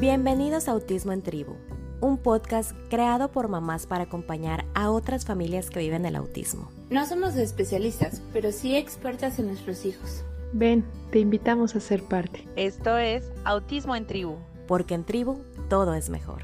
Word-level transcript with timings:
Bienvenidos 0.00 0.68
a 0.68 0.72
Autismo 0.72 1.12
en 1.12 1.22
Tribu, 1.22 1.54
un 2.00 2.18
podcast 2.18 2.72
creado 2.90 3.30
por 3.30 3.46
mamás 3.46 3.86
para 3.86 4.04
acompañar 4.04 4.64
a 4.74 4.90
otras 4.90 5.24
familias 5.24 5.70
que 5.70 5.78
viven 5.78 6.04
el 6.04 6.16
autismo. 6.16 6.68
No 6.90 7.06
somos 7.06 7.36
especialistas, 7.36 8.20
pero 8.32 8.50
sí 8.50 8.74
expertas 8.74 9.38
en 9.38 9.46
nuestros 9.46 9.86
hijos. 9.86 10.24
Ven, 10.52 10.84
te 11.12 11.20
invitamos 11.20 11.76
a 11.76 11.80
ser 11.80 12.02
parte. 12.02 12.44
Esto 12.56 12.98
es 12.98 13.30
Autismo 13.44 13.94
en 13.94 14.06
Tribu. 14.08 14.34
Porque 14.66 14.94
en 14.94 15.04
tribu 15.04 15.38
todo 15.68 15.94
es 15.94 16.10
mejor. 16.10 16.42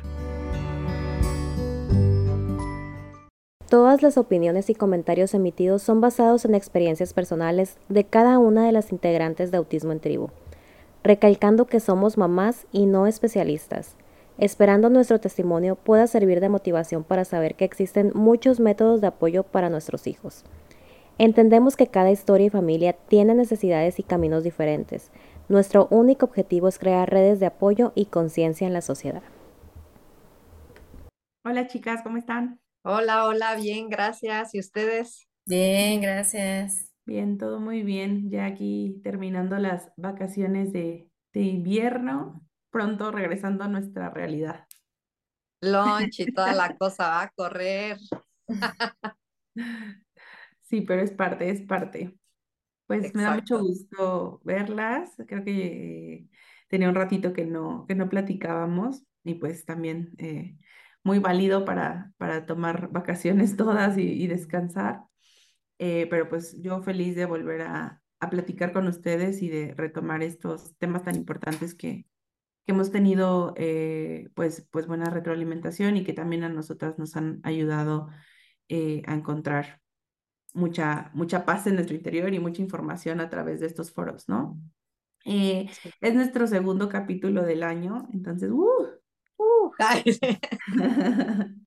Todas 3.68 4.00
las 4.00 4.16
opiniones 4.16 4.70
y 4.70 4.76
comentarios 4.76 5.34
emitidos 5.34 5.82
son 5.82 6.00
basados 6.00 6.44
en 6.44 6.54
experiencias 6.54 7.12
personales 7.12 7.78
de 7.88 8.04
cada 8.04 8.38
una 8.38 8.64
de 8.64 8.72
las 8.72 8.92
integrantes 8.92 9.50
de 9.50 9.58
Autismo 9.58 9.90
en 9.90 10.00
Tribu, 10.00 10.28
recalcando 11.02 11.66
que 11.66 11.80
somos 11.80 12.18
mamás 12.18 12.66
y 12.72 12.86
no 12.86 13.06
especialistas, 13.06 13.96
esperando 14.38 14.90
nuestro 14.90 15.20
testimonio 15.20 15.76
pueda 15.76 16.06
servir 16.06 16.40
de 16.40 16.48
motivación 16.48 17.04
para 17.04 17.24
saber 17.24 17.54
que 17.54 17.64
existen 17.64 18.12
muchos 18.14 18.60
métodos 18.60 19.00
de 19.00 19.08
apoyo 19.08 19.42
para 19.42 19.70
nuestros 19.70 20.06
hijos. 20.06 20.44
Entendemos 21.18 21.76
que 21.76 21.86
cada 21.86 22.10
historia 22.10 22.46
y 22.46 22.50
familia 22.50 22.94
tiene 22.94 23.34
necesidades 23.34 23.98
y 23.98 24.02
caminos 24.02 24.42
diferentes. 24.42 25.10
Nuestro 25.48 25.86
único 25.90 26.26
objetivo 26.26 26.68
es 26.68 26.78
crear 26.78 27.10
redes 27.10 27.40
de 27.40 27.46
apoyo 27.46 27.92
y 27.94 28.06
conciencia 28.06 28.66
en 28.66 28.72
la 28.72 28.80
sociedad. 28.80 29.22
Hola 31.44 31.66
chicas, 31.66 32.02
¿cómo 32.02 32.16
están? 32.16 32.60
Hola, 32.82 33.26
hola, 33.26 33.54
bien, 33.56 33.90
gracias. 33.90 34.54
¿Y 34.54 34.60
ustedes? 34.60 35.28
Bien, 35.44 36.00
gracias. 36.00 36.89
Bien, 37.04 37.36
todo 37.38 37.60
muy 37.60 37.82
bien. 37.82 38.30
Ya 38.30 38.46
aquí 38.46 39.00
terminando 39.04 39.58
las 39.58 39.92
vacaciones 39.96 40.72
de, 40.72 41.10
de 41.32 41.40
invierno, 41.42 42.46
pronto 42.70 43.10
regresando 43.10 43.64
a 43.64 43.68
nuestra 43.68 44.10
realidad. 44.10 44.66
Lunch 45.62 46.20
y 46.20 46.28
toda 46.32 46.52
la 46.54 46.74
cosa 46.76 47.08
va 47.08 47.22
a 47.22 47.30
correr. 47.30 47.98
Sí, 50.62 50.82
pero 50.82 51.02
es 51.02 51.10
parte, 51.12 51.50
es 51.50 51.62
parte. 51.62 52.16
Pues 52.86 53.14
me 53.14 53.24
da 53.24 53.32
mucho 53.32 53.60
gusto 53.60 54.40
verlas. 54.44 55.10
Creo 55.28 55.44
que 55.44 56.28
tenía 56.68 56.90
un 56.90 56.96
ratito 56.96 57.34
que 57.34 57.46
no, 57.46 57.86
que 57.88 57.96
no 57.96 58.10
platicábamos 58.10 59.04
y 59.24 59.36
pues 59.36 59.66
también 59.66 60.12
eh, 60.18 60.58
muy 61.04 61.20
válido 61.20 61.64
para, 61.66 62.12
para 62.18 62.46
tomar 62.46 62.90
vacaciones 62.92 63.56
todas 63.56 63.98
y, 63.98 64.02
y 64.04 64.28
descansar. 64.28 65.04
Eh, 65.82 66.06
pero 66.10 66.28
pues 66.28 66.60
yo 66.60 66.82
feliz 66.82 67.16
de 67.16 67.24
volver 67.24 67.62
a, 67.62 68.02
a 68.20 68.30
platicar 68.30 68.72
con 68.74 68.86
ustedes 68.86 69.40
y 69.40 69.48
de 69.48 69.72
retomar 69.74 70.22
estos 70.22 70.76
temas 70.76 71.04
tan 71.04 71.16
importantes 71.16 71.74
que, 71.74 72.04
que 72.66 72.72
hemos 72.72 72.90
tenido 72.92 73.54
eh, 73.56 74.28
pues, 74.34 74.68
pues 74.70 74.86
buena 74.86 75.10
retroalimentación 75.10 75.96
y 75.96 76.04
que 76.04 76.12
también 76.12 76.44
a 76.44 76.50
nosotras 76.50 76.98
nos 76.98 77.16
han 77.16 77.40
ayudado 77.44 78.08
eh, 78.68 79.02
a 79.06 79.14
encontrar 79.14 79.80
mucha, 80.52 81.10
mucha 81.14 81.46
paz 81.46 81.66
en 81.66 81.76
nuestro 81.76 81.96
interior 81.96 82.34
y 82.34 82.40
mucha 82.40 82.62
información 82.62 83.20
a 83.20 83.30
través 83.30 83.60
de 83.60 83.66
estos 83.66 83.90
foros, 83.92 84.28
¿no? 84.28 84.60
Eh, 85.24 85.68
Sí. 85.82 85.90
es 86.00 86.14
nuestro 86.14 86.46
segundo 86.46 86.88
capítulo 86.88 87.42
del 87.42 87.62
año, 87.62 88.08
entonces, 88.12 88.50
¡uh! 88.50 88.86
Uh. 89.38 89.70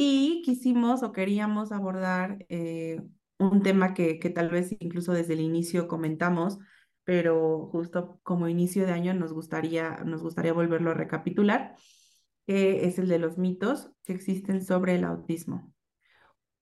Y 0.00 0.42
quisimos 0.44 1.02
o 1.02 1.10
queríamos 1.12 1.72
abordar 1.72 2.46
eh, 2.48 3.02
un 3.38 3.62
tema 3.62 3.94
que, 3.94 4.18
que 4.20 4.30
tal 4.30 4.48
vez 4.48 4.70
incluso 4.80 5.12
desde 5.12 5.32
el 5.34 5.40
inicio 5.40 5.88
comentamos, 5.88 6.58
pero 7.04 7.66
justo 7.72 8.20
como 8.22 8.46
inicio 8.48 8.86
de 8.86 8.92
año 8.92 9.12
nos 9.14 9.32
gustaría, 9.32 9.98
nos 10.04 10.22
gustaría 10.22 10.52
volverlo 10.52 10.92
a 10.92 10.94
recapitular, 10.94 11.74
que 12.46 12.86
es 12.86 12.98
el 12.98 13.08
de 13.08 13.18
los 13.18 13.38
mitos 13.38 13.90
que 14.04 14.12
existen 14.12 14.64
sobre 14.64 14.94
el 14.96 15.04
autismo. 15.04 15.72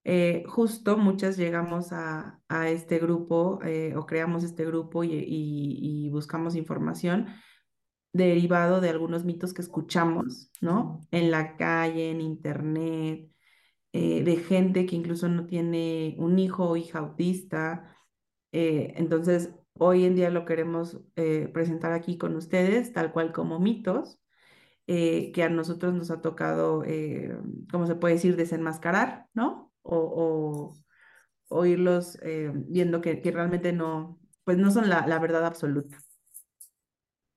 Eh, 0.03 0.43
justo 0.47 0.97
muchas 0.97 1.35
llegamos 1.37 1.91
a, 1.91 2.41
a 2.47 2.69
este 2.69 2.97
grupo 2.99 3.59
eh, 3.63 3.93
o 3.97 4.05
creamos 4.05 4.43
este 4.45 4.65
grupo 4.65 5.03
y, 5.03 5.11
y- 5.13 6.05
y 6.07 6.09
buscamos 6.09 6.55
información 6.55 7.27
derivado 8.13 8.81
de 8.81 8.89
algunos 8.89 9.25
mitos 9.25 9.53
que 9.53 9.61
escuchamos, 9.61 10.49
¿no? 10.61 11.01
En 11.11 11.31
la 11.31 11.55
calle, 11.57 12.11
en 12.11 12.21
internet, 12.21 13.29
eh, 13.93 14.23
de 14.23 14.37
gente 14.37 14.85
que 14.85 14.95
incluso 14.95 15.29
no 15.29 15.45
tiene 15.45 16.15
un 16.19 16.37
hijo 16.39 16.69
o 16.69 16.77
hija 16.77 16.99
autista. 16.99 17.95
Eh, 18.51 18.93
entonces, 18.97 19.51
hoy 19.73 20.05
en 20.05 20.15
día 20.15 20.29
lo 20.29 20.45
queremos 20.45 20.99
eh, 21.15 21.49
presentar 21.53 21.93
aquí 21.93 22.17
con 22.17 22.35
ustedes, 22.35 22.93
tal 22.93 23.11
cual 23.11 23.31
como 23.31 23.59
mitos, 23.59 24.19
que 24.85 25.43
a 25.43 25.49
nosotros 25.49 25.93
nos 25.93 26.11
ha 26.11 26.21
tocado, 26.21 26.81
¿cómo 27.69 27.87
se 27.87 27.95
puede 27.95 28.13
decir?, 28.13 28.37
desenmascarar, 28.37 29.25
¿no? 29.33 29.73
O, 29.81 30.73
o, 31.49 31.65
irlos 31.65 32.17
viendo 32.67 33.01
que, 33.01 33.21
que 33.21 33.31
realmente 33.31 33.73
no, 33.73 34.17
pues 34.45 34.57
no 34.57 34.71
son 34.71 34.89
la, 34.89 35.05
la 35.05 35.19
verdad 35.19 35.45
absoluta. 35.45 35.97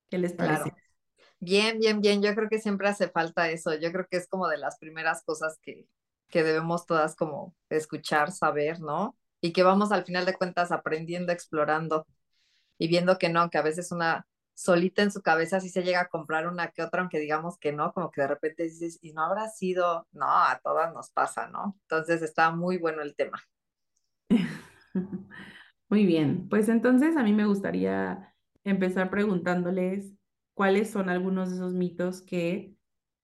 ¿Qué 0.08 0.18
les 0.18 0.32
parece? 0.32 0.72
Bien, 1.40 1.78
bien, 1.80 2.00
bien. 2.00 2.22
Yo 2.22 2.34
creo 2.34 2.48
que 2.48 2.60
siempre 2.60 2.88
hace 2.88 3.08
falta 3.08 3.50
eso. 3.50 3.74
Yo 3.74 3.90
creo 3.90 4.06
que 4.08 4.18
es 4.18 4.28
como 4.28 4.46
de 4.46 4.58
las 4.58 4.78
primeras 4.78 5.24
cosas 5.24 5.58
que, 5.62 5.88
que 6.30 6.42
debemos 6.42 6.86
todas 6.86 7.16
como 7.16 7.54
escuchar, 7.68 8.32
saber, 8.32 8.80
¿no? 8.80 9.16
Y 9.40 9.52
que 9.52 9.62
vamos 9.62 9.92
al 9.92 10.04
final 10.04 10.26
de 10.26 10.34
cuentas 10.34 10.72
aprendiendo, 10.72 11.32
explorando 11.32 12.06
y 12.78 12.88
viendo 12.88 13.18
que 13.18 13.28
no, 13.28 13.50
que 13.50 13.58
a 13.58 13.62
veces 13.62 13.92
una 13.92 14.26
solita 14.54 15.02
en 15.02 15.10
su 15.10 15.22
cabeza 15.22 15.60
sí 15.60 15.70
se 15.70 15.82
llega 15.82 16.02
a 16.02 16.08
comprar 16.08 16.46
una 16.46 16.68
que 16.70 16.82
otra, 16.82 17.00
aunque 17.00 17.18
digamos 17.18 17.58
que 17.58 17.72
no, 17.72 17.92
como 17.92 18.10
que 18.10 18.22
de 18.22 18.28
repente 18.28 18.64
dices, 18.64 18.98
y 19.00 19.12
no 19.12 19.22
habrá 19.22 19.48
sido, 19.48 20.06
no, 20.12 20.26
a 20.26 20.60
todas 20.62 20.92
nos 20.92 21.10
pasa, 21.10 21.48
¿no? 21.48 21.78
Entonces 21.82 22.22
está 22.22 22.50
muy 22.50 22.78
bueno 22.78 23.02
el 23.02 23.14
tema. 23.14 23.42
Muy 25.88 26.06
bien, 26.06 26.48
pues 26.48 26.68
entonces 26.68 27.16
a 27.16 27.24
mí 27.24 27.32
me 27.32 27.46
gustaría 27.46 28.32
empezar 28.62 29.10
preguntándoles 29.10 30.12
cuáles 30.54 30.90
son 30.90 31.08
algunos 31.08 31.50
de 31.50 31.56
esos 31.56 31.74
mitos 31.74 32.22
que 32.22 32.76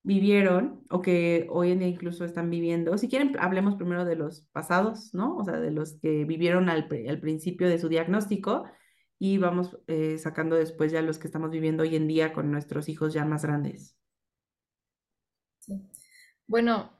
vivieron 0.07 0.85
o 0.89 1.03
que 1.03 1.49
hoy 1.51 1.73
en 1.73 1.81
día 1.81 1.89
incluso 1.89 2.25
están 2.25 2.49
viviendo. 2.49 2.97
Si 2.97 3.09
quieren, 3.09 3.37
hablemos 3.41 3.75
primero 3.75 4.05
de 4.05 4.15
los 4.15 4.43
pasados, 4.53 5.13
¿no? 5.13 5.37
O 5.37 5.45
sea, 5.45 5.59
de 5.59 5.73
los 5.73 5.99
que 6.01 6.25
vivieron 6.25 6.69
al, 6.69 6.89
al 7.09 7.21
principio 7.21 7.69
de 7.69 7.81
su 7.81 7.89
diagnóstico 7.89 8.67
y 9.19 9.39
vamos 9.39 9.77
eh, 9.89 10.17
sacando 10.19 10.55
después 10.55 10.93
ya 10.93 11.03
los 11.03 11.19
que 11.19 11.27
estamos 11.27 11.51
viviendo 11.51 11.83
hoy 11.83 11.97
en 11.97 12.07
día 12.07 12.33
con 12.33 12.53
nuestros 12.53 12.89
hijos 12.89 13.15
ya 13.15 13.25
más 13.25 13.43
grandes. 13.43 13.97
Bueno, 16.47 16.93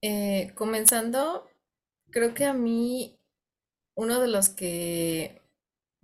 eh, 0.00 0.54
comenzando, 0.54 1.46
creo 2.08 2.32
que 2.32 2.46
a 2.46 2.54
mí 2.54 3.20
uno 3.94 4.18
de 4.18 4.28
los 4.28 4.48
que 4.48 5.39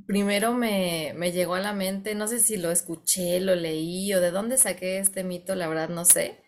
primero 0.06 0.52
me, 0.54 1.12
me 1.16 1.32
llegó 1.32 1.54
a 1.54 1.60
la 1.60 1.72
mente, 1.72 2.14
no 2.14 2.28
sé 2.28 2.38
si 2.40 2.56
lo 2.56 2.70
escuché, 2.70 3.40
lo 3.40 3.54
leí 3.54 4.12
o 4.14 4.20
de 4.20 4.30
dónde 4.30 4.56
saqué 4.58 4.98
este 4.98 5.24
mito, 5.24 5.54
la 5.54 5.68
verdad 5.68 5.88
no 5.88 6.04
sé, 6.04 6.42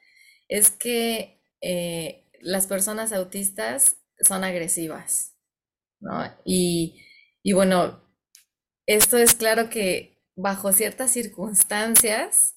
es 0.49 0.71
que 0.71 1.43
eh, 1.61 2.29
las 2.41 2.67
personas 2.67 3.13
autistas 3.13 3.99
son 4.21 4.45
agresivas, 4.45 5.37
¿no? 6.01 6.25
Y, 6.45 7.03
y 7.43 7.53
bueno, 7.55 8.03
esto 8.87 9.19
es 9.19 9.35
claro 9.35 9.71
que 9.71 10.23
bajo 10.37 10.73
ciertas 10.73 11.13
circunstancias, 11.13 12.57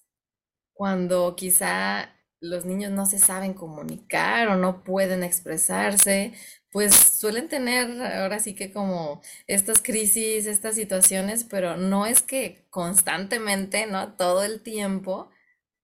cuando 0.73 1.35
quizá 1.35 2.15
los 2.41 2.65
niños 2.65 2.91
no 2.91 3.05
se 3.05 3.19
saben 3.19 3.53
comunicar 3.53 4.49
o 4.49 4.57
no 4.57 4.83
pueden 4.83 5.23
expresarse, 5.23 6.33
pues 6.71 6.95
suelen 6.95 7.49
tener 7.49 8.01
ahora 8.01 8.39
sí 8.39 8.55
que 8.55 8.71
como 8.73 9.21
estas 9.47 9.81
crisis, 9.81 10.47
estas 10.47 10.75
situaciones, 10.75 11.43
pero 11.45 11.77
no 11.77 12.05
es 12.07 12.21
que 12.21 12.65
constantemente, 12.69 13.87
¿no? 13.87 14.13
Todo 14.15 14.43
el 14.43 14.61
tiempo 14.63 15.29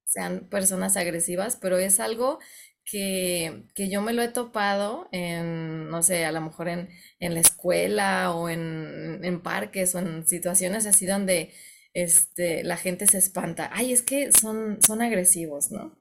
sean 0.05 0.47
personas 0.49 0.97
agresivas, 0.97 1.57
pero 1.57 1.77
es 1.77 1.99
algo 1.99 2.39
que, 2.85 3.65
que 3.75 3.89
yo 3.89 4.01
me 4.01 4.13
lo 4.13 4.21
he 4.23 4.29
topado 4.29 5.09
en, 5.11 5.89
no 5.89 6.01
sé, 6.03 6.25
a 6.25 6.31
lo 6.31 6.41
mejor 6.41 6.69
en, 6.69 6.89
en 7.19 7.33
la 7.33 7.41
escuela 7.41 8.33
o 8.33 8.49
en, 8.49 9.19
en 9.23 9.41
parques 9.41 9.93
o 9.95 9.99
en 9.99 10.27
situaciones 10.27 10.85
así 10.85 11.05
donde 11.05 11.53
este, 11.93 12.63
la 12.63 12.77
gente 12.77 13.07
se 13.07 13.17
espanta. 13.17 13.69
Ay, 13.73 13.91
es 13.93 14.01
que 14.03 14.31
son, 14.31 14.79
son 14.85 15.01
agresivos, 15.01 15.71
¿no? 15.71 15.97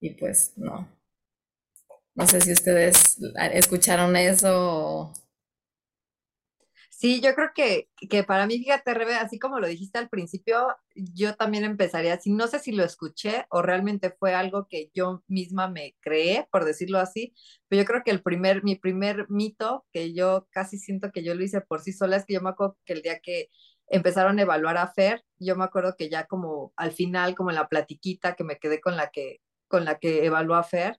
Y 0.00 0.10
pues 0.10 0.52
no. 0.56 0.88
No 2.14 2.26
sé 2.26 2.40
si 2.40 2.52
ustedes 2.52 3.18
escucharon 3.52 4.16
eso. 4.16 5.12
Sí, 6.98 7.20
yo 7.20 7.34
creo 7.34 7.50
que, 7.54 7.90
que 8.08 8.24
para 8.24 8.46
mí, 8.46 8.58
fíjate, 8.58 8.94
Rebe, 8.94 9.16
así 9.16 9.38
como 9.38 9.60
lo 9.60 9.66
dijiste 9.66 9.98
al 9.98 10.08
principio, 10.08 10.74
yo 10.94 11.34
también 11.36 11.64
empezaría 11.64 12.14
así. 12.14 12.30
No 12.30 12.46
sé 12.46 12.58
si 12.58 12.72
lo 12.72 12.84
escuché 12.84 13.44
o 13.50 13.60
realmente 13.60 14.16
fue 14.18 14.34
algo 14.34 14.66
que 14.66 14.90
yo 14.94 15.22
misma 15.28 15.68
me 15.68 15.94
creé, 16.00 16.48
por 16.50 16.64
decirlo 16.64 16.98
así, 16.98 17.34
pero 17.68 17.82
yo 17.82 17.86
creo 17.86 18.02
que 18.02 18.12
el 18.12 18.22
primer, 18.22 18.64
mi 18.64 18.76
primer 18.76 19.26
mito, 19.28 19.84
que 19.92 20.14
yo 20.14 20.48
casi 20.50 20.78
siento 20.78 21.12
que 21.12 21.22
yo 21.22 21.34
lo 21.34 21.44
hice 21.44 21.60
por 21.60 21.82
sí 21.82 21.92
sola, 21.92 22.16
es 22.16 22.24
que 22.24 22.32
yo 22.34 22.40
me 22.40 22.48
acuerdo 22.48 22.78
que 22.86 22.94
el 22.94 23.02
día 23.02 23.20
que 23.20 23.50
empezaron 23.88 24.38
a 24.38 24.42
evaluar 24.42 24.78
a 24.78 24.88
Fer. 24.92 25.22
Yo 25.38 25.56
me 25.56 25.64
acuerdo 25.64 25.94
que 25.98 26.08
ya 26.08 26.26
como 26.26 26.72
al 26.76 26.92
final, 26.92 27.34
como 27.34 27.50
en 27.50 27.56
la 27.56 27.68
platiquita 27.68 28.34
que 28.36 28.44
me 28.44 28.58
quedé 28.58 28.80
con 28.80 28.96
la 28.96 29.10
que, 29.10 29.40
con 29.68 29.84
la 29.84 29.98
que 29.98 30.24
evaluó 30.26 30.54
a 30.56 30.62
Fer, 30.64 30.98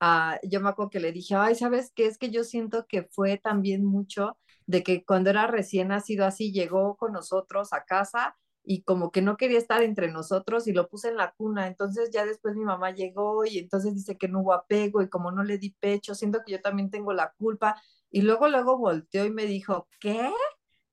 uh, 0.00 0.36
yo 0.48 0.60
me 0.60 0.68
acuerdo 0.70 0.90
que 0.90 1.00
le 1.00 1.12
dije, 1.12 1.34
ay, 1.34 1.54
¿sabes 1.54 1.92
qué? 1.94 2.06
Es 2.06 2.18
que 2.18 2.30
yo 2.30 2.44
siento 2.44 2.86
que 2.88 3.04
fue 3.10 3.38
también 3.38 3.84
mucho 3.84 4.38
de 4.66 4.82
que 4.82 5.04
cuando 5.04 5.30
era 5.30 5.46
recién 5.46 5.88
nacido 5.88 6.24
así, 6.26 6.52
llegó 6.52 6.96
con 6.96 7.12
nosotros 7.12 7.72
a 7.72 7.84
casa 7.84 8.36
y 8.64 8.82
como 8.82 9.10
que 9.10 9.22
no 9.22 9.36
quería 9.38 9.58
estar 9.58 9.82
entre 9.82 10.10
nosotros 10.12 10.66
y 10.66 10.72
lo 10.72 10.88
puse 10.88 11.08
en 11.08 11.16
la 11.16 11.32
cuna. 11.32 11.66
Entonces 11.68 12.10
ya 12.12 12.26
después 12.26 12.54
mi 12.54 12.64
mamá 12.64 12.90
llegó 12.92 13.44
y 13.46 13.58
entonces 13.58 13.94
dice 13.94 14.18
que 14.18 14.28
no 14.28 14.40
hubo 14.40 14.52
apego 14.52 15.00
y 15.02 15.08
como 15.08 15.30
no 15.32 15.42
le 15.42 15.58
di 15.58 15.70
pecho, 15.80 16.14
siento 16.14 16.40
que 16.44 16.52
yo 16.52 16.60
también 16.60 16.90
tengo 16.90 17.12
la 17.14 17.32
culpa. 17.38 17.80
Y 18.10 18.22
luego, 18.22 18.48
luego 18.48 18.76
volteó 18.78 19.24
y 19.24 19.30
me 19.30 19.46
dijo, 19.46 19.88
¿qué? 20.00 20.30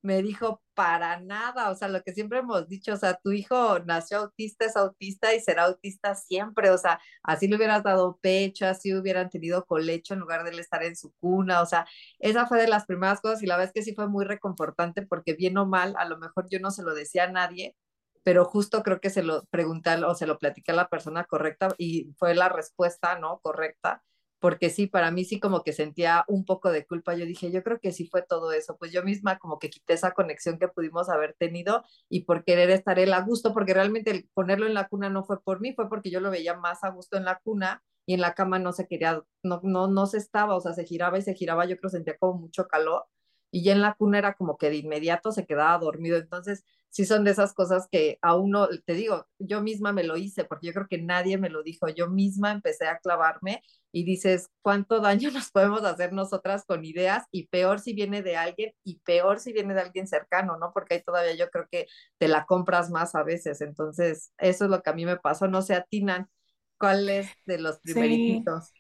Me 0.06 0.22
dijo, 0.22 0.62
para 0.74 1.20
nada, 1.20 1.72
o 1.72 1.76
sea, 1.76 1.88
lo 1.88 2.02
que 2.04 2.14
siempre 2.14 2.40
hemos 2.40 2.68
dicho, 2.70 2.94
o 2.94 2.98
sea, 2.98 3.16
tu 3.16 3.32
hijo 3.32 3.80
nació 3.80 4.20
autista, 4.20 4.66
es 4.66 4.76
autista 4.78 5.34
y 5.34 5.40
será 5.42 5.66
autista 5.66 6.16
siempre, 6.16 6.70
o 6.70 6.78
sea, 6.78 7.00
así 7.24 7.48
le 7.48 7.56
hubieras 7.56 7.84
dado 7.84 8.18
pecho, 8.22 8.68
así 8.68 8.94
hubieran 8.94 9.30
tenido 9.30 9.66
colecho 9.66 10.14
en 10.14 10.22
lugar 10.22 10.44
de 10.44 10.52
él 10.52 10.60
estar 10.60 10.84
en 10.84 10.96
su 10.96 11.14
cuna, 11.20 11.62
o 11.62 11.66
sea, 11.66 11.86
esa 12.20 12.48
fue 12.48 12.60
de 12.62 12.68
las 12.68 12.86
primeras 12.86 13.22
cosas 13.22 13.42
y 13.44 13.48
la 13.48 13.58
verdad 13.58 13.70
es 13.70 13.74
que 13.74 13.84
sí 13.90 13.96
fue 13.96 14.08
muy 14.08 14.26
reconfortante 14.26 15.02
porque 15.02 15.34
bien 15.34 15.58
o 15.58 15.66
mal, 15.66 15.96
a 15.98 16.06
lo 16.06 16.18
mejor 16.18 16.48
yo 16.50 16.60
no 16.60 16.72
se 16.72 16.84
lo 16.84 16.94
decía 16.94 17.26
a 17.26 17.32
nadie, 17.32 17.76
pero 18.24 18.46
justo 18.46 18.84
creo 18.84 19.00
que 19.02 19.10
se 19.10 19.24
lo 19.24 19.46
pregunté 19.52 19.96
o 20.04 20.16
se 20.16 20.28
lo 20.28 20.40
platicé 20.40 20.72
a 20.72 20.76
la 20.76 20.90
persona 20.90 21.26
correcta 21.26 21.70
y 21.78 22.14
fue 22.18 22.36
la 22.36 22.50
respuesta, 22.50 23.20
¿no? 23.20 23.40
Correcta 23.40 24.04
porque 24.40 24.70
sí, 24.70 24.88
para 24.88 25.12
mí 25.12 25.26
sí 25.26 25.40
como 25.40 25.64
que 25.64 25.74
sentía 25.74 26.24
un 26.28 26.46
poco 26.46 26.72
de 26.72 26.86
culpa. 26.86 27.16
Yo 27.16 27.26
dije, 27.26 27.52
yo 27.52 27.64
creo 27.64 27.80
que 27.80 27.92
sí 27.92 28.08
fue 28.08 28.22
todo 28.22 28.52
eso, 28.52 28.78
pues 28.78 28.92
yo 28.92 29.04
misma 29.04 29.38
como 29.40 29.60
que 29.60 29.70
quité 29.70 29.94
esa 29.94 30.12
conexión 30.12 30.60
que 30.60 30.68
pudimos 30.68 31.10
haber 31.10 31.36
tenido 31.38 31.84
y 32.10 32.26
por 32.26 32.44
querer 32.44 32.70
estar 32.70 33.00
él 33.00 33.14
a 33.14 33.22
gusto, 33.22 33.54
porque 33.54 33.74
realmente 33.74 34.12
el 34.12 34.30
ponerlo 34.34 34.68
en 34.68 34.74
la 34.74 34.88
cuna 34.88 35.10
no 35.10 35.24
fue 35.24 35.42
por 35.42 35.62
mí, 35.62 35.74
fue 35.74 35.90
porque 35.90 36.12
yo 36.12 36.20
lo 36.20 36.32
veía 36.32 36.56
más 36.56 36.84
a 36.84 36.90
gusto 36.90 37.18
en 37.18 37.26
la 37.26 37.40
cuna 37.40 37.84
y 38.06 38.14
en 38.14 38.22
la 38.22 38.36
cama 38.36 38.60
no 38.60 38.72
se 38.74 38.88
quería, 38.88 39.24
no, 39.44 39.62
no, 39.64 39.88
no 39.88 40.06
se 40.06 40.18
estaba, 40.18 40.56
o 40.56 40.62
sea, 40.62 40.74
se 40.74 40.86
giraba 40.86 41.18
y 41.18 41.22
se 41.24 41.34
giraba, 41.34 41.66
yo 41.66 41.78
creo 41.78 41.90
sentía 41.90 42.18
como 42.18 42.40
mucho 42.40 42.68
calor 42.68 43.06
y 43.52 43.64
ya 43.64 43.74
en 43.74 43.82
la 43.82 43.94
cuna 43.96 44.18
era 44.20 44.34
como 44.34 44.58
que 44.58 44.70
de 44.70 44.78
inmediato 44.78 45.32
se 45.32 45.46
quedaba 45.46 45.78
dormido. 45.80 46.18
Entonces, 46.18 46.64
sí 46.90 47.06
son 47.06 47.24
de 47.26 47.32
esas 47.32 47.54
cosas 47.54 47.88
que 47.92 48.18
a 48.22 48.36
uno, 48.36 48.68
te 48.86 48.94
digo, 48.94 49.28
yo 49.40 49.62
misma 49.62 49.92
me 49.94 50.04
lo 50.04 50.18
hice, 50.18 50.46
porque 50.46 50.68
yo 50.68 50.74
creo 50.74 50.88
que 50.88 51.02
nadie 51.02 51.38
me 51.38 51.50
lo 51.50 51.64
dijo, 51.64 51.88
yo 51.90 52.10
misma 52.10 52.52
empecé 52.52 52.88
a 52.88 53.00
clavarme 53.00 53.62
y 53.92 54.04
dices, 54.06 54.50
¿cuánto 54.62 55.00
daño 55.02 55.30
nos 55.32 55.52
podemos 55.52 55.84
hacer 55.84 56.14
nosotras 56.14 56.66
con 56.66 56.86
ideas? 56.86 57.26
Y 57.32 57.48
peor 57.48 57.80
si 57.80 57.94
viene 57.94 58.22
de 58.22 58.38
alguien 58.38 58.74
y 58.84 59.00
peor 59.00 59.40
si 59.40 59.54
viene 59.54 59.74
de 59.74 59.82
alguien 59.82 60.08
cercano, 60.08 60.58
¿no? 60.58 60.72
Porque 60.74 60.96
ahí 60.96 61.04
todavía 61.04 61.36
yo 61.36 61.50
creo 61.50 61.68
que 61.70 61.88
te 62.18 62.28
la 62.28 62.46
compras 62.46 62.90
más 62.90 63.16
a 63.16 63.24
veces. 63.24 63.62
Entonces, 63.62 64.32
eso 64.38 64.66
es 64.66 64.72
lo 64.72 64.82
que 64.82 64.90
a 64.90 64.94
mí 64.94 65.06
me 65.06 65.18
pasó. 65.18 65.48
No 65.48 65.62
sé, 65.62 65.76
atinan, 65.76 66.30
¿cuál 66.78 67.10
es 67.10 67.38
de 67.46 67.60
los 67.60 67.80
primeritos? 67.80 68.74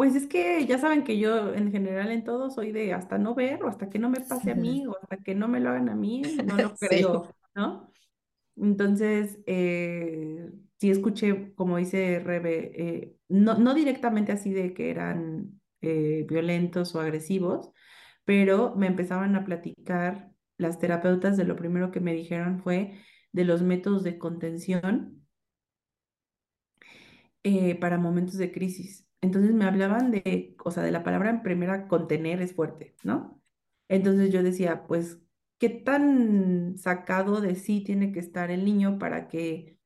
Pues 0.00 0.14
es 0.14 0.26
que 0.26 0.64
ya 0.64 0.78
saben 0.78 1.04
que 1.04 1.18
yo 1.18 1.52
en 1.52 1.70
general 1.70 2.10
en 2.10 2.24
todo 2.24 2.48
soy 2.48 2.72
de 2.72 2.94
hasta 2.94 3.18
no 3.18 3.34
ver 3.34 3.62
o 3.62 3.68
hasta 3.68 3.90
que 3.90 3.98
no 3.98 4.08
me 4.08 4.22
pase 4.22 4.52
a 4.52 4.54
mí 4.54 4.86
o 4.86 4.96
hasta 4.96 5.18
que 5.18 5.34
no 5.34 5.46
me 5.46 5.60
lo 5.60 5.68
hagan 5.68 5.90
a 5.90 5.94
mí, 5.94 6.22
no 6.46 6.56
lo 6.56 6.74
creo, 6.80 7.34
¿no? 7.54 7.92
Entonces, 8.56 9.40
eh, 9.44 10.50
sí 10.78 10.90
escuché, 10.90 11.52
como 11.52 11.76
dice 11.76 12.18
Rebe, 12.18 12.72
eh, 12.82 13.16
no, 13.28 13.58
no 13.58 13.74
directamente 13.74 14.32
así 14.32 14.54
de 14.54 14.72
que 14.72 14.90
eran 14.90 15.60
eh, 15.82 16.24
violentos 16.26 16.94
o 16.94 17.00
agresivos, 17.00 17.70
pero 18.24 18.74
me 18.76 18.86
empezaban 18.86 19.36
a 19.36 19.44
platicar 19.44 20.30
las 20.56 20.78
terapeutas 20.78 21.36
de 21.36 21.44
lo 21.44 21.56
primero 21.56 21.90
que 21.90 22.00
me 22.00 22.14
dijeron 22.14 22.62
fue 22.62 23.02
de 23.32 23.44
los 23.44 23.60
métodos 23.60 24.02
de 24.02 24.16
contención 24.16 25.26
para 27.80 27.98
momentos 27.98 28.38
de 28.38 28.50
crisis. 28.50 29.09
Entonces 29.22 29.52
me 29.52 29.64
hablaban 29.64 30.10
de, 30.10 30.56
o 30.64 30.70
sea, 30.70 30.82
de 30.82 30.92
la 30.92 31.04
palabra 31.04 31.30
en 31.30 31.42
primera, 31.42 31.88
contener 31.88 32.40
es 32.40 32.54
fuerte, 32.54 32.96
¿no? 33.04 33.42
Entonces 33.88 34.32
yo 34.32 34.42
decía, 34.42 34.86
pues, 34.86 35.20
¿qué 35.58 35.68
tan 35.68 36.78
sacado 36.78 37.40
de 37.40 37.54
sí 37.56 37.82
tiene 37.82 38.12
que 38.12 38.20
estar 38.20 38.50
el 38.50 38.64
niño 38.64 38.98
para 38.98 39.28
que 39.28 39.78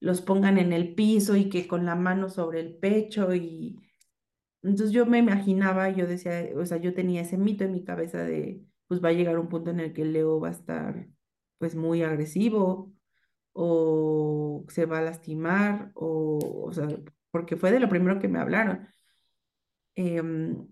los 0.00 0.20
pongan 0.20 0.58
en 0.58 0.72
el 0.72 0.94
piso 0.94 1.36
y 1.36 1.48
que 1.48 1.68
con 1.68 1.86
la 1.86 1.94
mano 1.96 2.28
sobre 2.28 2.60
el 2.60 2.76
pecho 2.76 3.34
y... 3.34 3.78
Entonces 4.62 4.92
yo 4.92 5.06
me 5.06 5.18
imaginaba, 5.18 5.90
yo 5.90 6.06
decía, 6.06 6.50
o 6.56 6.64
sea, 6.66 6.78
yo 6.78 6.94
tenía 6.94 7.22
ese 7.22 7.36
mito 7.38 7.64
en 7.64 7.72
mi 7.72 7.84
cabeza 7.84 8.22
de, 8.24 8.64
pues 8.88 9.02
va 9.04 9.08
a 9.10 9.12
llegar 9.12 9.38
un 9.38 9.48
punto 9.48 9.70
en 9.70 9.80
el 9.80 9.92
que 9.92 10.04
Leo 10.04 10.38
va 10.40 10.48
a 10.48 10.52
estar, 10.52 11.08
pues, 11.58 11.74
muy 11.76 12.02
agresivo 12.02 12.92
o 13.52 14.64
se 14.68 14.86
va 14.86 14.98
a 14.98 15.02
lastimar 15.02 15.92
o, 15.94 16.38
o 16.66 16.72
sea, 16.72 16.88
porque 17.32 17.56
fue 17.56 17.72
de 17.72 17.80
lo 17.80 17.88
primero 17.88 18.20
que 18.20 18.28
me 18.28 18.38
hablaron. 18.38 18.88
Em, 19.96 20.68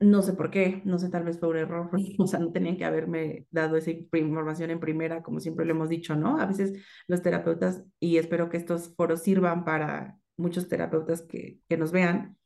no 0.00 0.22
sé 0.22 0.32
por 0.34 0.50
qué, 0.50 0.82
no 0.84 0.98
sé, 0.98 1.08
tal 1.10 1.24
vez 1.24 1.38
fue 1.38 1.48
un 1.48 1.56
error, 1.58 1.90
o 2.18 2.26
sea, 2.26 2.40
no 2.40 2.52
tenían 2.52 2.76
que 2.76 2.84
haberme 2.84 3.46
dado 3.50 3.76
esa 3.76 3.90
información 3.90 4.70
en 4.70 4.80
primera, 4.80 5.22
como 5.22 5.40
siempre 5.40 5.64
lo 5.66 5.72
hemos 5.72 5.88
dicho, 5.88 6.16
¿no? 6.16 6.38
A 6.40 6.46
veces 6.46 6.82
los 7.08 7.22
terapeutas, 7.22 7.84
y 8.00 8.18
espero 8.18 8.48
que 8.48 8.56
estos 8.56 8.94
foros 8.96 9.22
sirvan 9.22 9.64
para 9.64 10.18
muchos 10.36 10.68
terapeutas 10.68 11.22
que, 11.22 11.60
que 11.68 11.76
nos 11.76 11.92
vean, 11.92 12.36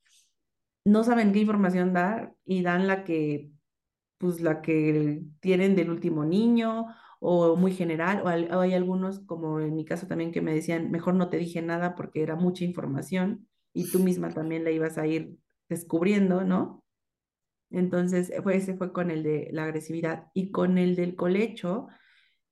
no 0.84 1.04
saben 1.04 1.32
qué 1.32 1.40
información 1.40 1.92
dar 1.92 2.34
y 2.44 2.62
dan 2.62 2.86
la 2.86 3.04
que, 3.04 3.50
pues 4.20 4.40
la 4.42 4.60
que 4.60 5.22
tienen 5.40 5.74
del 5.76 5.90
último 5.90 6.26
niño 6.26 6.86
o 7.20 7.56
muy 7.56 7.72
general, 7.72 8.22
o 8.52 8.60
hay 8.60 8.74
algunos, 8.74 9.20
como 9.20 9.60
en 9.60 9.74
mi 9.74 9.84
caso 9.86 10.06
también, 10.06 10.30
que 10.30 10.42
me 10.42 10.54
decían, 10.54 10.90
mejor 10.90 11.14
no 11.14 11.30
te 11.30 11.38
dije 11.38 11.62
nada 11.62 11.94
porque 11.94 12.22
era 12.22 12.36
mucha 12.36 12.64
información 12.64 13.48
y 13.72 13.90
tú 13.90 14.00
misma 14.00 14.30
también 14.30 14.64
la 14.64 14.70
ibas 14.72 14.98
a 14.98 15.06
ir 15.06 15.38
descubriendo, 15.70 16.44
¿no? 16.44 16.84
Entonces, 17.70 18.32
fue, 18.42 18.56
ese 18.56 18.76
fue 18.76 18.92
con 18.92 19.10
el 19.10 19.22
de 19.22 19.48
la 19.52 19.64
agresividad. 19.64 20.26
Y 20.34 20.50
con 20.50 20.76
el 20.78 20.96
del 20.96 21.16
colecho, 21.16 21.88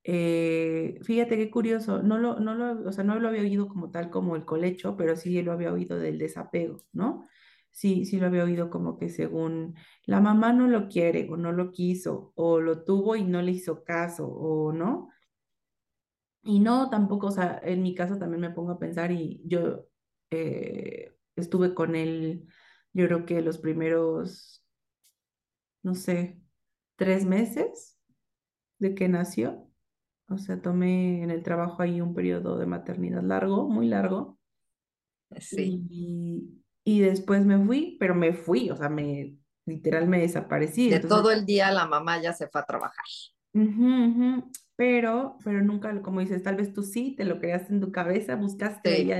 eh, 0.04 0.98
fíjate 1.02 1.36
qué 1.36 1.50
curioso, 1.50 2.02
no 2.02 2.18
lo, 2.18 2.40
no 2.40 2.54
lo, 2.54 2.88
o 2.88 2.92
sea, 2.92 3.04
no 3.04 3.18
lo 3.18 3.28
había 3.28 3.42
oído 3.42 3.68
como 3.68 3.90
tal 3.90 4.10
como 4.10 4.36
el 4.36 4.44
colecho, 4.46 4.96
pero 4.96 5.16
sí 5.16 5.42
lo 5.42 5.52
había 5.52 5.72
oído 5.72 5.98
del 5.98 6.18
desapego, 6.18 6.82
¿no? 6.92 7.26
Sí, 7.78 8.04
sí 8.06 8.18
lo 8.18 8.26
había 8.26 8.42
oído 8.42 8.70
como 8.70 8.98
que 8.98 9.08
según 9.08 9.76
la 10.04 10.20
mamá 10.20 10.52
no 10.52 10.66
lo 10.66 10.88
quiere 10.88 11.28
o 11.30 11.36
no 11.36 11.52
lo 11.52 11.70
quiso, 11.70 12.32
o 12.34 12.60
lo 12.60 12.82
tuvo 12.82 13.14
y 13.14 13.22
no 13.22 13.40
le 13.40 13.52
hizo 13.52 13.84
caso, 13.84 14.26
o 14.26 14.72
no. 14.72 15.10
Y 16.42 16.58
no, 16.58 16.90
tampoco, 16.90 17.28
o 17.28 17.30
sea, 17.30 17.60
en 17.62 17.84
mi 17.84 17.94
caso 17.94 18.18
también 18.18 18.40
me 18.40 18.50
pongo 18.50 18.72
a 18.72 18.80
pensar 18.80 19.12
y 19.12 19.40
yo 19.44 19.86
eh, 20.30 21.14
estuve 21.36 21.72
con 21.72 21.94
él, 21.94 22.48
yo 22.92 23.06
creo 23.06 23.24
que 23.24 23.42
los 23.42 23.58
primeros, 23.58 24.64
no 25.84 25.94
sé, 25.94 26.42
tres 26.96 27.24
meses 27.26 27.96
de 28.80 28.96
que 28.96 29.08
nació. 29.08 29.70
O 30.28 30.36
sea, 30.36 30.60
tomé 30.60 31.22
en 31.22 31.30
el 31.30 31.44
trabajo 31.44 31.80
ahí 31.80 32.00
un 32.00 32.12
periodo 32.12 32.58
de 32.58 32.66
maternidad 32.66 33.22
largo, 33.22 33.68
muy 33.68 33.86
largo. 33.86 34.36
Sí. 35.38 35.86
Y, 35.88 36.64
y 36.88 37.00
después 37.00 37.44
me 37.44 37.58
fui, 37.64 37.96
pero 38.00 38.14
me 38.14 38.32
fui, 38.32 38.70
o 38.70 38.76
sea, 38.76 38.88
me 38.88 39.36
literal 39.66 40.08
me 40.08 40.20
desaparecí. 40.20 40.88
De 40.88 41.00
todo 41.00 41.30
el 41.30 41.44
día 41.44 41.70
la 41.70 41.86
mamá 41.86 42.20
ya 42.22 42.32
se 42.32 42.48
fue 42.48 42.62
a 42.62 42.64
trabajar. 42.64 43.04
Pero, 44.76 45.36
pero 45.44 45.60
nunca, 45.62 46.00
como 46.00 46.20
dices, 46.20 46.42
tal 46.42 46.56
vez 46.56 46.72
tú 46.72 46.82
sí, 46.82 47.14
te 47.16 47.24
lo 47.24 47.40
creaste 47.40 47.74
en 47.74 47.80
tu 47.80 47.92
cabeza, 47.92 48.36
buscaste 48.36 48.96
sí 48.96 49.12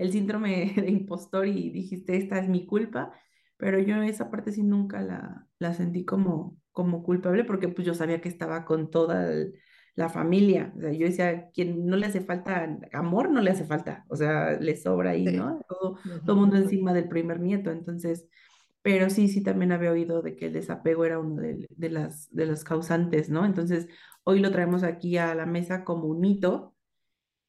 el 0.00 0.12
síndrome 0.12 0.72
de 0.76 0.88
impostor 0.88 1.46
y 1.46 1.70
dijiste, 1.70 2.16
esta 2.16 2.38
es 2.38 2.48
mi 2.48 2.64
culpa, 2.64 3.12
pero 3.56 3.78
yo 3.80 4.02
esa 4.02 4.30
parte 4.30 4.52
sí 4.52 4.62
nunca 4.62 5.02
la, 5.02 5.46
la 5.58 5.74
sentí 5.74 6.04
como, 6.04 6.56
como 6.72 7.02
culpable 7.02 7.44
porque 7.44 7.68
pues 7.68 7.86
yo 7.86 7.94
sabía 7.94 8.20
que 8.20 8.28
estaba 8.28 8.64
con 8.64 8.90
toda 8.90 9.28
la 10.00 10.08
familia, 10.08 10.72
o 10.76 10.80
sea, 10.80 10.92
yo 10.92 11.06
decía, 11.06 11.50
quien 11.52 11.86
no 11.86 11.96
le 11.96 12.06
hace 12.06 12.20
falta 12.20 12.78
amor, 12.92 13.30
no 13.30 13.40
le 13.40 13.50
hace 13.50 13.64
falta, 13.64 14.04
o 14.08 14.16
sea, 14.16 14.58
le 14.58 14.76
sobra 14.76 15.10
ahí, 15.10 15.24
¿no? 15.24 15.60
Todo, 15.68 15.98
todo 16.26 16.36
mundo 16.36 16.56
encima 16.56 16.92
del 16.92 17.08
primer 17.08 17.40
nieto, 17.40 17.70
entonces, 17.70 18.28
pero 18.82 19.10
sí, 19.10 19.28
sí 19.28 19.42
también 19.42 19.72
había 19.72 19.92
oído 19.92 20.22
de 20.22 20.36
que 20.36 20.46
el 20.46 20.52
desapego 20.54 21.04
era 21.04 21.18
uno 21.18 21.40
de, 21.42 21.66
de 21.70 21.90
las, 21.90 22.28
de 22.34 22.46
los 22.46 22.64
causantes, 22.64 23.30
¿no? 23.30 23.44
Entonces, 23.44 23.88
hoy 24.24 24.40
lo 24.40 24.50
traemos 24.50 24.82
aquí 24.82 25.18
a 25.18 25.34
la 25.34 25.46
mesa 25.46 25.84
como 25.84 26.06
un 26.06 26.20
mito, 26.20 26.74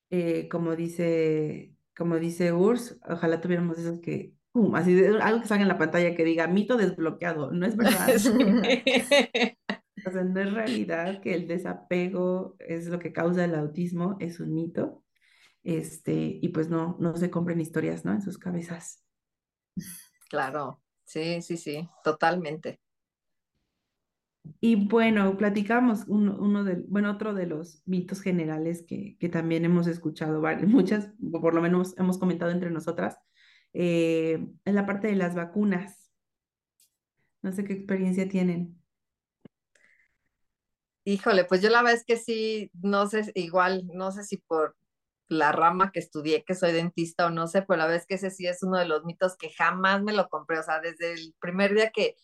eh, 0.09 0.47
como 0.49 0.75
dice 0.75 1.73
como 2.01 2.17
dice 2.17 2.51
Urs, 2.51 2.99
ojalá 3.07 3.41
tuviéramos 3.41 3.77
esos 3.77 3.99
que, 3.99 4.33
así 4.73 5.05
algo 5.21 5.41
que 5.41 5.47
salga 5.47 5.61
en 5.61 5.67
la 5.67 5.77
pantalla 5.77 6.15
que 6.15 6.23
diga 6.23 6.47
mito 6.47 6.77
desbloqueado, 6.77 7.51
no 7.51 7.65
es 7.65 7.75
verdad. 7.77 8.07
o 10.05 10.11
sea, 10.11 10.23
no 10.23 10.39
es 10.39 10.53
realidad 10.53 11.21
que 11.21 11.33
el 11.33 11.47
desapego 11.47 12.55
es 12.59 12.87
lo 12.87 12.99
que 12.99 13.13
causa 13.13 13.45
el 13.45 13.55
autismo, 13.55 14.17
es 14.19 14.39
un 14.39 14.53
mito. 14.53 15.03
Este, 15.63 16.39
y 16.41 16.49
pues 16.49 16.69
no, 16.69 16.97
no 16.99 17.15
se 17.15 17.29
compren 17.29 17.61
historias, 17.61 18.03
¿no? 18.03 18.13
En 18.13 18.21
sus 18.21 18.37
cabezas. 18.37 19.05
Claro, 20.29 20.81
sí, 21.03 21.41
sí, 21.41 21.57
sí, 21.57 21.87
totalmente. 22.03 22.79
Y 24.59 24.87
bueno, 24.87 25.37
platicamos 25.37 26.05
uno, 26.07 26.37
uno 26.39 26.63
de, 26.63 26.83
bueno, 26.87 27.11
otro 27.11 27.33
de 27.33 27.45
los 27.45 27.83
mitos 27.85 28.21
generales 28.21 28.83
que, 28.87 29.17
que 29.19 29.29
también 29.29 29.65
hemos 29.65 29.87
escuchado, 29.87 30.41
muchas, 30.67 31.11
o 31.31 31.41
por 31.41 31.53
lo 31.53 31.61
menos 31.61 31.95
hemos 31.97 32.17
comentado 32.17 32.51
entre 32.51 32.71
nosotras, 32.71 33.17
eh, 33.73 34.47
es 34.65 34.73
la 34.73 34.85
parte 34.85 35.07
de 35.07 35.15
las 35.15 35.35
vacunas. 35.35 36.11
No 37.43 37.51
sé 37.51 37.63
qué 37.63 37.73
experiencia 37.73 38.27
tienen. 38.27 38.80
Híjole, 41.03 41.45
pues 41.45 41.61
yo 41.61 41.69
la 41.69 41.81
verdad 41.81 41.97
es 41.99 42.05
que 42.05 42.17
sí, 42.17 42.69
no 42.81 43.07
sé, 43.07 43.31
igual, 43.35 43.87
no 43.93 44.11
sé 44.11 44.23
si 44.23 44.37
por 44.37 44.75
la 45.29 45.51
rama 45.51 45.91
que 45.91 45.99
estudié, 45.99 46.43
que 46.43 46.53
soy 46.55 46.73
dentista 46.73 47.25
o 47.27 47.29
no 47.31 47.47
sé, 47.47 47.63
pero 47.63 47.77
la 47.79 47.85
verdad 47.85 48.01
es 48.01 48.05
que 48.07 48.15
ese 48.15 48.29
sí 48.29 48.45
es 48.47 48.61
uno 48.63 48.77
de 48.77 48.85
los 48.85 49.03
mitos 49.05 49.35
que 49.37 49.49
jamás 49.51 50.03
me 50.03 50.13
lo 50.13 50.29
compré, 50.29 50.59
o 50.59 50.63
sea, 50.63 50.79
desde 50.79 51.13
el 51.13 51.33
primer 51.39 51.73
día 51.73 51.89
que, 51.91 52.15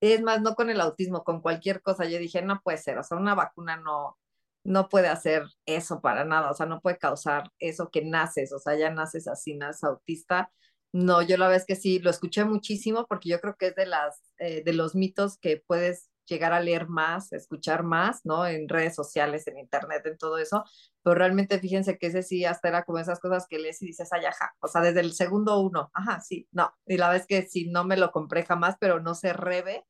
es 0.00 0.22
más, 0.22 0.42
no 0.42 0.54
con 0.56 0.70
el 0.70 0.80
autismo, 0.80 1.24
con 1.24 1.40
cualquier 1.42 1.82
cosa, 1.82 2.04
yo 2.06 2.18
dije, 2.18 2.42
no 2.42 2.60
puede 2.62 2.78
ser, 2.78 2.98
o 2.98 3.04
sea, 3.04 3.18
una 3.18 3.34
vacuna 3.34 3.76
no, 3.78 4.18
no 4.64 4.88
puede 4.88 5.08
hacer 5.08 5.44
eso 5.66 6.00
para 6.02 6.24
nada, 6.24 6.50
o 6.50 6.54
sea, 6.54 6.66
no 6.66 6.80
puede 6.82 6.98
causar 6.98 7.50
eso 7.58 7.90
que 7.90 8.04
naces, 8.04 8.52
o 8.52 8.58
sea, 8.60 8.76
ya 8.76 8.90
naces 8.90 9.28
así, 9.28 9.56
naces 9.56 9.84
autista. 9.84 10.52
No, 10.92 11.22
yo 11.22 11.36
la 11.38 11.46
verdad 11.48 11.62
es 11.62 11.66
que 11.66 11.76
sí, 11.76 11.98
lo 12.00 12.10
escuché 12.10 12.44
muchísimo 12.44 13.06
porque 13.08 13.28
yo 13.30 13.40
creo 13.40 13.56
que 13.56 13.68
es 13.68 13.74
de 13.76 13.86
las, 13.86 14.22
eh, 14.38 14.62
de 14.64 14.72
los 14.74 14.94
mitos 14.94 15.38
que 15.38 15.62
puedes 15.66 16.10
llegar 16.28 16.52
a 16.52 16.60
leer 16.60 16.88
más, 16.88 17.32
escuchar 17.32 17.82
más, 17.82 18.20
¿no? 18.24 18.46
En 18.46 18.68
redes 18.68 18.94
sociales, 18.94 19.46
en 19.46 19.58
internet, 19.58 20.02
en 20.06 20.18
todo 20.18 20.38
eso, 20.38 20.64
pero 21.02 21.14
realmente 21.14 21.58
fíjense 21.58 21.98
que 21.98 22.08
ese 22.08 22.22
sí 22.22 22.44
hasta 22.44 22.68
era 22.68 22.84
como 22.84 22.98
esas 22.98 23.20
cosas 23.20 23.46
que 23.48 23.58
lees 23.58 23.82
y 23.82 23.86
dices, 23.86 24.08
ay, 24.12 24.26
ajá, 24.26 24.54
o 24.60 24.68
sea, 24.68 24.82
desde 24.82 25.00
el 25.00 25.12
segundo 25.12 25.60
uno, 25.60 25.90
ajá, 25.94 26.20
sí, 26.20 26.48
no, 26.52 26.72
y 26.86 26.96
la 26.96 27.14
es 27.16 27.26
que 27.26 27.42
sí, 27.46 27.70
no 27.70 27.84
me 27.84 27.96
lo 27.96 28.12
compré 28.12 28.44
jamás, 28.44 28.76
pero 28.78 29.00
no 29.00 29.14
se 29.14 29.32
rebe, 29.32 29.84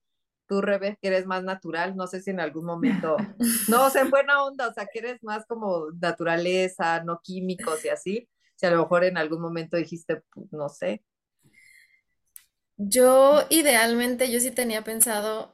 tú 0.49 0.63
Rebe, 0.63 0.99
que 1.01 1.09
eres 1.09 1.27
más 1.27 1.45
natural, 1.45 1.95
no 1.95 2.07
sé 2.07 2.23
si 2.23 2.31
en 2.31 2.41
algún 2.41 2.65
momento, 2.65 3.17
no, 3.69 3.87
o 3.87 3.91
sea, 3.91 4.03
en 4.03 4.11
buena 4.11 4.43
onda, 4.43 4.69
o 4.69 4.73
sea, 4.73 4.87
que 4.91 5.01
eres 5.01 5.23
más 5.23 5.47
como 5.47 5.91
naturaleza, 6.01 7.05
no 7.05 7.21
químicos 7.23 7.85
y 7.85 7.91
así, 7.91 8.29
si 8.57 8.67
a 8.67 8.71
lo 8.71 8.79
mejor 8.83 9.05
en 9.05 9.19
algún 9.19 9.41
momento 9.41 9.77
dijiste, 9.77 10.23
no 10.51 10.69
sé. 10.69 11.05
Yo 12.77 13.45
idealmente, 13.51 14.31
yo 14.31 14.41
sí 14.41 14.51
tenía 14.51 14.83
pensado 14.83 15.53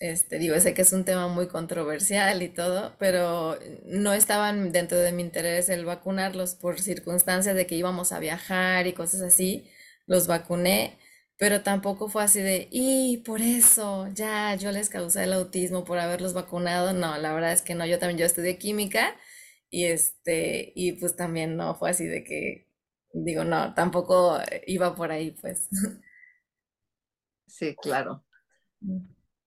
este, 0.00 0.38
digo, 0.38 0.58
sé 0.60 0.74
que 0.74 0.82
es 0.82 0.92
un 0.92 1.04
tema 1.04 1.28
muy 1.28 1.48
controversial 1.48 2.42
y 2.42 2.48
todo, 2.48 2.94
pero 2.98 3.58
no 3.86 4.12
estaban 4.12 4.72
dentro 4.72 4.98
de 4.98 5.12
mi 5.12 5.22
interés 5.22 5.68
el 5.68 5.84
vacunarlos 5.84 6.54
por 6.54 6.80
circunstancias 6.80 7.54
de 7.56 7.66
que 7.66 7.76
íbamos 7.76 8.12
a 8.12 8.18
viajar 8.20 8.86
y 8.86 8.92
cosas 8.92 9.22
así. 9.22 9.70
Los 10.06 10.26
vacuné, 10.28 10.98
pero 11.38 11.62
tampoco 11.62 12.08
fue 12.08 12.22
así 12.24 12.40
de, 12.40 12.68
y 12.70 13.18
por 13.26 13.40
eso 13.42 14.08
ya 14.14 14.54
yo 14.56 14.70
les 14.72 14.88
causé 14.90 15.24
el 15.24 15.32
autismo 15.32 15.84
por 15.84 15.98
haberlos 15.98 16.32
vacunado. 16.34 16.92
No, 16.92 17.16
la 17.18 17.32
verdad 17.34 17.52
es 17.52 17.62
que 17.62 17.74
no, 17.74 17.86
yo 17.86 17.98
también 17.98 18.18
yo 18.18 18.26
estudié 18.26 18.58
química 18.58 19.16
y 19.70 19.84
este, 19.86 20.72
y 20.76 20.92
pues 20.92 21.16
también 21.16 21.56
no 21.56 21.74
fue 21.74 21.90
así 21.90 22.06
de 22.06 22.22
que, 22.24 22.68
digo, 23.12 23.44
no, 23.44 23.74
tampoco 23.74 24.38
iba 24.66 24.94
por 24.94 25.10
ahí, 25.12 25.32
pues. 25.32 25.68
Sí, 27.46 27.74
claro. 27.76 28.24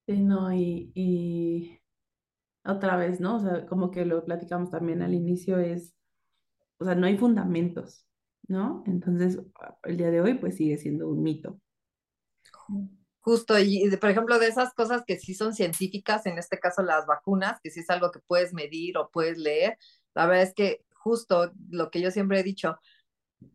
Sí, 0.09 0.23
no, 0.23 0.51
y, 0.51 0.91
y 0.95 1.79
otra 2.65 2.97
vez, 2.97 3.19
¿no? 3.19 3.37
O 3.37 3.39
sea, 3.41 3.67
como 3.67 3.91
que 3.91 4.05
lo 4.05 4.25
platicamos 4.25 4.71
también 4.71 5.03
al 5.03 5.13
inicio, 5.13 5.59
es, 5.59 5.93
o 6.79 6.85
sea, 6.85 6.95
no 6.95 7.07
hay 7.07 7.17
fundamentos, 7.17 8.07
¿no? 8.47 8.83
Entonces, 8.87 9.39
el 9.83 9.97
día 9.97 10.11
de 10.11 10.21
hoy, 10.21 10.35
pues 10.35 10.57
sigue 10.57 10.77
siendo 10.77 11.09
un 11.09 11.23
mito. 11.23 11.61
Justo, 13.19 13.59
y 13.59 13.87
por 13.97 14.09
ejemplo, 14.09 14.39
de 14.39 14.47
esas 14.47 14.73
cosas 14.73 15.03
que 15.05 15.19
sí 15.19 15.35
son 15.35 15.53
científicas, 15.53 16.25
en 16.25 16.39
este 16.39 16.59
caso 16.59 16.81
las 16.81 17.05
vacunas, 17.05 17.59
que 17.61 17.69
sí 17.69 17.81
es 17.81 17.89
algo 17.91 18.11
que 18.11 18.19
puedes 18.25 18.53
medir 18.53 18.97
o 18.97 19.11
puedes 19.11 19.37
leer, 19.37 19.77
la 20.15 20.25
verdad 20.25 20.43
es 20.43 20.53
que 20.55 20.85
justo 20.95 21.51
lo 21.69 21.91
que 21.91 22.01
yo 22.01 22.11
siempre 22.11 22.39
he 22.39 22.43
dicho, 22.43 22.79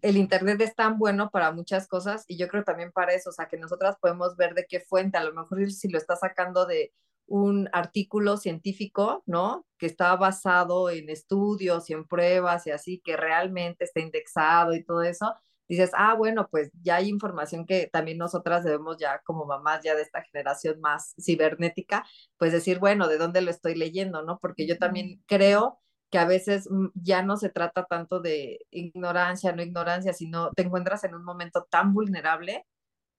el 0.02 0.16
Internet 0.16 0.60
es 0.60 0.74
tan 0.74 0.98
bueno 0.98 1.30
para 1.30 1.52
muchas 1.52 1.86
cosas 1.86 2.24
y 2.28 2.36
yo 2.36 2.48
creo 2.48 2.64
también 2.64 2.92
para 2.92 3.14
eso, 3.14 3.30
o 3.30 3.32
sea, 3.32 3.48
que 3.48 3.56
nosotras 3.56 3.96
podemos 4.00 4.36
ver 4.36 4.54
de 4.54 4.66
qué 4.66 4.80
fuente, 4.80 5.18
a 5.18 5.24
lo 5.24 5.32
mejor 5.32 5.70
si 5.70 5.88
lo 5.88 5.98
está 5.98 6.16
sacando 6.16 6.66
de 6.66 6.92
un 7.26 7.68
artículo 7.72 8.36
científico, 8.36 9.22
¿no? 9.26 9.66
Que 9.78 9.86
está 9.86 10.14
basado 10.16 10.90
en 10.90 11.08
estudios 11.08 11.88
y 11.88 11.94
en 11.94 12.06
pruebas 12.06 12.66
y 12.66 12.70
así, 12.70 13.00
que 13.04 13.16
realmente 13.16 13.84
está 13.84 14.00
indexado 14.00 14.74
y 14.74 14.84
todo 14.84 15.02
eso, 15.02 15.34
dices, 15.68 15.90
ah, 15.94 16.14
bueno, 16.14 16.48
pues 16.50 16.70
ya 16.82 16.96
hay 16.96 17.08
información 17.08 17.66
que 17.66 17.88
también 17.90 18.18
nosotras 18.18 18.64
debemos 18.64 18.98
ya 18.98 19.20
como 19.24 19.46
mamás 19.46 19.80
ya 19.82 19.94
de 19.94 20.02
esta 20.02 20.22
generación 20.22 20.80
más 20.80 21.14
cibernética, 21.20 22.04
pues 22.36 22.52
decir, 22.52 22.78
bueno, 22.78 23.08
¿de 23.08 23.18
dónde 23.18 23.40
lo 23.40 23.50
estoy 23.50 23.74
leyendo, 23.74 24.22
no? 24.22 24.38
Porque 24.38 24.66
yo 24.66 24.78
también 24.78 25.22
creo 25.26 25.80
que 26.14 26.18
a 26.18 26.26
veces 26.26 26.68
mm, 26.70 26.90
ya 26.94 27.22
no 27.24 27.36
se 27.36 27.48
trata 27.48 27.86
tanto 27.86 28.20
de 28.20 28.60
ignorancia, 28.70 29.50
no 29.50 29.64
ignorancia, 29.64 30.12
sino 30.12 30.52
te 30.52 30.62
encuentras 30.62 31.02
en 31.02 31.16
un 31.16 31.24
momento 31.24 31.66
tan 31.68 31.92
vulnerable 31.92 32.64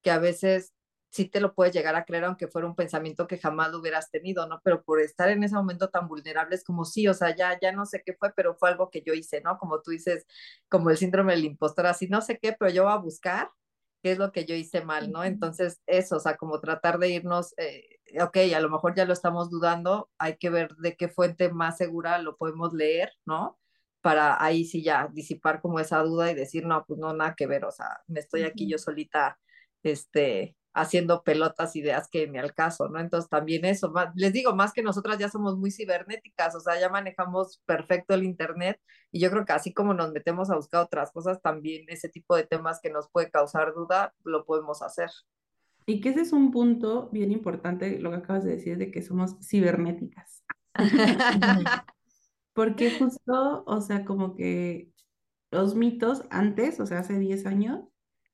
que 0.02 0.10
a 0.10 0.18
veces 0.18 0.72
sí 1.10 1.26
te 1.28 1.40
lo 1.40 1.54
puedes 1.54 1.74
llegar 1.74 1.94
a 1.94 2.06
creer 2.06 2.24
aunque 2.24 2.48
fuera 2.48 2.66
un 2.66 2.74
pensamiento 2.74 3.26
que 3.26 3.36
jamás 3.36 3.70
lo 3.70 3.80
hubieras 3.80 4.10
tenido, 4.10 4.46
¿no? 4.48 4.62
Pero 4.64 4.82
por 4.82 5.02
estar 5.02 5.28
en 5.28 5.44
ese 5.44 5.54
momento 5.54 5.90
tan 5.90 6.08
vulnerable 6.08 6.56
es 6.56 6.64
como 6.64 6.86
sí, 6.86 7.06
o 7.06 7.12
sea, 7.12 7.36
ya, 7.36 7.58
ya 7.60 7.70
no 7.70 7.84
sé 7.84 8.02
qué 8.02 8.14
fue, 8.14 8.32
pero 8.34 8.54
fue 8.56 8.70
algo 8.70 8.88
que 8.90 9.02
yo 9.02 9.12
hice, 9.12 9.42
¿no? 9.42 9.58
Como 9.58 9.82
tú 9.82 9.90
dices, 9.90 10.24
como 10.70 10.88
el 10.88 10.96
síndrome 10.96 11.34
del 11.34 11.44
impostor, 11.44 11.88
así 11.88 12.08
no 12.08 12.22
sé 12.22 12.38
qué, 12.38 12.54
pero 12.58 12.70
yo 12.70 12.84
voy 12.84 12.92
a 12.94 12.96
buscar 12.96 13.50
qué 14.02 14.12
es 14.12 14.18
lo 14.18 14.32
que 14.32 14.46
yo 14.46 14.54
hice 14.54 14.80
mal, 14.82 15.12
¿no? 15.12 15.22
Entonces, 15.22 15.82
eso, 15.86 16.16
o 16.16 16.20
sea, 16.20 16.38
como 16.38 16.60
tratar 16.60 16.98
de 16.98 17.10
irnos, 17.10 17.52
eh, 17.58 17.95
ok, 18.20 18.36
a 18.54 18.60
lo 18.60 18.70
mejor 18.70 18.94
ya 18.94 19.04
lo 19.04 19.12
estamos 19.12 19.50
dudando, 19.50 20.10
hay 20.18 20.36
que 20.36 20.50
ver 20.50 20.74
de 20.76 20.96
qué 20.96 21.08
fuente 21.08 21.50
más 21.52 21.76
segura 21.78 22.18
lo 22.18 22.36
podemos 22.36 22.72
leer, 22.72 23.12
¿no? 23.26 23.58
Para 24.00 24.42
ahí 24.42 24.64
sí 24.64 24.82
ya 24.82 25.08
disipar 25.12 25.60
como 25.60 25.80
esa 25.80 26.02
duda 26.02 26.30
y 26.30 26.34
decir, 26.34 26.66
no, 26.66 26.84
pues 26.86 26.98
no, 27.00 27.12
nada 27.14 27.34
que 27.36 27.46
ver, 27.46 27.64
o 27.64 27.72
sea, 27.72 28.00
me 28.06 28.20
estoy 28.20 28.44
aquí 28.44 28.68
yo 28.68 28.78
solita, 28.78 29.38
este, 29.82 30.56
haciendo 30.74 31.22
pelotas 31.22 31.74
ideas 31.76 32.08
que 32.08 32.26
ni 32.28 32.38
al 32.38 32.54
caso, 32.54 32.88
¿no? 32.88 33.00
Entonces 33.00 33.30
también 33.30 33.64
eso, 33.64 33.92
les 34.14 34.32
digo, 34.32 34.54
más 34.54 34.72
que 34.72 34.82
nosotras 34.82 35.18
ya 35.18 35.28
somos 35.30 35.56
muy 35.56 35.70
cibernéticas, 35.70 36.54
o 36.54 36.60
sea, 36.60 36.78
ya 36.78 36.88
manejamos 36.90 37.62
perfecto 37.66 38.14
el 38.14 38.24
Internet 38.24 38.80
y 39.10 39.20
yo 39.20 39.30
creo 39.30 39.44
que 39.46 39.52
así 39.54 39.72
como 39.72 39.94
nos 39.94 40.12
metemos 40.12 40.50
a 40.50 40.56
buscar 40.56 40.82
otras 40.84 41.12
cosas, 41.12 41.40
también 41.42 41.86
ese 41.88 42.08
tipo 42.08 42.36
de 42.36 42.44
temas 42.46 42.80
que 42.80 42.90
nos 42.90 43.08
puede 43.10 43.30
causar 43.30 43.74
duda, 43.74 44.14
lo 44.24 44.44
podemos 44.44 44.82
hacer. 44.82 45.10
Y 45.86 46.00
que 46.00 46.08
ese 46.10 46.22
es 46.22 46.32
un 46.32 46.50
punto 46.50 47.08
bien 47.12 47.30
importante, 47.30 48.00
lo 48.00 48.10
que 48.10 48.16
acabas 48.16 48.44
de 48.44 48.56
decir, 48.56 48.76
de 48.76 48.90
que 48.90 49.02
somos 49.02 49.36
cibernéticas. 49.40 50.44
Porque 52.52 52.90
justo, 52.98 53.64
o 53.66 53.80
sea, 53.80 54.04
como 54.04 54.34
que 54.34 54.90
los 55.50 55.76
mitos 55.76 56.22
antes, 56.30 56.80
o 56.80 56.86
sea, 56.86 57.00
hace 57.00 57.18
10 57.18 57.46
años, 57.46 57.84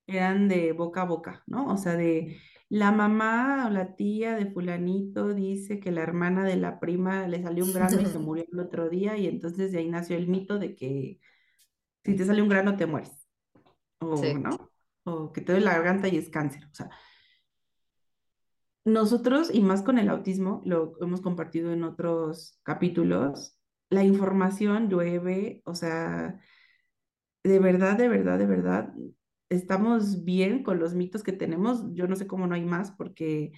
eran 0.07 0.47
de 0.47 0.73
boca 0.73 1.01
a 1.01 1.05
boca, 1.05 1.43
¿no? 1.45 1.67
O 1.67 1.77
sea, 1.77 1.95
de 1.95 2.37
la 2.69 2.91
mamá 2.91 3.67
o 3.67 3.69
la 3.69 3.95
tía 3.95 4.35
de 4.35 4.51
fulanito 4.51 5.33
dice 5.33 5.79
que 5.79 5.91
la 5.91 6.01
hermana 6.01 6.43
de 6.43 6.55
la 6.55 6.79
prima 6.79 7.27
le 7.27 7.43
salió 7.43 7.63
un 7.65 7.73
grano 7.73 8.01
y 8.01 8.05
se 8.05 8.17
murió 8.19 8.45
el 8.51 8.59
otro 8.59 8.89
día 8.89 9.17
y 9.17 9.27
entonces 9.27 9.71
de 9.71 9.79
ahí 9.79 9.89
nació 9.89 10.17
el 10.17 10.27
mito 10.27 10.57
de 10.57 10.75
que 10.75 11.19
si 12.03 12.15
te 12.15 12.25
sale 12.25 12.41
un 12.41 12.49
grano 12.49 12.75
te 12.75 12.85
mueres, 12.85 13.27
o, 13.99 14.15
¿no? 14.39 14.71
O 15.03 15.31
que 15.31 15.41
te 15.41 15.51
duele 15.53 15.65
la 15.65 15.73
garganta 15.73 16.07
y 16.07 16.17
es 16.17 16.29
cáncer, 16.29 16.65
o 16.71 16.73
sea. 16.73 16.89
Nosotros, 18.85 19.49
y 19.53 19.61
más 19.61 19.81
con 19.81 19.97
el 19.97 20.09
autismo, 20.09 20.61
lo 20.65 20.95
hemos 21.01 21.21
compartido 21.21 21.71
en 21.71 21.83
otros 21.83 22.59
capítulos, 22.63 23.57
la 23.89 24.03
información 24.03 24.89
llueve, 24.89 25.61
o 25.65 25.73
sea, 25.75 26.39
de 27.43 27.59
verdad, 27.59 27.97
de 27.97 28.07
verdad, 28.07 28.39
de 28.39 28.45
verdad, 28.45 28.93
estamos 29.49 30.23
bien 30.23 30.63
con 30.63 30.79
los 30.79 30.93
mitos 30.95 31.23
que 31.23 31.33
tenemos. 31.33 31.83
Yo 31.93 32.07
no 32.07 32.15
sé 32.15 32.27
cómo 32.27 32.47
no 32.47 32.55
hay 32.55 32.65
más 32.65 32.91
porque 32.91 33.51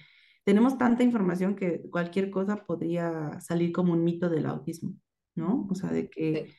tenemos 0.44 0.78
tanta 0.78 1.02
información 1.04 1.56
que 1.56 1.82
cualquier 1.90 2.30
cosa 2.30 2.64
podría 2.66 3.40
salir 3.40 3.72
como 3.72 3.92
un 3.92 4.04
mito 4.04 4.28
del 4.28 4.46
autismo, 4.46 4.94
¿no? 5.34 5.66
O 5.70 5.74
sea, 5.74 5.90
de 5.90 6.08
que 6.10 6.52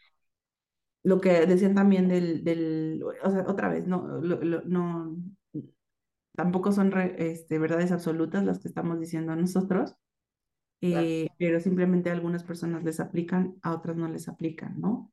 lo 1.03 1.21
que 1.21 1.45
decían 1.45 1.75
también 1.75 2.07
del, 2.09 2.43
del 2.43 3.01
o 3.24 3.31
sea, 3.31 3.45
otra 3.47 3.69
vez, 3.69 3.88
no, 3.88 4.07
no, 4.21 5.17
tampoco 6.38 6.72
son 6.72 6.94
este, 7.17 7.58
verdades 7.58 7.91
absolutas 7.91 8.46
las 8.46 8.60
que 8.60 8.67
estamos 8.67 9.00
diciendo 9.00 9.36
nosotros, 9.36 9.96
eh, 10.82 11.27
pero 11.39 11.60
simplemente 11.60 12.12
a 12.12 12.13
algunas 12.13 12.44
personas 12.44 12.84
les 12.84 13.00
aplican, 13.00 13.56
a 13.63 13.74
otras 13.74 13.98
no 13.98 14.08
les 14.08 14.29
aplican, 14.29 14.79
¿no? 14.79 15.12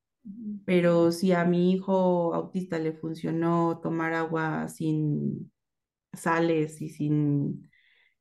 Pero 0.66 1.12
si 1.12 1.32
a 1.32 1.46
mi 1.46 1.72
hijo 1.72 2.34
autista 2.34 2.78
le 2.78 2.92
funcionó 2.92 3.80
tomar 3.82 4.12
agua 4.12 4.68
sin 4.68 5.50
sales 6.12 6.82
y 6.82 6.90
sin 6.90 7.70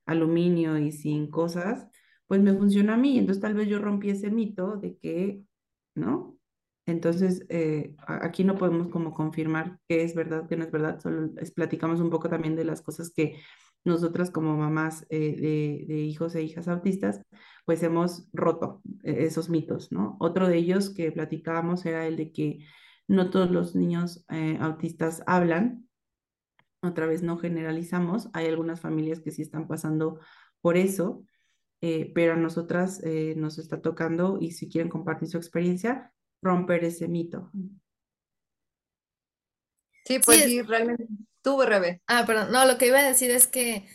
aluminio 0.06 0.78
y 0.78 0.94
sin 0.94 1.30
cosas, 1.30 1.86
pues 2.28 2.42
me 2.42 2.54
funcionó 2.54 2.94
a 2.94 2.98
mí. 2.98 3.18
Entonces 3.18 3.42
tal 3.42 3.54
vez 3.54 3.68
yo 3.68 3.80
rompí 3.80 4.12
ese 4.12 4.32
mito 4.32 4.78
de 4.78 4.98
que, 4.98 5.44
¿no? 5.94 6.33
Entonces, 6.86 7.46
eh, 7.50 7.96
aquí 8.08 8.44
no 8.44 8.58
podemos 8.58 8.90
como 8.90 9.14
confirmar 9.14 9.80
qué 9.88 10.04
es 10.04 10.16
verdad, 10.16 10.48
qué 10.48 10.58
no 10.58 10.66
es 10.66 10.72
verdad, 10.72 11.00
solo 11.00 11.32
platicamos 11.56 12.02
un 12.02 12.10
poco 12.10 12.30
también 12.30 12.56
de 12.56 12.66
las 12.66 12.82
cosas 12.82 13.12
que 13.16 13.40
nosotras 13.86 14.32
como 14.32 14.56
mamás 14.58 15.08
de, 15.10 15.86
de, 15.88 16.02
hijos 16.04 16.36
e 16.36 16.44
hijas 16.44 16.68
autistas, 16.68 17.22
pues 17.66 17.84
hemos 17.84 18.30
roto 18.32 18.82
esos 19.04 19.50
mitos, 19.50 19.92
¿no? 19.92 20.16
Otro 20.20 20.48
de 20.48 20.58
ellos 20.58 20.90
que 20.90 21.12
platicábamos 21.12 21.86
era 21.86 22.08
el 22.08 22.16
de 22.16 22.32
que 22.32 22.60
no 23.08 23.30
todos 23.30 23.52
los 23.52 23.76
niños 23.76 24.26
autistas 24.60 25.22
hablan, 25.28 25.86
otra 26.84 27.06
vez 27.08 27.24
no 27.24 27.38
generalizamos, 27.38 28.30
hay 28.34 28.48
algunas 28.48 28.82
familias 28.82 29.22
que 29.22 29.32
sí 29.32 29.42
están 29.42 29.68
pasando 29.68 30.20
por 30.62 30.78
eso, 30.78 31.24
eh, 31.82 32.12
pero 32.14 32.34
a 32.34 32.38
nosotras 32.38 33.02
eh, 33.04 33.36
nos 33.38 33.58
está 33.58 33.82
tocando 33.82 34.38
y 34.40 34.52
si 34.52 34.70
quieren 34.70 34.90
compartir 34.90 35.30
su 35.30 35.38
experiencia, 35.38 36.14
romper 36.44 36.84
ese 36.84 37.08
mito. 37.08 37.52
Sí, 40.06 40.20
pues 40.20 40.44
sí, 40.44 40.62
realmente. 40.62 41.08
Tú, 41.42 41.62
Rebe. 41.62 42.02
Ah, 42.08 42.24
perdón, 42.26 42.52
no, 42.52 42.66
lo 42.66 42.78
que 42.78 42.88
iba 42.88 43.00
a 43.00 43.08
decir 43.08 43.32
es 43.32 43.48
que, 43.48 43.86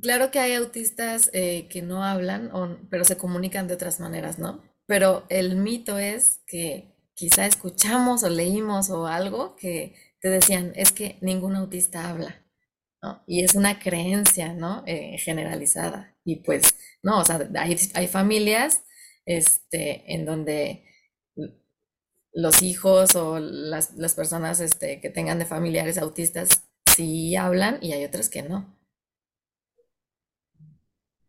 claro 0.00 0.30
que 0.30 0.38
hay 0.40 0.54
autistas 0.54 1.30
eh, 1.32 1.68
que 1.68 1.82
no 1.82 2.04
hablan, 2.04 2.50
pero 2.90 3.04
se 3.04 3.16
comunican 3.16 3.68
de 3.68 3.74
otras 3.74 4.00
maneras, 4.00 4.38
¿no? 4.38 4.62
Pero 4.86 5.26
el 5.28 5.56
mito 5.56 5.98
es 5.98 6.40
que 6.46 6.94
quizá 7.14 7.46
escuchamos 7.46 8.22
o 8.24 8.28
leímos 8.28 8.90
o 8.90 9.06
algo 9.06 9.56
que 9.56 9.94
te 10.20 10.28
decían, 10.28 10.72
es 10.76 10.92
que 10.92 11.18
ningún 11.20 11.56
autista 11.56 12.08
habla, 12.10 12.44
¿no? 13.02 13.22
Y 13.26 13.44
es 13.44 13.54
una 13.54 13.78
creencia, 13.80 14.52
¿no? 14.54 14.82
Eh, 14.86 15.18
generalizada. 15.18 16.16
Y 16.24 16.36
pues, 16.36 16.76
no, 17.02 17.20
o 17.20 17.24
sea, 17.24 17.48
hay, 17.56 17.76
hay 17.94 18.08
familias 18.08 18.84
este, 19.26 20.14
en 20.14 20.24
donde 20.24 20.84
los 22.38 22.62
hijos 22.62 23.16
o 23.16 23.40
las, 23.40 23.96
las 23.96 24.14
personas 24.14 24.60
este, 24.60 25.00
que 25.00 25.10
tengan 25.10 25.40
de 25.40 25.44
familiares 25.44 25.98
autistas 25.98 26.48
sí 26.94 27.34
hablan 27.34 27.78
y 27.82 27.92
hay 27.94 28.04
otras 28.04 28.28
que 28.28 28.44
no. 28.44 28.78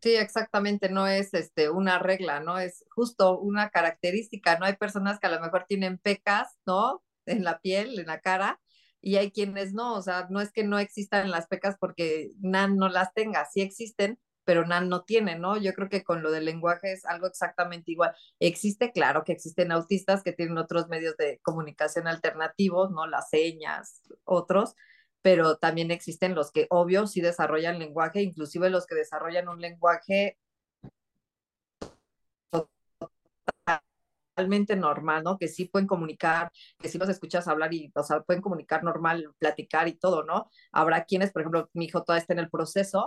Sí, 0.04 0.16
exactamente, 0.16 0.88
no 0.89 1.08
es 1.08 1.34
este 1.34 1.72
una 1.72 1.98
regla, 1.98 2.42
no 2.42 2.60
es 2.60 2.86
justo 2.92 3.39
una 3.39 3.72
característica, 3.72 4.60
no 4.60 4.66
hay 4.66 4.75
personas 4.75 5.20
que 5.20 5.25
a 5.25 5.32
lo 5.32 5.42
mejor 5.42 5.66
tienen 5.68 5.98
pecas, 5.98 6.60
¿no? 6.68 7.04
En 7.25 7.44
la 7.44 7.60
piel, 7.60 7.98
en 8.00 8.06
la 8.06 8.20
cara, 8.20 8.60
y 9.01 9.16
hay 9.16 9.32
quienes 9.32 9.74
no, 9.74 9.96
o 9.96 10.01
sea, 10.04 10.28
no 10.30 10.42
es 10.42 10.51
que 10.51 10.63
no 10.63 10.78
existan 10.78 11.32
las 11.32 11.48
pecas 11.48 11.75
porque 11.80 12.30
Nan 12.39 12.78
no 12.78 12.88
las 12.88 13.13
tenga, 13.16 13.46
sí 13.51 13.62
existen, 13.62 14.20
pero 14.50 14.65
Nan 14.65 14.89
no 14.89 15.03
tiene, 15.03 15.38
¿no? 15.38 15.58
Yo 15.58 15.74
creo 15.75 15.89
que 15.89 16.03
con 16.03 16.24
lo 16.24 16.32
del 16.32 16.46
lenguaje 16.46 16.91
es 16.91 17.06
algo 17.06 17.27
exactamente 17.27 17.91
igual. 17.91 18.15
Existe, 18.39 18.91
claro 18.91 19.24
que 19.24 19.32
existen 19.32 19.72
autistas 19.72 20.24
que 20.24 20.34
tienen 20.34 20.58
otros 20.58 20.88
medios 20.88 21.15
de 21.18 21.39
comunicación 21.44 22.08
alternativos, 22.08 22.89
¿no? 22.89 23.06
Las 23.06 23.29
señas, 23.29 24.01
otros, 24.24 24.74
pero 25.22 25.58
también 25.58 25.91
existen 25.91 26.34
los 26.34 26.51
que, 26.51 26.65
obvio, 26.72 27.06
sí 27.06 27.22
desarrollan 27.22 27.77
lenguaje, 27.77 28.24
inclusive 28.24 28.72
los 28.72 28.88
que 28.88 28.96
desarrollan 28.96 29.50
un 29.50 29.62
lenguaje 29.62 30.39
normal, 34.77 35.24
¿no? 35.24 35.38
Que 35.38 35.48
sí 35.48 35.65
pueden 35.65 35.88
comunicar, 35.88 36.51
que 36.79 36.89
sí 36.89 36.98
los 36.98 37.10
escuchas 37.10 37.48
hablar 37.48 37.72
y, 37.72 37.91
o 37.94 38.01
sea, 38.01 38.22
pueden 38.22 38.41
comunicar 38.41 38.84
normal, 38.84 39.32
platicar 39.38 39.88
y 39.88 39.94
todo, 39.94 40.24
¿no? 40.24 40.50
Habrá 40.72 41.03
quienes, 41.03 41.32
por 41.32 41.44
ejemplo, 41.44 41.70
mi 41.74 41.86
hijo 41.86 42.03
todavía 42.03 42.22
está 42.22 42.34
en 42.34 42.39
el 42.39 42.50
proceso, 42.50 43.06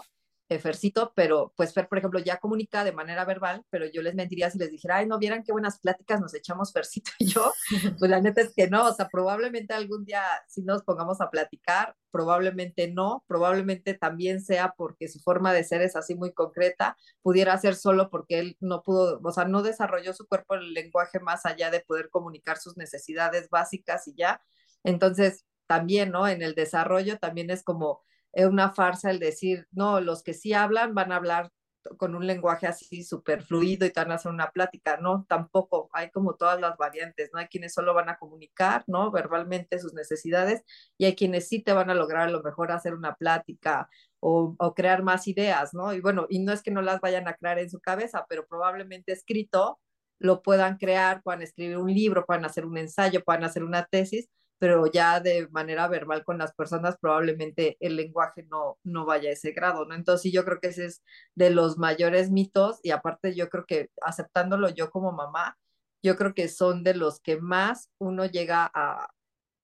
Fercito, 0.59 1.13
pero 1.15 1.53
pues 1.57 1.73
Fer, 1.73 1.89
por 1.89 1.99
ejemplo, 1.99 2.21
ya 2.21 2.39
comunica 2.39 2.85
de 2.85 2.93
manera 2.93 3.25
verbal, 3.25 3.65
pero 3.71 3.87
yo 3.87 4.03
les 4.03 4.15
mentiría 4.15 4.51
si 4.51 4.59
les 4.59 4.71
dijera, 4.71 4.99
ay, 4.99 5.07
no 5.07 5.19
vieran 5.19 5.43
qué 5.43 5.53
buenas 5.53 5.79
pláticas 5.81 6.21
nos 6.21 6.35
echamos 6.35 6.73
Fercito 6.73 7.11
y 7.19 7.27
yo, 7.27 7.53
pues 7.99 8.11
la 8.11 8.21
neta 8.21 8.41
es 8.43 8.53
que 8.55 8.69
no, 8.69 8.89
o 8.89 8.95
sea, 8.95 9.09
probablemente 9.09 9.75
algún 9.75 10.05
día 10.05 10.23
si 10.49 10.63
nos 10.63 10.83
pongamos 10.83 11.21
a 11.21 11.31
platicar, 11.31 11.97
probablemente 12.11 12.89
no, 12.89 13.25
probablemente 13.27 13.95
también 13.95 14.41
sea 14.43 14.75
porque 14.77 15.09
su 15.09 15.21
forma 15.21 15.53
de 15.53 15.65
ser 15.65 15.83
es 15.83 15.97
así 15.97 16.15
muy 16.15 16.33
concreta, 16.33 16.97
pudiera 17.23 17.57
ser 17.59 17.75
solo 17.75 18.11
porque 18.11 18.39
él 18.39 18.57
no 18.61 18.83
pudo, 18.83 19.21
o 19.23 19.33
sea, 19.33 19.45
no 19.45 19.63
desarrolló 19.63 20.13
su 20.13 20.27
cuerpo 20.27 20.55
el 20.55 20.75
lenguaje 20.75 21.21
más 21.21 21.47
allá 21.47 21.71
de 21.71 21.81
poder 21.81 22.11
comunicar 22.11 22.59
sus 22.59 22.77
necesidades 22.77 23.49
básicas 23.51 24.07
y 24.09 24.15
ya, 24.15 24.43
entonces 24.85 25.47
también, 25.67 26.11
¿no? 26.11 26.29
En 26.29 26.43
el 26.43 26.55
desarrollo 26.55 27.19
también 27.19 27.51
es 27.51 27.63
como 27.63 28.03
es 28.33 28.47
una 28.47 28.73
farsa 28.73 29.11
el 29.11 29.19
decir, 29.19 29.67
no, 29.73 30.01
los 30.01 30.23
que 30.23 30.35
sí 30.35 30.53
hablan 30.53 30.95
van 30.95 31.13
a 31.13 31.17
hablar 31.17 31.51
con 31.99 32.15
un 32.15 32.27
lenguaje 32.27 32.67
así 32.67 33.03
súper 33.05 33.43
fluido 33.43 33.87
y 33.87 33.91
te 33.91 34.01
van 34.01 34.13
a 34.13 34.15
hacer 34.15 34.31
una 34.33 34.51
plática, 34.51 34.99
no, 34.99 35.27
tampoco, 35.29 35.89
hay 35.93 36.11
como 36.11 36.35
todas 36.35 36.61
las 36.61 36.77
variantes, 36.77 37.31
¿no? 37.33 37.41
Hay 37.41 37.47
quienes 37.47 37.75
solo 37.75 37.95
van 37.95 38.09
a 38.09 38.19
comunicar, 38.19 38.85
¿no? 38.87 39.11
Verbalmente 39.11 39.79
sus 39.79 39.95
necesidades 39.95 40.63
y 40.99 41.07
hay 41.07 41.15
quienes 41.17 41.49
sí 41.49 41.63
te 41.63 41.73
van 41.73 41.91
a 41.91 41.95
lograr 41.95 42.29
a 42.29 42.31
lo 42.31 42.43
mejor 42.43 42.73
hacer 42.73 42.95
una 42.95 43.15
plática 43.17 43.89
o, 44.21 44.55
o 44.59 44.75
crear 44.75 45.03
más 45.03 45.27
ideas, 45.29 45.75
¿no? 45.75 45.93
Y 45.93 46.01
bueno, 46.01 46.27
y 46.29 46.39
no 46.41 46.53
es 46.53 46.63
que 46.63 46.71
no 46.71 46.83
las 46.83 47.01
vayan 47.01 47.29
a 47.29 47.35
crear 47.35 47.59
en 47.59 47.71
su 47.71 47.81
cabeza, 47.81 48.27
pero 48.29 48.47
probablemente 48.47 49.13
escrito 49.13 49.81
lo 50.19 50.41
puedan 50.43 50.77
crear, 50.79 51.23
puedan 51.23 51.43
escribir 51.43 51.79
un 51.79 51.93
libro, 51.93 52.25
puedan 52.25 52.45
hacer 52.45 52.65
un 52.65 52.79
ensayo, 52.79 53.25
puedan 53.25 53.45
hacer 53.45 53.65
una 53.65 53.87
tesis, 53.87 54.29
pero 54.63 54.87
ya 54.87 55.19
de 55.19 55.49
manera 55.49 55.89
verbal 55.89 56.23
con 56.25 56.39
las 56.39 56.55
personas 56.55 56.97
probablemente 57.01 57.77
el 57.81 57.97
lenguaje 57.97 58.45
no, 58.45 58.79
no 58.85 59.05
vaya 59.05 59.31
a 59.31 59.33
ese 59.33 59.51
grado, 59.51 59.87
¿no? 59.87 59.97
Entonces 59.97 60.31
yo 60.33 60.45
creo 60.45 60.61
que 60.61 60.69
ese 60.69 60.85
es 60.85 61.03
de 61.35 61.51
los 61.51 61.79
mayores 61.79 62.31
mitos 62.31 62.79
y 62.85 62.93
aparte 62.93 63.35
yo 63.35 63.49
creo 63.49 63.67
que 63.67 63.91
aceptándolo 64.03 64.69
yo 64.69 64.89
como 64.93 65.11
mamá, 65.11 65.59
yo 66.01 66.15
creo 66.17 66.33
que 66.33 66.49
son 66.49 66.85
de 66.85 66.95
los 66.95 67.19
que 67.21 67.41
más 67.41 67.91
uno 67.99 68.25
llega 68.25 68.71
a, 68.73 69.09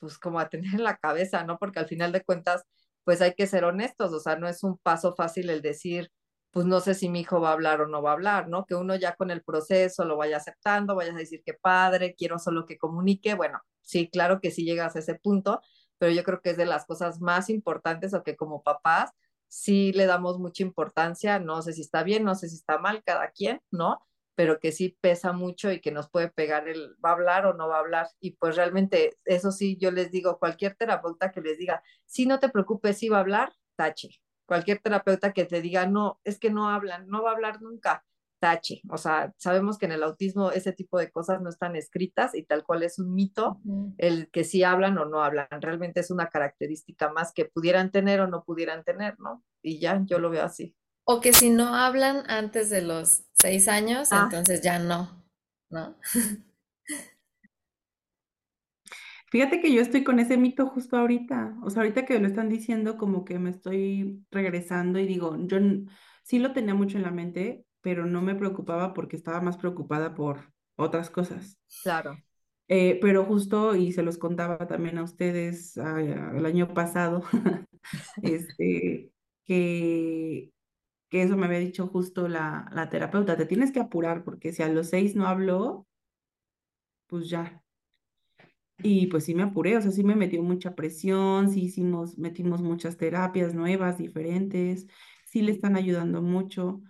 pues 0.01 0.19
como 0.19 0.41
a 0.41 0.49
tener 0.49 0.75
en 0.75 0.83
la 0.83 0.97
cabeza, 0.97 1.45
¿no? 1.45 1.59
Porque 1.59 1.79
al 1.79 1.87
final 1.87 2.11
de 2.11 2.25
cuentas, 2.25 2.65
pues 3.05 3.23
hay 3.23 3.35
que 3.35 3.47
ser 3.47 3.65
honestos, 3.65 4.13
o 4.13 4.19
sea, 4.19 4.35
no 4.35 4.49
es 4.49 4.65
un 4.65 4.79
paso 4.79 5.15
fácil 5.15 5.49
el 5.51 5.63
decir, 5.63 6.11
pues 6.51 6.67
no 6.67 6.81
sé 6.81 6.95
si 6.95 7.09
mi 7.09 7.21
hijo 7.21 7.41
va 7.41 7.51
a 7.51 7.53
hablar 7.53 7.81
o 7.83 7.89
no 7.89 8.03
va 8.03 8.11
a 8.11 8.13
hablar, 8.15 8.49
¿no? 8.49 8.65
Que 8.67 8.75
uno 8.75 8.97
ya 8.97 9.15
con 9.17 9.31
el 9.31 9.43
proceso 9.43 10.05
lo 10.05 10.17
vaya 10.17 10.39
aceptando, 10.39 10.95
vayas 10.95 11.15
a 11.15 11.19
decir 11.19 11.43
que 11.45 11.55
padre, 11.55 12.15
quiero 12.17 12.39
solo 12.39 12.67
que 12.67 12.79
comunique, 12.79 13.35
bueno, 13.35 13.61
sí, 13.83 14.09
claro 14.11 14.41
que 14.41 14.51
sí 14.51 14.65
llegas 14.65 14.97
a 14.97 15.01
ese 15.01 15.15
punto, 15.17 15.61
pero 15.99 16.13
yo 16.13 16.25
creo 16.25 16.41
que 16.41 16.51
es 16.51 16.57
de 16.57 16.67
las 16.67 16.87
cosas 16.87 17.21
más 17.21 17.51
importantes 17.51 18.15
o 18.15 18.23
que 18.23 18.37
como 18.37 18.63
papás 18.63 19.13
sí 19.49 19.93
le 19.93 20.07
damos 20.07 20.39
mucha 20.39 20.63
importancia, 20.63 21.39
no 21.39 21.63
sé 21.63 21.73
si 21.73 21.81
está 21.83 22.03
bien, 22.03 22.25
no 22.25 22.35
sé 22.35 22.49
si 22.49 22.57
está 22.57 22.79
mal 22.79 23.03
cada 23.05 23.31
quien, 23.31 23.61
¿no? 23.71 24.01
Pero 24.35 24.61
que 24.61 24.73
sí 24.73 24.97
pesa 25.01 25.33
mucho 25.33 25.73
y 25.73 25.81
que 25.81 25.91
nos 25.91 26.09
puede 26.11 26.29
pegar 26.31 26.69
el 26.69 26.95
va 27.05 27.11
a 27.11 27.13
hablar 27.15 27.47
o 27.47 27.55
no 27.55 27.69
va 27.69 27.77
a 27.77 27.81
hablar. 27.81 28.09
Y 28.21 28.33
pues 28.33 28.57
realmente 28.57 29.19
eso 29.25 29.51
sí, 29.53 29.77
yo 29.81 29.91
les 29.91 30.11
digo, 30.13 30.39
cualquier 30.39 30.77
terapeuta 30.77 31.33
que 31.33 31.41
les 31.41 31.59
diga, 31.59 31.83
sí, 32.07 32.27
no 32.27 32.39
te 32.41 32.49
preocupes, 32.51 32.99
sí 32.99 33.09
va 33.09 33.19
a 33.19 33.21
hablar, 33.21 33.53
tache. 33.77 34.21
Cualquier 34.49 34.79
terapeuta 34.79 35.35
que 35.35 35.45
te 35.45 35.61
diga, 35.61 35.87
no, 35.87 36.21
es 36.25 36.39
que 36.39 36.49
no 36.49 36.71
hablan, 36.71 37.07
no 37.07 37.23
va 37.23 37.31
a 37.31 37.35
hablar 37.35 37.61
nunca, 37.61 38.03
tache. 38.41 38.81
O 38.89 38.97
sea, 38.97 39.35
sabemos 39.37 39.77
que 39.77 39.85
en 39.85 39.93
el 39.93 40.03
autismo 40.03 40.53
ese 40.53 40.73
tipo 40.73 40.99
de 40.99 41.11
cosas 41.11 41.43
no 41.43 41.51
están 41.51 41.77
escritas 41.77 42.35
y 42.35 42.45
tal 42.45 42.65
cual 42.65 42.83
es 42.83 42.99
un 42.99 43.15
mito 43.15 43.61
el 43.99 44.31
que 44.31 44.45
sí 44.45 44.63
hablan 44.63 44.97
o 44.97 45.05
no 45.05 45.23
hablan. 45.23 45.49
Realmente 45.61 46.01
es 46.01 46.11
una 46.11 46.31
característica 46.31 47.13
más 47.13 47.35
que 47.35 47.45
pudieran 47.45 47.91
tener 47.91 48.23
o 48.23 48.27
no 48.27 48.43
pudieran 48.43 48.85
tener, 48.85 49.21
¿no? 49.21 49.45
Y 49.63 49.81
ya, 49.81 50.01
yo 50.07 50.19
lo 50.19 50.31
veo 50.31 50.45
así. 50.45 50.75
O 51.05 51.21
que 51.21 51.35
si 51.35 51.51
no 51.51 51.75
hablan 51.75 52.25
antes 52.31 52.71
de 52.71 52.81
los 52.81 53.25
seis 53.35 53.69
años, 53.69 54.09
ah. 54.13 54.23
entonces 54.25 54.63
ya 54.63 54.79
no, 54.79 55.27
¿no? 55.69 55.95
Fíjate 59.31 59.61
que 59.61 59.73
yo 59.73 59.81
estoy 59.81 60.05
con 60.05 60.19
ese 60.21 60.38
mito 60.38 60.67
justo 60.67 60.97
ahorita. 60.97 61.57
O 61.62 61.71
sea, 61.71 61.83
ahorita 61.83 62.07
que 62.07 62.19
lo 62.19 62.27
están 62.27 62.49
diciendo, 62.49 62.97
como 62.97 63.25
que 63.25 63.38
me 63.38 63.51
estoy 63.51 64.25
regresando 64.31 64.99
y 64.99 65.07
digo, 65.07 65.37
yo 65.47 65.59
sí 66.25 66.38
lo 66.38 66.53
tenía 66.53 66.75
mucho 66.75 66.97
en 66.97 67.03
la 67.03 67.11
mente, 67.11 67.64
pero 67.81 68.07
no 68.07 68.23
me 68.23 68.35
preocupaba 68.35 68.95
porque 68.95 69.17
estaba 69.17 69.41
más 69.41 69.57
preocupada 69.57 70.14
por 70.14 70.53
otras 70.77 71.11
cosas. 71.11 71.59
Claro. 71.83 72.19
Eh, 72.69 72.99
pero 73.01 73.25
justo, 73.25 73.75
y 73.75 73.93
se 73.93 74.03
los 74.03 74.19
contaba 74.19 74.67
también 74.67 74.99
a 74.99 75.03
ustedes 75.03 75.77
el 75.77 76.45
año 76.45 76.75
pasado, 76.75 77.23
este, 78.23 79.11
que, 79.45 80.53
que 81.09 81.23
eso 81.23 81.37
me 81.37 81.47
había 81.47 81.61
dicho 81.61 81.87
justo 81.87 82.29
la, 82.29 82.69
la 82.73 82.91
terapeuta, 82.91 83.37
te 83.37 83.47
tienes 83.47 83.73
que 83.73 83.81
apurar 83.81 84.25
porque 84.25 84.53
si 84.53 84.62
a 84.62 84.69
los 84.69 84.88
seis 84.91 85.17
no 85.17 85.27
habló, 85.27 85.87
pues 87.07 87.29
ya. 87.29 87.62
Y 88.81 89.09
pues 89.09 89.25
sí 89.25 89.35
me 89.35 89.43
apuré, 89.43 89.77
o 89.77 89.83
sea, 89.83 89.91
sí 89.91 90.05
me 90.05 90.14
metió 90.14 90.43
mucha 90.43 90.75
presión, 90.75 91.51
sí 91.51 91.64
hicimos, 91.64 92.17
metimos 92.17 92.62
muchas 92.62 92.97
terapias 92.97 93.55
nuevas, 93.55 93.99
diferentes, 93.99 94.87
sí 95.25 95.43
le 95.43 95.53
están 95.53 95.77
ayudando 95.77 96.23
mucho. 96.23 96.81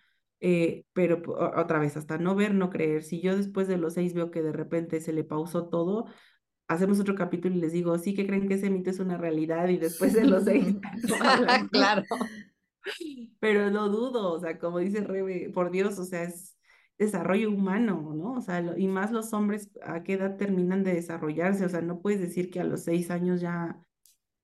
Eh, 0.40 0.85
pero 0.92 1.22
otra 1.57 1.79
vez, 1.81 1.96
hasta 1.96 2.18
no 2.18 2.35
ver, 2.35 2.55
no 2.55 2.70
creer. 2.70 3.03
Si 3.03 3.20
yo 3.20 3.37
después 3.37 3.68
de 3.68 3.79
los 3.79 3.94
seis 3.94 4.14
veo 4.14 4.31
que 4.31 4.42
de 4.42 4.53
repente 4.53 5.01
se 5.01 5.12
le 5.12 5.24
pausó 5.24 5.68
todo, 5.68 6.07
hacemos 6.68 7.01
otro 7.01 7.14
capítulo 7.14 7.57
y 7.57 7.61
les 7.61 7.72
digo, 7.72 7.96
sí 7.98 8.14
que 8.14 8.27
creen 8.27 8.46
que 8.46 8.55
ese 8.55 8.70
mito 8.70 8.90
es 8.90 9.01
una 9.01 9.16
realidad 9.16 9.68
y 9.68 9.79
después 9.79 10.12
de 10.12 10.24
los 10.24 10.44
seis... 10.44 10.77
claro. 11.72 12.03
Pero 13.40 13.70
no 13.70 13.88
dudo, 13.88 14.33
o 14.33 14.40
sea, 14.40 14.59
como 14.59 14.79
dice 14.79 15.01
Rebe, 15.01 15.51
por 15.53 15.70
Dios, 15.70 15.98
o 15.98 16.05
sea, 16.05 16.24
es, 16.24 16.58
desarrollo 16.98 17.50
humano, 17.50 18.12
¿no? 18.14 18.32
O 18.34 18.42
sea, 18.42 18.74
y 18.76 18.88
más 18.88 19.12
los 19.12 19.32
hombres, 19.32 19.70
¿a 19.82 20.02
qué 20.02 20.14
edad 20.14 20.37
terminan 20.37 20.82
de 20.82 20.94
desarrollarse? 20.94 21.64
O 21.64 21.68
sea, 21.68 21.80
no 21.80 22.00
puedes 22.02 22.20
decir 22.20 22.50
que 22.50 22.61
a 22.61 22.64
los 22.64 22.84
seis 22.84 23.11
años 23.11 23.40
ya, 23.40 23.78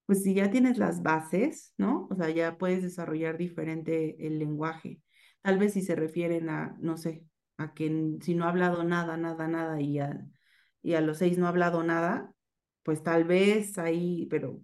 pues 0.06 0.22
si 0.22 0.34
ya 0.34 0.50
tienes 0.50 0.78
las 0.78 1.02
bases, 1.02 1.74
¿no? 1.78 2.06
O 2.10 2.14
sea, 2.14 2.30
ya 2.30 2.56
puedes 2.58 2.82
desarrollar 2.82 3.38
diferente 3.38 4.16
el 4.26 4.38
lenguaje. 4.38 5.00
Tal 5.42 5.58
vez 5.58 5.74
si 5.74 5.82
se 5.82 5.96
refieren 5.96 6.48
a, 6.48 6.76
no 6.80 6.96
sé, 6.96 7.24
a 7.58 7.74
que 7.74 8.18
si 8.22 8.34
no 8.34 8.44
ha 8.44 8.50
hablado 8.50 8.84
nada, 8.84 9.16
nada, 9.16 9.48
nada 9.48 9.80
y 9.80 9.98
a, 9.98 10.24
y 10.82 10.94
a 10.94 11.00
los 11.00 11.18
seis 11.18 11.38
no 11.38 11.46
ha 11.46 11.50
hablado 11.50 11.82
nada, 11.82 12.32
pues 12.84 13.02
tal 13.02 13.24
vez 13.24 13.78
ahí, 13.78 14.26
pero 14.30 14.60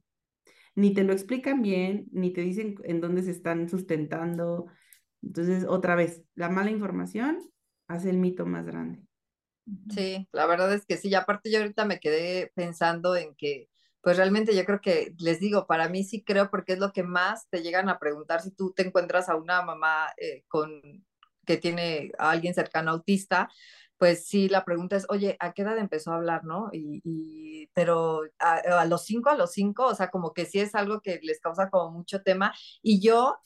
ni 0.77 0.95
te 0.95 1.05
lo 1.05 1.13
explican 1.13 1.63
bien, 1.63 2.07
ni 2.13 2.33
te 2.33 2.43
dicen 2.43 2.77
en 2.85 3.01
dónde 3.01 3.23
se 3.23 3.33
están 3.33 3.69
sustentando. 3.69 4.67
Entonces, 5.23 5.65
otra 5.69 5.95
vez, 5.97 6.23
la 6.35 6.49
mala 6.49 6.71
información 6.71 7.39
hace 7.91 8.11
el 8.11 8.19
mito 8.19 8.47
más 8.47 8.65
grande. 8.65 9.03
Sí, 9.91 10.29
la 10.33 10.47
verdad 10.47 10.73
es 10.73 10.87
que 10.87 10.97
sí, 10.97 11.09
y 11.09 11.15
aparte 11.15 11.51
yo 11.51 11.59
ahorita 11.59 11.85
me 11.85 12.01
quedé 12.01 12.51
pensando 12.55 13.15
en 13.15 13.35
que, 13.35 13.69
pues 14.01 14.17
realmente 14.17 14.57
yo 14.57 14.65
creo 14.65 14.81
que, 14.81 15.15
les 15.19 15.39
digo, 15.39 15.67
para 15.67 15.89
mí 15.89 16.03
sí 16.03 16.25
creo 16.25 16.51
porque 16.51 16.73
es 16.73 16.79
lo 16.79 16.93
que 16.93 17.03
más 17.03 17.49
te 17.51 17.63
llegan 17.63 17.89
a 17.89 17.99
preguntar 17.99 18.41
si 18.41 18.51
tú 18.51 18.73
te 18.73 18.87
encuentras 18.87 19.29
a 19.29 19.37
una 19.37 19.63
mamá 19.63 20.09
eh, 20.17 20.45
con 20.49 21.05
que 21.47 21.57
tiene 21.57 22.13
a 22.19 22.31
alguien 22.31 22.55
cercano 22.55 22.93
autista, 22.93 23.49
pues 23.99 24.27
sí, 24.27 24.49
la 24.49 24.65
pregunta 24.65 24.97
es, 24.97 25.07
oye, 25.09 25.37
¿a 25.41 25.53
qué 25.53 25.63
edad 25.63 25.77
empezó 25.79 26.13
a 26.13 26.17
hablar, 26.17 26.45
no? 26.45 26.71
Y, 26.73 27.69
pero 27.75 28.23
a, 28.39 28.55
a, 28.81 28.85
los 28.87 29.05
cinco, 29.05 29.31
a 29.31 29.37
los 29.37 29.53
cinco, 29.53 29.87
o 29.87 29.95
sea, 29.95 30.11
como 30.11 30.33
que 30.33 30.47
sí 30.47 30.59
es 30.59 30.75
algo 30.75 31.01
que 31.01 31.21
les 31.23 31.41
causa 31.41 31.69
como 31.71 31.91
mucho 31.91 32.23
tema. 32.23 32.55
Y 32.83 33.01
yo, 33.01 33.39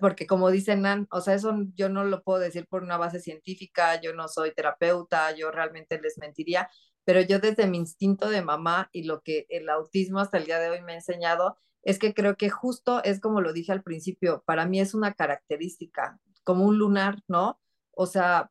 porque 0.00 0.26
como 0.26 0.50
dicen 0.50 0.82
Nan, 0.82 1.06
o 1.10 1.20
sea, 1.20 1.34
eso 1.34 1.54
yo 1.74 1.88
no 1.88 2.04
lo 2.04 2.22
puedo 2.22 2.38
decir 2.38 2.66
por 2.66 2.82
una 2.82 2.96
base 2.96 3.20
científica, 3.20 4.00
yo 4.00 4.14
no 4.14 4.28
soy 4.28 4.54
terapeuta, 4.54 5.34
yo 5.34 5.50
realmente 5.50 6.00
les 6.00 6.18
mentiría, 6.18 6.70
pero 7.04 7.20
yo 7.20 7.38
desde 7.38 7.66
mi 7.66 7.78
instinto 7.78 8.30
de 8.30 8.42
mamá 8.42 8.88
y 8.92 9.04
lo 9.04 9.22
que 9.22 9.46
el 9.50 9.68
autismo 9.68 10.20
hasta 10.20 10.38
el 10.38 10.46
día 10.46 10.58
de 10.58 10.70
hoy 10.70 10.82
me 10.82 10.92
ha 10.92 10.96
enseñado, 10.96 11.58
es 11.82 11.98
que 11.98 12.14
creo 12.14 12.36
que 12.36 12.48
justo 12.48 13.02
es 13.04 13.20
como 13.20 13.40
lo 13.40 13.52
dije 13.52 13.72
al 13.72 13.82
principio, 13.82 14.42
para 14.46 14.66
mí 14.66 14.80
es 14.80 14.94
una 14.94 15.14
característica, 15.14 16.18
como 16.44 16.64
un 16.64 16.78
lunar, 16.78 17.18
¿no? 17.28 17.60
O 17.90 18.06
sea, 18.06 18.50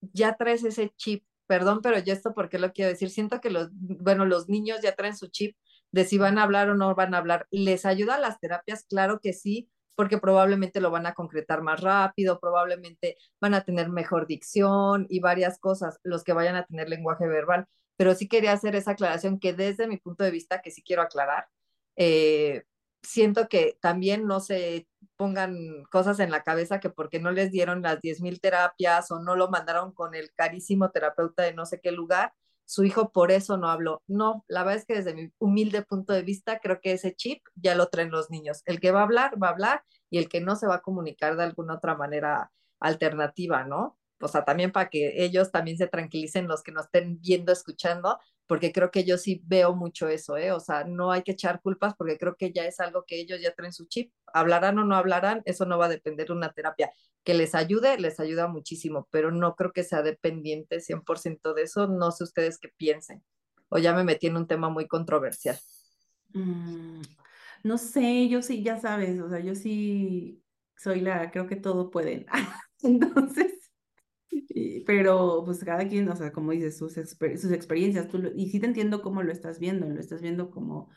ya 0.00 0.36
traes 0.36 0.64
ese 0.64 0.92
chip, 0.96 1.24
perdón, 1.46 1.80
pero 1.82 1.98
yo 1.98 2.12
esto, 2.12 2.32
¿por 2.32 2.48
qué 2.48 2.58
lo 2.58 2.72
quiero 2.72 2.90
decir? 2.90 3.10
Siento 3.10 3.40
que 3.40 3.50
los, 3.50 3.68
bueno, 3.72 4.24
los 4.24 4.48
niños 4.48 4.80
ya 4.82 4.94
traen 4.94 5.16
su 5.16 5.26
chip 5.28 5.56
de 5.92 6.04
si 6.04 6.18
van 6.18 6.38
a 6.38 6.44
hablar 6.44 6.70
o 6.70 6.74
no 6.76 6.94
van 6.94 7.14
a 7.14 7.18
hablar. 7.18 7.46
¿Les 7.50 7.84
ayuda 7.84 8.14
a 8.14 8.20
las 8.20 8.38
terapias? 8.38 8.84
Claro 8.88 9.20
que 9.20 9.32
sí, 9.32 9.68
porque 10.00 10.16
probablemente 10.16 10.80
lo 10.80 10.90
van 10.90 11.04
a 11.04 11.12
concretar 11.12 11.60
más 11.60 11.82
rápido, 11.82 12.40
probablemente 12.40 13.18
van 13.38 13.52
a 13.52 13.64
tener 13.64 13.90
mejor 13.90 14.26
dicción 14.26 15.04
y 15.10 15.20
varias 15.20 15.58
cosas, 15.58 16.00
los 16.04 16.24
que 16.24 16.32
vayan 16.32 16.56
a 16.56 16.64
tener 16.64 16.88
lenguaje 16.88 17.26
verbal. 17.26 17.66
Pero 17.98 18.14
sí 18.14 18.26
quería 18.26 18.52
hacer 18.52 18.74
esa 18.76 18.92
aclaración 18.92 19.38
que 19.38 19.52
desde 19.52 19.86
mi 19.86 19.98
punto 19.98 20.24
de 20.24 20.30
vista, 20.30 20.62
que 20.62 20.70
sí 20.70 20.82
quiero 20.82 21.02
aclarar, 21.02 21.48
eh, 21.96 22.62
siento 23.02 23.46
que 23.46 23.76
también 23.82 24.26
no 24.26 24.40
se 24.40 24.88
pongan 25.16 25.84
cosas 25.90 26.18
en 26.18 26.30
la 26.30 26.44
cabeza 26.44 26.80
que 26.80 26.88
porque 26.88 27.20
no 27.20 27.30
les 27.30 27.50
dieron 27.50 27.82
las 27.82 28.00
10.000 28.00 28.40
terapias 28.40 29.10
o 29.10 29.20
no 29.20 29.36
lo 29.36 29.50
mandaron 29.50 29.92
con 29.92 30.14
el 30.14 30.32
carísimo 30.32 30.90
terapeuta 30.90 31.42
de 31.42 31.52
no 31.52 31.66
sé 31.66 31.78
qué 31.78 31.92
lugar, 31.92 32.32
su 32.70 32.84
hijo 32.84 33.10
por 33.10 33.32
eso 33.32 33.56
no 33.56 33.68
habló. 33.68 34.00
No, 34.06 34.44
la 34.46 34.62
verdad 34.62 34.78
es 34.78 34.86
que 34.86 34.94
desde 34.94 35.12
mi 35.12 35.32
humilde 35.38 35.82
punto 35.82 36.12
de 36.12 36.22
vista 36.22 36.60
creo 36.60 36.80
que 36.80 36.92
ese 36.92 37.16
chip 37.16 37.42
ya 37.56 37.74
lo 37.74 37.88
traen 37.88 38.12
los 38.12 38.30
niños. 38.30 38.62
El 38.64 38.78
que 38.78 38.92
va 38.92 39.00
a 39.00 39.02
hablar, 39.02 39.42
va 39.42 39.48
a 39.48 39.50
hablar 39.50 39.82
y 40.08 40.18
el 40.18 40.28
que 40.28 40.40
no 40.40 40.54
se 40.54 40.68
va 40.68 40.76
a 40.76 40.80
comunicar 40.80 41.36
de 41.36 41.42
alguna 41.42 41.74
otra 41.74 41.96
manera 41.96 42.52
alternativa, 42.78 43.64
¿no? 43.64 43.98
O 44.20 44.28
sea, 44.28 44.44
también 44.44 44.70
para 44.70 44.88
que 44.88 45.24
ellos 45.24 45.50
también 45.50 45.78
se 45.78 45.88
tranquilicen 45.88 46.46
los 46.46 46.62
que 46.62 46.70
nos 46.70 46.84
estén 46.84 47.20
viendo, 47.20 47.50
escuchando, 47.52 48.20
porque 48.50 48.72
creo 48.72 48.90
que 48.90 49.04
yo 49.04 49.16
sí 49.16 49.40
veo 49.46 49.76
mucho 49.76 50.08
eso, 50.08 50.36
¿eh? 50.36 50.50
O 50.50 50.58
sea, 50.58 50.82
no 50.82 51.12
hay 51.12 51.22
que 51.22 51.30
echar 51.30 51.60
culpas 51.62 51.94
porque 51.96 52.18
creo 52.18 52.34
que 52.34 52.50
ya 52.50 52.64
es 52.64 52.80
algo 52.80 53.04
que 53.06 53.20
ellos 53.20 53.40
ya 53.40 53.54
traen 53.54 53.72
su 53.72 53.86
chip. 53.86 54.12
Hablarán 54.34 54.76
o 54.80 54.84
no 54.84 54.96
hablarán, 54.96 55.40
eso 55.44 55.66
no 55.66 55.78
va 55.78 55.86
a 55.86 55.88
depender 55.88 56.26
de 56.26 56.32
una 56.32 56.52
terapia. 56.52 56.90
Que 57.22 57.34
les 57.34 57.54
ayude, 57.54 57.96
les 58.00 58.18
ayuda 58.18 58.48
muchísimo, 58.48 59.06
pero 59.12 59.30
no 59.30 59.54
creo 59.54 59.70
que 59.72 59.84
sea 59.84 60.02
dependiente 60.02 60.80
100% 60.80 61.54
de 61.54 61.62
eso. 61.62 61.86
No 61.86 62.10
sé 62.10 62.24
ustedes 62.24 62.58
qué 62.58 62.70
piensen. 62.76 63.22
O 63.68 63.78
ya 63.78 63.94
me 63.94 64.02
metí 64.02 64.26
en 64.26 64.36
un 64.36 64.48
tema 64.48 64.68
muy 64.68 64.88
controversial. 64.88 65.56
Mm, 66.32 67.02
no 67.62 67.78
sé, 67.78 68.28
yo 68.28 68.42
sí, 68.42 68.64
ya 68.64 68.80
sabes, 68.80 69.20
o 69.20 69.28
sea, 69.28 69.38
yo 69.38 69.54
sí 69.54 70.42
soy 70.76 71.02
la, 71.02 71.30
creo 71.30 71.46
que 71.46 71.54
todo 71.54 71.92
pueden. 71.92 72.26
Entonces, 72.82 73.59
pero 74.86 75.42
pues 75.44 75.64
cada 75.64 75.86
quien, 75.88 76.08
o 76.08 76.16
sea, 76.16 76.32
como 76.32 76.52
dices, 76.52 76.76
sus, 76.76 76.94
sus 76.94 77.52
experiencias, 77.52 78.08
tú 78.08 78.32
y 78.36 78.48
sí 78.50 78.60
te 78.60 78.66
entiendo 78.66 79.02
cómo 79.02 79.22
lo 79.22 79.32
estás 79.32 79.58
viendo, 79.58 79.88
lo 79.88 80.00
estás 80.00 80.22
viendo 80.22 80.50
como, 80.50 80.90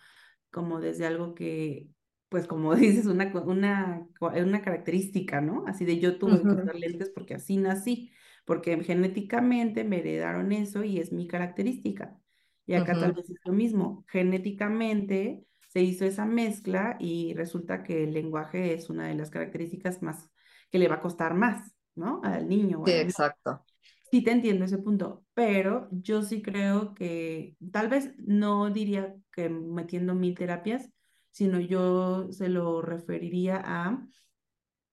como 0.52 0.80
desde 0.80 1.06
algo 1.06 1.36
que, 1.36 1.88
pues 2.30 2.48
como 2.48 2.76
dices, 2.76 3.06
una, 3.06 3.32
una, 3.46 4.08
una 4.22 4.62
característica, 4.62 5.42
¿no? 5.42 5.66
Así 5.68 5.86
de 5.86 6.00
yo 6.00 6.18
tuve 6.18 6.42
que 6.42 6.48
usar 6.48 6.76
lentes 6.76 7.10
porque 7.10 7.36
así 7.36 7.58
nací, 7.58 8.12
porque 8.46 8.84
genéticamente 8.84 9.84
me 9.84 10.00
heredaron 10.00 10.52
eso 10.52 10.84
y 10.84 11.00
es 11.00 11.12
mi 11.12 11.28
característica. 11.28 12.18
Y 12.66 12.76
acá 12.76 12.98
tal 12.98 13.14
vez 13.14 13.30
es 13.30 13.40
lo 13.44 13.54
mismo, 13.54 14.06
genéticamente 14.08 15.46
se 15.70 15.82
hizo 15.82 16.06
esa 16.06 16.26
mezcla 16.26 16.98
y 17.00 17.34
resulta 17.34 17.84
que 17.84 18.04
el 18.04 18.14
lenguaje 18.14 18.74
es 18.74 18.90
una 18.90 19.08
de 19.08 19.16
las 19.16 19.30
características 19.32 20.02
más 20.02 20.30
que 20.72 20.80
le 20.80 20.88
va 20.88 20.96
a 20.96 21.02
costar 21.02 21.34
más. 21.34 21.74
¿No? 21.96 22.22
Al 22.24 22.48
niño. 22.48 22.84
Sí, 22.86 22.92
exacto. 22.94 23.66
Sí, 24.12 24.24
te 24.24 24.32
entiendo 24.32 24.66
ese 24.66 24.78
punto, 24.78 25.26
pero 25.34 25.88
yo 25.92 26.22
sí 26.22 26.42
creo 26.42 26.94
que 26.94 27.58
tal 27.72 27.90
vez 27.90 28.14
no 28.20 28.70
diría 28.70 29.16
que 29.32 29.50
metiendo 29.50 30.14
mil 30.14 30.36
terapias, 30.36 30.90
sino 31.32 31.60
yo 31.60 32.32
se 32.32 32.48
lo 32.48 32.82
referiría 32.82 33.60
a 33.66 34.06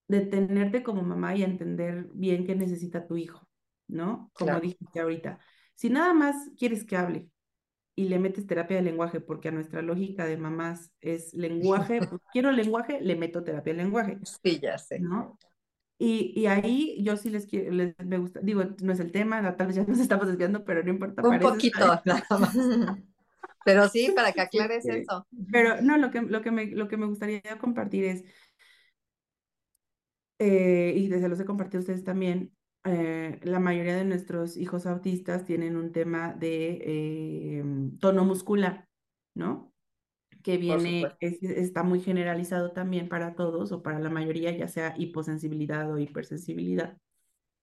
detenerte 0.09 0.83
como 0.83 1.03
mamá 1.03 1.37
y 1.37 1.43
entender 1.43 2.09
bien 2.15 2.47
qué 2.47 2.57
necesita 2.57 3.07
tu 3.07 3.17
hijo, 3.17 3.47
¿no? 3.87 4.31
Como 4.33 4.59
dije 4.59 4.79
dijiste 4.79 5.01
ahorita. 5.01 5.39
Si 5.75 5.91
nada 5.91 6.15
más 6.15 6.51
quieres 6.59 6.85
que 6.85 6.97
hable 6.97 7.29
y 7.95 8.09
le 8.09 8.19
metes 8.19 8.47
terapia 8.47 8.79
de 8.79 8.83
lenguaje, 8.83 9.21
porque 9.21 9.49
a 9.49 9.53
nuestra 9.53 9.83
lógica 9.83 10.25
de 10.25 10.39
mamás 10.39 10.93
es 11.01 11.35
lenguaje, 11.35 11.99
pues, 11.99 12.23
quiero 12.33 12.51
lenguaje, 12.53 13.01
le 13.03 13.17
meto 13.17 13.45
terapia 13.45 13.75
de 13.75 13.83
lenguaje. 13.83 14.19
Sí, 14.43 14.59
ya 14.61 14.79
sé. 14.79 14.99
¿no? 14.99 15.39
Y, 16.03 16.33
y, 16.35 16.47
ahí 16.47 16.97
yo 17.03 17.19
sí 17.19 17.29
les 17.29 17.45
quiero, 17.45 17.73
les, 17.73 17.95
me 17.99 18.17
gusta, 18.17 18.41
digo, 18.43 18.65
no 18.81 18.91
es 18.91 19.01
el 19.01 19.13
tema, 19.13 19.55
tal 19.55 19.67
vez 19.67 19.77
ya 19.77 19.85
nos 19.85 19.99
estamos 20.01 20.27
desviando, 20.27 20.65
pero 20.65 20.83
no 20.83 20.89
importa. 20.89 21.21
Un 21.23 21.39
poquito, 21.39 21.79
nada 22.07 22.27
más. 22.31 22.57
Pero 23.67 23.87
sí, 23.91 24.11
para 24.17 24.33
que 24.33 24.41
aclares 24.41 24.87
eso. 24.87 25.27
Pero 25.53 25.83
no, 25.83 25.99
lo 25.99 26.11
que, 26.11 26.23
lo 26.23 26.41
que, 26.41 26.51
me, 26.51 26.69
lo 26.69 26.89
que 26.89 26.97
me 26.97 27.05
gustaría 27.05 27.43
compartir 27.61 28.05
es, 28.05 28.25
eh, 30.39 30.95
y 30.97 31.09
desde 31.09 31.29
los 31.29 31.39
he 31.39 31.45
compartido 31.45 31.81
ustedes 31.81 32.03
también, 32.03 32.57
eh, 32.85 33.39
la 33.43 33.61
mayoría 33.61 33.97
de 33.97 34.07
nuestros 34.07 34.57
hijos 34.57 34.87
autistas 34.87 35.45
tienen 35.45 35.77
un 35.77 35.93
tema 35.93 36.33
de 36.33 36.81
eh, 36.83 37.65
tono 38.01 38.25
muscular, 38.25 38.89
¿no? 39.35 39.70
Que 40.43 40.59
viene, 40.59 41.07
está 41.21 41.83
muy 41.83 42.01
generalizado 42.01 42.73
también 42.73 43.09
para 43.09 43.35
todos 43.35 43.73
o 43.73 43.83
para 43.83 43.99
la 43.99 44.11
mayoría, 44.11 44.57
ya 44.57 44.69
sea 44.69 44.95
hiposensibilidad 44.97 45.91
o 45.93 45.99
hipersensibilidad. 45.99 46.97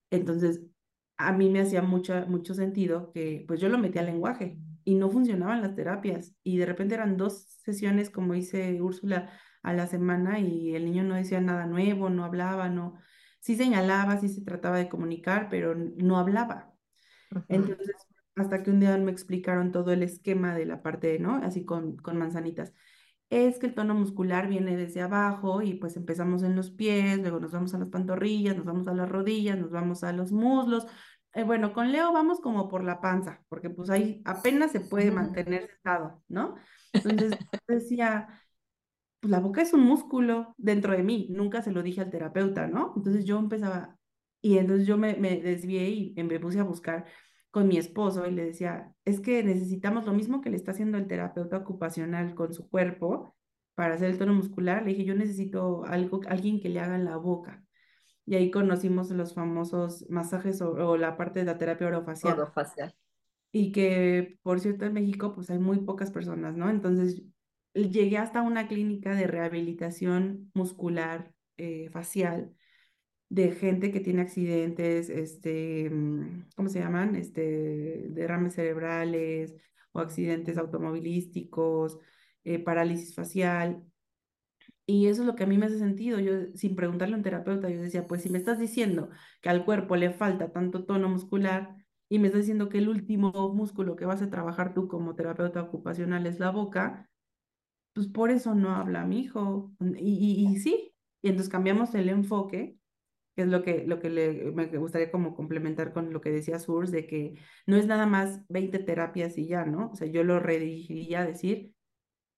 Entonces, 0.10 0.62
a 1.18 1.34
mí 1.34 1.50
me 1.50 1.62
hacía 1.62 1.82
mucho, 1.82 2.14
mucho 2.28 2.54
sentido 2.54 3.12
que 3.12 3.44
pues 3.48 3.60
yo 3.60 3.70
lo 3.70 3.78
metí 3.78 3.98
al 3.98 4.06
lenguaje 4.06 4.58
y 4.84 4.96
no 4.96 5.10
funcionaban 5.10 5.62
las 5.62 5.76
terapias 5.76 6.36
y 6.44 6.58
de 6.58 6.66
repente 6.66 6.96
eran 6.96 7.18
dos 7.18 7.58
sesiones, 7.64 8.10
como 8.10 8.34
dice 8.34 8.82
Úrsula, 8.82 9.32
a 9.64 9.74
la 9.74 9.88
semana 9.88 10.40
y 10.40 10.76
el 10.76 10.86
niño 10.86 11.04
no 11.04 11.16
decía 11.16 11.42
nada 11.42 11.66
nuevo, 11.66 12.10
no 12.10 12.24
hablaba, 12.24 12.70
no, 12.70 12.96
sí 13.40 13.56
señalaba, 13.56 14.18
sí 14.18 14.30
se 14.30 14.42
trataba 14.42 14.78
de 14.78 14.88
comunicar, 14.88 15.50
pero 15.50 15.76
no 15.76 16.18
hablaba. 16.18 16.74
Entonces, 17.50 17.96
hasta 18.38 18.64
que 18.64 18.72
un 18.72 18.80
día 18.80 18.98
me 18.98 19.12
explicaron 19.12 19.72
todo 19.72 19.92
el 19.92 20.04
esquema 20.04 20.56
de 20.56 20.66
la 20.66 20.82
parte, 20.82 21.20
¿no? 21.20 21.36
Así 21.38 21.66
con, 21.66 21.98
con 21.98 22.18
manzanitas. 22.18 22.74
Es 23.30 23.60
que 23.60 23.68
el 23.68 23.74
tono 23.76 23.94
muscular 23.94 24.48
viene 24.48 24.78
desde 24.78 25.02
abajo 25.02 25.62
y 25.62 25.74
pues 25.76 25.98
empezamos 25.98 26.44
en 26.44 26.56
los 26.56 26.72
pies, 26.72 27.20
luego 27.20 27.40
nos 27.40 27.52
vamos 27.52 27.74
a 27.74 27.80
las 27.80 27.90
pantorrillas, 27.90 28.56
nos 28.56 28.66
vamos 28.66 28.88
a 28.88 28.94
las 28.94 29.10
rodillas, 29.10 29.58
nos 29.58 29.72
vamos 29.72 30.04
a 30.04 30.14
los 30.14 30.32
muslos. 30.32 30.88
Eh, 31.34 31.44
bueno, 31.44 31.74
con 31.74 31.92
Leo 31.92 32.14
vamos 32.14 32.40
como 32.40 32.68
por 32.70 32.84
la 32.84 33.02
panza, 33.02 33.44
porque 33.50 33.70
pues 33.70 33.90
ahí 33.90 34.22
apenas 34.26 34.72
se 34.72 34.80
puede 34.80 35.12
mantener 35.12 35.68
sentado, 35.68 36.24
¿no? 36.30 36.56
Entonces 36.94 37.38
decía, 37.68 38.28
pues 39.20 39.32
la 39.32 39.40
boca 39.40 39.62
es 39.62 39.74
un 39.74 39.82
músculo 39.82 40.56
dentro 40.58 40.94
de 40.94 41.04
mí, 41.04 41.28
nunca 41.32 41.62
se 41.62 41.72
lo 41.72 41.84
dije 41.84 42.02
al 42.02 42.10
terapeuta, 42.10 42.68
¿no? 42.68 42.94
Entonces 42.96 43.26
yo 43.26 43.40
empezaba, 43.40 43.98
y 44.42 44.58
entonces 44.58 44.88
yo 44.88 44.98
me, 44.98 45.16
me 45.16 45.42
desvié 45.42 45.90
y 45.90 46.24
me 46.24 46.40
puse 46.40 46.60
a 46.60 46.64
buscar 46.64 47.06
con 47.58 47.68
mi 47.68 47.78
esposo 47.78 48.28
y 48.28 48.32
le 48.32 48.46
decía, 48.46 48.94
es 49.04 49.20
que 49.20 49.42
necesitamos 49.42 50.06
lo 50.06 50.14
mismo 50.14 50.42
que 50.42 50.52
le 50.52 50.58
está 50.58 50.74
haciendo 50.74 51.00
el 51.00 51.08
terapeuta 51.08 51.58
ocupacional 51.58 52.36
con 52.36 52.54
su 52.54 52.70
cuerpo 52.70 53.36
para 53.74 53.96
hacer 53.96 54.12
el 54.12 54.20
tono 54.20 54.36
muscular. 54.36 54.84
Le 54.84 54.90
dije, 54.90 55.06
yo 55.06 55.16
necesito 55.16 55.84
algo, 55.86 56.22
alguien 56.28 56.62
que 56.62 56.70
le 56.70 56.80
haga 56.82 56.94
en 56.94 57.06
la 57.06 57.18
boca. 57.18 57.66
y 58.28 58.36
ahí 58.36 58.52
conocimos 58.52 59.10
los 59.10 59.34
famosos 59.34 60.06
masajes 60.08 60.62
o, 60.62 60.70
o 60.74 60.98
la 60.98 61.18
parte 61.18 61.40
de 61.40 61.46
la 61.46 61.58
terapia 61.58 61.88
orofacial. 61.88 62.34
Orofacial. 62.34 62.94
Y 63.52 63.72
que, 63.72 64.38
por 64.44 64.60
cierto, 64.60 64.86
en 64.86 64.94
México 64.94 65.34
pues 65.34 65.50
hay 65.50 65.58
muy 65.58 65.80
pocas 65.80 66.12
personas, 66.12 66.56
¿no? 66.56 66.70
Entonces 66.70 67.24
llegué 67.74 68.20
hasta 68.20 68.44
una 68.44 68.68
clínica 68.68 69.16
de 69.16 69.26
rehabilitación 69.26 70.52
muscular 70.54 71.34
eh, 71.58 71.90
facial 71.90 72.54
de 73.30 73.52
gente 73.52 73.92
que 73.92 74.00
tiene 74.00 74.22
accidentes, 74.22 75.10
este, 75.10 75.90
mm, 75.90 76.50
¿cómo 76.56 76.70
se 76.70 76.80
llaman? 76.80 77.16
Este, 77.16 78.08
derrames 78.10 78.54
cerebrales 78.56 79.56
o 79.92 80.00
accidentes 80.00 80.58
automovilísticos, 80.58 81.98
eh, 82.44 82.60
parálisis 82.60 83.14
facial. 83.16 83.84
Y 84.86 85.08
eso 85.08 85.22
es 85.22 85.28
lo 85.28 85.36
que 85.36 85.44
a 85.44 85.48
mí 85.48 85.58
me 85.58 85.66
hace 85.66 85.80
sentido. 85.80 86.20
Yo, 86.20 86.32
sin 86.56 86.76
preguntarle 86.76 87.16
a 87.16 87.18
un 87.18 87.24
terapeuta, 87.24 87.70
yo 87.70 87.82
decía, 87.82 88.08
pues 88.08 88.22
si 88.24 88.30
me 88.30 88.38
estás 88.38 88.60
diciendo 88.60 89.10
que 89.42 89.50
al 89.50 89.66
cuerpo 89.66 89.96
le 89.98 90.12
falta 90.12 90.52
tanto 90.52 90.86
tono 90.86 91.10
muscular 91.10 91.76
y 92.10 92.20
me 92.20 92.28
estás 92.28 92.42
diciendo 92.44 92.70
que 92.70 92.78
el 92.78 92.88
último 92.90 93.54
músculo 93.54 93.96
que 93.98 94.06
vas 94.06 94.22
a 94.22 94.30
trabajar 94.30 94.74
tú 94.74 94.88
como 94.88 95.16
terapeuta 95.16 95.62
ocupacional 95.62 96.26
es 96.26 96.40
la 96.40 96.52
boca, 96.52 97.10
pues 97.94 98.08
por 98.08 98.32
eso 98.32 98.56
no 98.56 98.76
habla 98.76 99.06
mi 99.06 99.20
hijo. 99.22 99.74
Y, 99.98 100.46
y, 100.48 100.54
y 100.54 100.60
sí, 100.60 100.94
y 101.22 101.30
entonces 101.30 101.52
cambiamos 101.52 101.94
el 101.96 102.10
enfoque 102.10 102.77
que 103.38 103.44
es 103.44 103.50
lo 103.50 103.62
que, 103.62 103.86
lo 103.86 104.00
que 104.00 104.10
le, 104.10 104.52
me 104.52 104.66
gustaría 104.80 105.12
como 105.12 105.36
complementar 105.36 105.94
con 105.94 106.12
lo 106.12 106.22
que 106.22 106.32
decía 106.32 106.58
Surs, 106.58 106.90
de 106.90 107.06
que 107.06 107.36
no 107.68 107.78
es 107.78 107.86
nada 107.86 108.08
más 108.08 108.42
20 108.50 108.80
terapias 108.80 109.38
y 109.38 109.46
ya, 109.46 109.64
¿no? 109.64 109.92
O 109.92 109.96
sea, 109.96 110.08
yo 110.08 110.24
lo 110.24 110.40
redirigiría 110.40 111.22
a 111.22 111.26
decir 111.28 111.72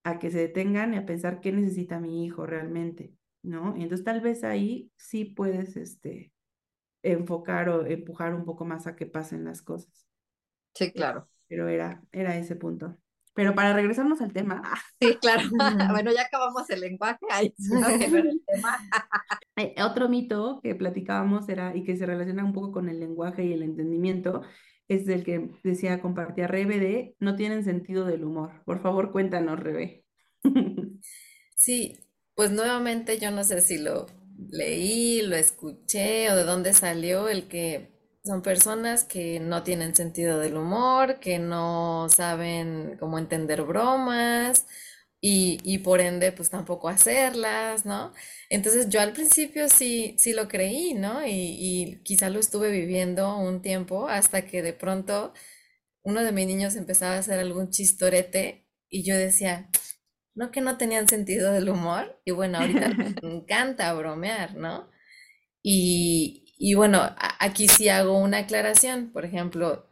a 0.04 0.18
que 0.18 0.30
se 0.30 0.40
detengan 0.40 0.92
y 0.92 0.98
a 0.98 1.06
pensar 1.06 1.40
qué 1.40 1.52
necesita 1.52 2.00
mi 2.00 2.26
hijo 2.26 2.44
realmente, 2.44 3.14
¿no? 3.42 3.74
Y 3.78 3.82
entonces 3.84 4.04
tal 4.04 4.20
vez 4.20 4.44
ahí 4.44 4.92
sí 4.96 5.24
puedes, 5.24 5.78
este, 5.78 6.34
enfocar 7.02 7.70
o 7.70 7.86
empujar 7.86 8.34
un 8.34 8.44
poco 8.44 8.66
más 8.66 8.86
a 8.86 8.94
que 8.94 9.06
pasen 9.06 9.42
las 9.42 9.62
cosas. 9.62 10.06
Sí, 10.74 10.92
claro. 10.92 11.30
Pero 11.48 11.66
era, 11.68 12.02
era 12.12 12.36
ese 12.36 12.56
punto. 12.56 12.98
Pero 13.34 13.54
para 13.54 13.72
regresarnos 13.72 14.20
al 14.20 14.32
tema. 14.32 14.62
Sí, 15.00 15.16
claro. 15.20 15.42
bueno, 15.90 16.12
ya 16.12 16.22
acabamos 16.22 16.68
el 16.70 16.80
lenguaje, 16.80 17.24
ahí 17.30 17.54
el 17.58 18.42
tema. 18.46 18.78
Eh, 19.56 19.74
otro 19.82 20.08
mito 20.08 20.60
que 20.62 20.74
platicábamos 20.74 21.48
era, 21.48 21.76
y 21.76 21.84
que 21.84 21.96
se 21.96 22.06
relaciona 22.06 22.44
un 22.44 22.52
poco 22.52 22.72
con 22.72 22.88
el 22.88 23.00
lenguaje 23.00 23.44
y 23.44 23.52
el 23.52 23.62
entendimiento, 23.62 24.42
es 24.88 25.06
el 25.08 25.24
que 25.24 25.50
decía, 25.62 26.00
compartía 26.00 26.48
Rebe 26.48 26.78
de, 26.78 27.14
no 27.20 27.36
tienen 27.36 27.64
sentido 27.64 28.04
del 28.04 28.24
humor. 28.24 28.62
Por 28.64 28.82
favor, 28.82 29.12
cuéntanos, 29.12 29.60
Rebe. 29.60 30.04
sí, 31.54 31.96
pues 32.34 32.50
nuevamente 32.50 33.18
yo 33.18 33.30
no 33.30 33.44
sé 33.44 33.60
si 33.60 33.78
lo 33.78 34.06
leí, 34.48 35.22
lo 35.22 35.36
escuché 35.36 36.30
o 36.30 36.36
de 36.36 36.44
dónde 36.44 36.72
salió 36.72 37.28
el 37.28 37.46
que 37.48 37.99
son 38.24 38.42
personas 38.42 39.04
que 39.04 39.40
no 39.40 39.62
tienen 39.62 39.94
sentido 39.94 40.38
del 40.38 40.56
humor, 40.56 41.20
que 41.20 41.38
no 41.38 42.08
saben 42.10 42.96
cómo 43.00 43.18
entender 43.18 43.62
bromas 43.62 44.66
y, 45.20 45.58
y 45.64 45.78
por 45.78 46.00
ende 46.00 46.32
pues 46.32 46.50
tampoco 46.50 46.88
hacerlas, 46.88 47.86
¿no? 47.86 48.12
Entonces 48.50 48.88
yo 48.90 49.00
al 49.00 49.12
principio 49.12 49.68
sí, 49.68 50.16
sí 50.18 50.32
lo 50.34 50.48
creí, 50.48 50.94
¿no? 50.94 51.26
Y, 51.26 51.30
y 51.58 52.02
quizá 52.04 52.30
lo 52.30 52.40
estuve 52.40 52.70
viviendo 52.70 53.36
un 53.38 53.62
tiempo 53.62 54.08
hasta 54.08 54.46
que 54.46 54.62
de 54.62 54.72
pronto 54.74 55.32
uno 56.02 56.22
de 56.24 56.32
mis 56.32 56.46
niños 56.46 56.76
empezaba 56.76 57.14
a 57.16 57.18
hacer 57.18 57.38
algún 57.40 57.70
chistorete 57.70 58.66
y 58.88 59.04
yo 59.04 59.16
decía, 59.16 59.70
no 60.34 60.50
que 60.50 60.60
no 60.60 60.76
tenían 60.78 61.08
sentido 61.08 61.52
del 61.52 61.68
humor 61.70 62.20
y 62.24 62.32
bueno, 62.32 62.58
ahorita 62.58 62.90
me 62.90 63.14
encanta 63.22 63.92
bromear, 63.94 64.56
¿no? 64.56 64.90
Y, 65.62 66.39
y 66.60 66.74
bueno, 66.74 67.00
aquí 67.40 67.68
sí 67.68 67.88
hago 67.90 68.18
una 68.18 68.38
aclaración. 68.40 69.12
Por 69.12 69.24
ejemplo, 69.24 69.88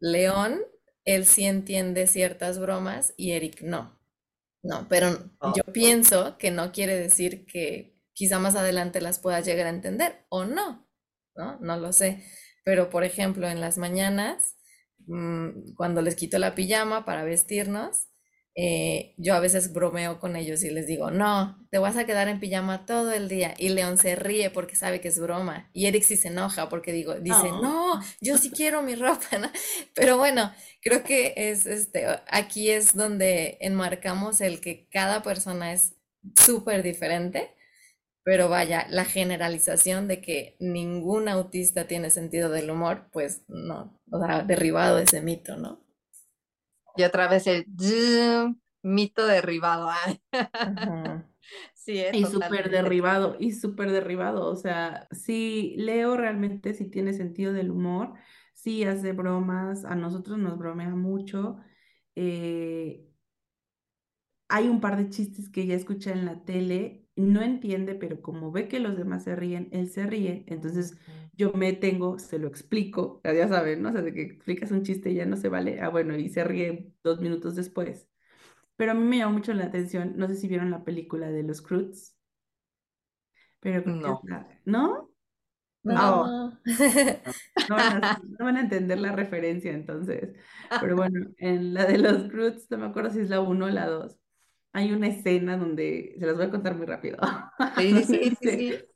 León, 0.00 0.60
él 1.04 1.26
sí 1.26 1.44
entiende 1.46 2.06
ciertas 2.06 2.58
bromas 2.60 3.14
y 3.16 3.32
Eric 3.32 3.62
no. 3.62 3.98
No, 4.62 4.86
pero 4.88 5.18
Oh, 5.40 5.52
yo 5.56 5.64
pienso 5.72 6.38
que 6.38 6.50
no 6.50 6.72
quiere 6.72 6.96
decir 6.98 7.46
que 7.46 7.96
quizá 8.14 8.38
más 8.38 8.56
adelante 8.56 9.00
las 9.00 9.18
pueda 9.20 9.40
llegar 9.40 9.66
a 9.66 9.70
entender 9.70 10.26
o 10.28 10.44
no, 10.44 10.88
¿no? 11.36 11.58
No 11.60 11.76
lo 11.78 11.92
sé. 11.92 12.24
Pero 12.64 12.90
por 12.90 13.04
ejemplo, 13.04 13.48
en 13.48 13.60
las 13.60 13.78
mañanas, 13.78 14.56
mm, 15.06 15.74
cuando 15.76 16.02
les 16.02 16.16
quito 16.16 16.38
la 16.38 16.54
pijama 16.54 17.04
para 17.04 17.24
vestirnos, 17.24 18.08
eh, 18.54 19.14
yo 19.16 19.34
a 19.34 19.40
veces 19.40 19.72
bromeo 19.72 20.20
con 20.20 20.36
ellos 20.36 20.62
y 20.62 20.70
les 20.70 20.86
digo, 20.86 21.10
no, 21.10 21.58
te 21.70 21.78
vas 21.78 21.96
a 21.96 22.04
quedar 22.04 22.28
en 22.28 22.40
pijama 22.40 22.84
todo 22.86 23.12
el 23.12 23.28
día. 23.28 23.54
Y 23.58 23.70
León 23.70 23.96
se 23.98 24.14
ríe 24.16 24.50
porque 24.50 24.76
sabe 24.76 25.00
que 25.00 25.08
es 25.08 25.18
broma. 25.18 25.70
Y 25.72 25.86
Eric 25.86 26.02
sí 26.04 26.16
se 26.16 26.28
enoja 26.28 26.68
porque 26.68 26.92
digo, 26.92 27.14
dice, 27.14 27.50
Oh. 27.50 27.62
no, 27.62 28.00
yo 28.20 28.36
sí 28.38 28.50
quiero 28.50 28.82
mi 28.82 28.94
ropa, 28.94 29.38
¿no? 29.38 29.50
Pero 29.94 30.18
bueno, 30.18 30.52
creo 30.82 31.02
que 31.04 31.32
es 31.36 31.66
este, 31.66 32.06
aquí 32.28 32.70
es 32.70 32.94
donde 32.94 33.56
enmarcamos 33.60 34.40
el 34.40 34.60
que 34.60 34.88
cada 34.90 35.22
persona 35.22 35.72
es 35.72 35.94
súper 36.36 36.82
diferente. 36.82 37.50
Pero 38.24 38.48
vaya, 38.48 38.86
la 38.90 39.04
generalización 39.04 40.06
de 40.08 40.20
que 40.20 40.56
ningún 40.60 41.28
autista 41.28 41.86
tiene 41.88 42.10
sentido 42.10 42.50
del 42.50 42.70
humor, 42.70 43.08
pues 43.12 43.42
no, 43.48 43.98
o 44.12 44.24
sea, 44.24 44.42
derribado 44.42 44.98
ese 44.98 45.20
mito, 45.22 45.56
¿no? 45.56 45.80
Y 46.96 47.02
otra 47.04 47.28
vez 47.28 47.46
el 47.46 47.66
zoom, 47.80 48.60
mito 48.82 49.26
derribado. 49.26 49.90
Ajá. 50.64 51.28
Sí, 51.74 51.98
es 51.98 52.16
Y 52.16 52.26
súper 52.26 52.70
derribado, 52.70 53.36
y 53.40 53.52
súper 53.52 53.90
derribado. 53.90 54.46
O 54.50 54.56
sea, 54.56 55.08
sí, 55.10 55.74
Leo 55.76 56.16
realmente 56.16 56.72
sí 56.74 56.88
tiene 56.90 57.12
sentido 57.14 57.52
del 57.52 57.70
humor, 57.70 58.14
sí 58.54 58.84
hace 58.84 59.12
bromas, 59.12 59.84
a 59.84 59.94
nosotros 59.96 60.38
nos 60.38 60.58
bromea 60.58 60.90
mucho. 60.94 61.56
eh, 62.14 63.06
hay 64.48 64.68
un 64.68 64.80
par 64.80 64.96
de 64.96 65.08
chistes 65.10 65.48
que 65.48 65.66
ya 65.66 65.74
escucha 65.74 66.12
en 66.12 66.24
la 66.26 66.44
tele, 66.44 67.06
no 67.16 67.42
entiende, 67.42 67.94
pero 67.94 68.20
como 68.22 68.52
ve 68.52 68.68
que 68.68 68.80
los 68.80 68.96
demás 68.96 69.24
se 69.24 69.34
ríen, 69.36 69.68
él 69.72 69.88
se 69.90 70.06
ríe. 70.06 70.44
Entonces 70.48 70.96
yo 71.32 71.52
me 71.54 71.72
tengo, 71.72 72.18
se 72.18 72.38
lo 72.38 72.48
explico, 72.48 73.20
ya 73.24 73.48
saben, 73.48 73.82
¿no? 73.82 73.90
O 73.90 73.92
sea, 73.92 74.02
de 74.02 74.12
que 74.14 74.22
explicas 74.22 74.70
un 74.70 74.82
chiste 74.84 75.10
y 75.10 75.14
ya 75.16 75.26
no 75.26 75.36
se 75.36 75.48
vale. 75.48 75.80
Ah, 75.80 75.88
bueno, 75.88 76.16
y 76.16 76.28
se 76.28 76.44
ríe 76.44 76.92
dos 77.02 77.20
minutos 77.20 77.54
después. 77.56 78.08
Pero 78.76 78.92
a 78.92 78.94
mí 78.94 79.04
me 79.04 79.18
llamó 79.18 79.34
mucho 79.34 79.54
la 79.54 79.66
atención, 79.66 80.14
no 80.16 80.28
sé 80.28 80.36
si 80.36 80.48
vieron 80.48 80.70
la 80.70 80.84
película 80.84 81.30
de 81.30 81.42
los 81.44 81.62
Croods, 81.62 82.16
pero 83.60 83.84
No. 83.84 84.22
la- 84.22 84.48
¿no? 84.64 85.10
No. 85.84 86.34
Oh, 86.34 86.52
no 87.68 87.76
van 87.76 87.92
a, 87.92 88.00
no 88.38 88.44
van 88.44 88.56
a 88.56 88.60
entender 88.60 88.98
la 88.98 89.12
referencia 89.12 89.72
entonces. 89.72 90.36
Pero 90.78 90.96
bueno, 90.96 91.30
en 91.38 91.74
la 91.74 91.84
de 91.86 91.98
los 91.98 92.24
Croods, 92.30 92.70
no 92.70 92.78
me 92.78 92.86
acuerdo 92.86 93.10
si 93.10 93.20
es 93.20 93.30
la 93.30 93.40
1 93.40 93.66
o 93.66 93.68
la 93.70 93.86
2, 93.86 94.18
hay 94.72 94.92
una 94.92 95.08
escena 95.08 95.56
donde, 95.56 96.16
se 96.18 96.26
las 96.26 96.36
voy 96.36 96.46
a 96.46 96.50
contar 96.50 96.76
muy 96.76 96.86
rápido, 96.86 97.18
Sí, 97.76 97.94
sí, 97.94 98.04
sí, 98.04 98.36
este, 98.42 98.66
sí. 98.66 98.91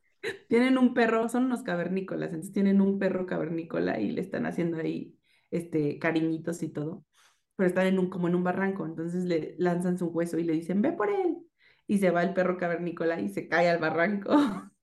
Tienen 0.48 0.78
un 0.78 0.94
perro, 0.94 1.28
son 1.28 1.44
unos 1.46 1.62
cavernícolas, 1.62 2.30
entonces 2.30 2.52
tienen 2.52 2.80
un 2.80 2.98
perro 2.98 3.26
cavernícola 3.26 4.00
y 4.00 4.10
le 4.12 4.20
están 4.20 4.46
haciendo 4.46 4.78
ahí 4.78 5.18
este, 5.50 5.98
cariñitos 5.98 6.62
y 6.62 6.68
todo, 6.72 7.04
pero 7.56 7.68
están 7.68 7.86
en 7.86 7.98
un, 7.98 8.10
como 8.10 8.28
en 8.28 8.34
un 8.34 8.44
barranco, 8.44 8.86
entonces 8.86 9.24
le 9.24 9.56
lanzan 9.58 9.98
su 9.98 10.06
hueso 10.08 10.38
y 10.38 10.44
le 10.44 10.54
dicen, 10.54 10.82
ve 10.82 10.92
por 10.92 11.10
él, 11.10 11.38
y 11.86 11.98
se 11.98 12.10
va 12.10 12.22
el 12.22 12.34
perro 12.34 12.58
cavernícola 12.58 13.20
y 13.20 13.28
se 13.28 13.48
cae 13.48 13.68
al 13.70 13.78
barranco. 13.78 14.32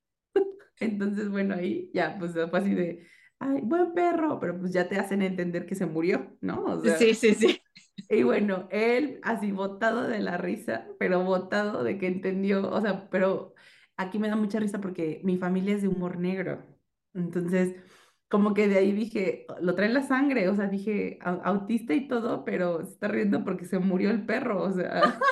Entonces, 0.79 1.29
bueno, 1.29 1.55
ahí 1.55 1.89
ya, 1.93 2.17
pues 2.19 2.33
fue 2.33 2.59
así 2.59 2.73
de, 2.73 3.07
ay, 3.39 3.61
buen 3.63 3.93
perro, 3.93 4.39
pero 4.39 4.59
pues 4.59 4.73
ya 4.73 4.87
te 4.89 4.97
hacen 4.97 5.21
entender 5.21 5.65
que 5.65 5.75
se 5.75 5.85
murió, 5.85 6.37
¿no? 6.41 6.63
O 6.65 6.81
sea, 6.81 6.97
Sí, 6.97 7.13
sí, 7.13 7.33
sí. 7.35 7.61
y 8.09 8.23
bueno, 8.23 8.67
él 8.71 9.19
así 9.23 9.51
botado 9.51 10.07
de 10.07 10.19
la 10.19 10.37
risa, 10.37 10.87
pero 10.99 11.23
botado 11.23 11.83
de 11.83 11.97
que 11.97 12.07
entendió, 12.07 12.69
o 12.71 12.81
sea, 12.81 13.09
pero 13.09 13.53
aquí 13.97 14.19
me 14.19 14.29
da 14.29 14.35
mucha 14.35 14.59
risa 14.59 14.79
porque 14.81 15.21
mi 15.23 15.37
familia 15.37 15.75
es 15.75 15.81
de 15.81 15.87
humor 15.87 16.17
negro. 16.19 16.63
Entonces, 17.13 17.75
como 18.29 18.53
que 18.53 18.67
de 18.67 18.77
ahí 18.79 18.91
dije, 18.91 19.45
lo 19.61 19.75
trae 19.75 19.89
la 19.89 20.03
sangre, 20.03 20.49
o 20.49 20.55
sea, 20.55 20.67
dije, 20.67 21.19
"Au- 21.21 21.41
autista 21.43 21.93
y 21.93 22.07
todo, 22.07 22.43
pero 22.45 22.83
se 22.85 22.93
está 22.93 23.07
riendo 23.07 23.43
porque 23.43 23.65
se 23.65 23.79
murió 23.79 24.09
el 24.11 24.25
perro, 24.25 24.63
o 24.63 24.71
sea, 24.71 25.23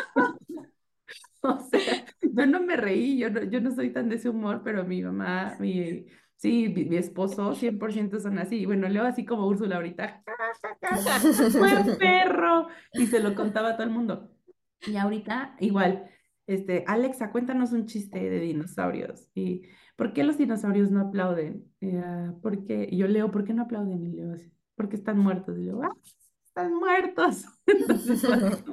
o 1.42 1.60
sea, 1.70 2.06
yo 2.22 2.46
no 2.46 2.62
me 2.62 2.76
reí, 2.78 3.18
yo 3.20 3.30
no, 3.30 3.44
yo 3.44 3.62
no 3.62 3.72
soy 3.72 3.92
tan 3.92 4.10
de 4.10 4.16
ese 4.16 4.30
humor, 4.30 4.62
pero 4.64 4.84
mi 4.86 5.02
mamá, 5.04 5.56
mi, 5.60 6.06
sí, 6.36 6.70
mi, 6.76 6.86
mi 6.86 6.98
esposo, 6.98 7.56
100% 7.56 8.20
son 8.20 8.38
así. 8.40 8.66
Bueno, 8.66 8.88
leo 8.90 9.06
así 9.06 9.26
como 9.26 9.48
Úrsula 9.48 9.78
ahorita, 9.78 10.24
"Ja, 10.26 10.34
ja, 10.82 11.04
ja, 11.06 11.30
buen 11.54 11.96
perro, 11.98 12.68
y 12.96 13.08
se 13.08 13.20
lo 13.20 13.36
contaba 13.36 13.70
a 13.72 13.74
todo 13.78 13.84
el 13.88 13.94
mundo. 13.94 14.32
Y 14.86 14.98
ahorita, 14.98 15.56
igual, 15.60 16.10
este, 16.54 16.84
Alexa, 16.88 17.32
cuéntanos 17.32 17.72
un 17.74 17.86
chiste 17.86 18.20
de 18.30 18.40
dinosaurios. 18.40 19.30
¿Y 19.34 19.64
por 19.96 20.14
qué 20.14 20.24
los 20.24 20.38
dinosaurios 20.38 20.92
no 20.92 21.02
aplauden? 21.02 21.72
Ah, 22.04 22.34
¿por 22.42 22.66
qué? 22.66 22.88
Y 22.92 22.98
yo 22.98 23.08
leo, 23.08 23.32
¿por 23.32 23.44
qué 23.44 23.54
no 23.54 23.64
aplauden? 23.64 24.06
Y 24.06 24.12
leo 24.14 24.36
porque 24.76 24.96
están 24.96 25.18
muertos. 25.20 25.58
Y 25.60 25.66
yo, 25.66 25.82
ah, 25.84 25.90
están 26.48 26.74
muertos. 26.76 27.46
Entonces, 27.68 28.24
cuando- 28.24 28.64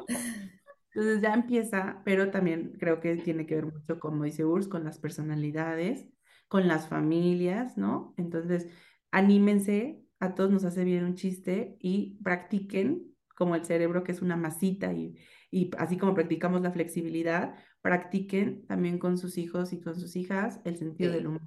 entonces 0.95 1.21
ya 1.23 1.35
empieza, 1.35 2.03
pero 2.05 2.31
también 2.31 2.73
creo 2.79 3.01
que 3.01 3.17
tiene 3.17 3.47
que 3.47 3.57
ver 3.57 3.67
mucho, 3.67 3.99
como 4.01 4.25
dice 4.25 4.45
Urs, 4.45 4.69
con 4.69 4.85
las 4.85 4.99
personalidades. 4.99 6.09
con 6.49 6.67
las 6.67 6.88
familias, 6.88 7.77
¿no? 7.77 8.14
Entonces, 8.17 8.69
anímense, 9.11 10.03
a 10.19 10.35
todos 10.35 10.51
nos 10.51 10.64
hace 10.64 10.83
bien 10.85 11.05
un 11.05 11.14
chiste 11.14 11.77
y 11.79 12.19
practiquen 12.23 13.14
como 13.37 13.55
el 13.55 13.67
cerebro 13.67 14.03
que 14.03 14.12
es 14.12 14.23
una 14.23 14.35
masita 14.37 14.93
y, 14.95 15.14
y 15.51 15.71
así 15.79 15.99
como 15.99 16.14
practicamos 16.14 16.62
la 16.62 16.73
flexibilidad, 16.73 17.55
practiquen 17.83 18.67
también 18.67 18.99
con 18.99 19.19
sus 19.19 19.38
hijos 19.38 19.73
y 19.73 19.81
con 19.81 19.99
sus 19.99 20.17
hijas 20.17 20.61
el 20.64 20.77
sentido 20.77 21.12
del 21.12 21.29
humor. 21.29 21.43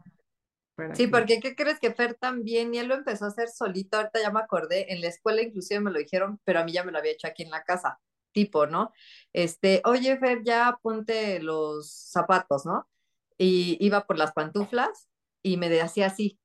Sí, 0.93 1.07
porque 1.07 1.39
¿qué 1.39 1.55
crees 1.55 1.79
que 1.79 1.93
Fer 1.93 2.15
también, 2.15 2.73
y 2.73 2.79
él 2.79 2.87
lo 2.87 2.95
empezó 2.95 3.25
a 3.25 3.27
hacer 3.27 3.49
solito, 3.49 3.97
ahorita 3.97 4.21
ya 4.21 4.31
me 4.31 4.39
acordé, 4.39 4.91
en 4.91 5.01
la 5.01 5.07
escuela 5.07 5.41
inclusive 5.41 5.79
me 5.79 5.91
lo 5.91 5.99
dijeron, 5.99 6.39
pero 6.43 6.59
a 6.59 6.63
mí 6.63 6.71
ya 6.71 6.83
me 6.83 6.91
lo 6.91 6.97
había 6.97 7.11
hecho 7.11 7.27
aquí 7.27 7.43
en 7.43 7.51
la 7.51 7.63
casa, 7.63 7.99
tipo, 8.31 8.65
¿no? 8.65 8.91
Este, 9.31 9.81
oye 9.85 10.17
Fer, 10.17 10.41
ya 10.43 10.79
ponte 10.81 11.39
los 11.39 11.91
zapatos, 11.91 12.65
¿no? 12.65 12.87
Y 13.37 13.77
iba 13.85 14.07
por 14.07 14.17
las 14.17 14.31
pantuflas 14.31 15.07
y 15.43 15.57
me 15.57 15.69
decía 15.69 16.07
así, 16.07 16.39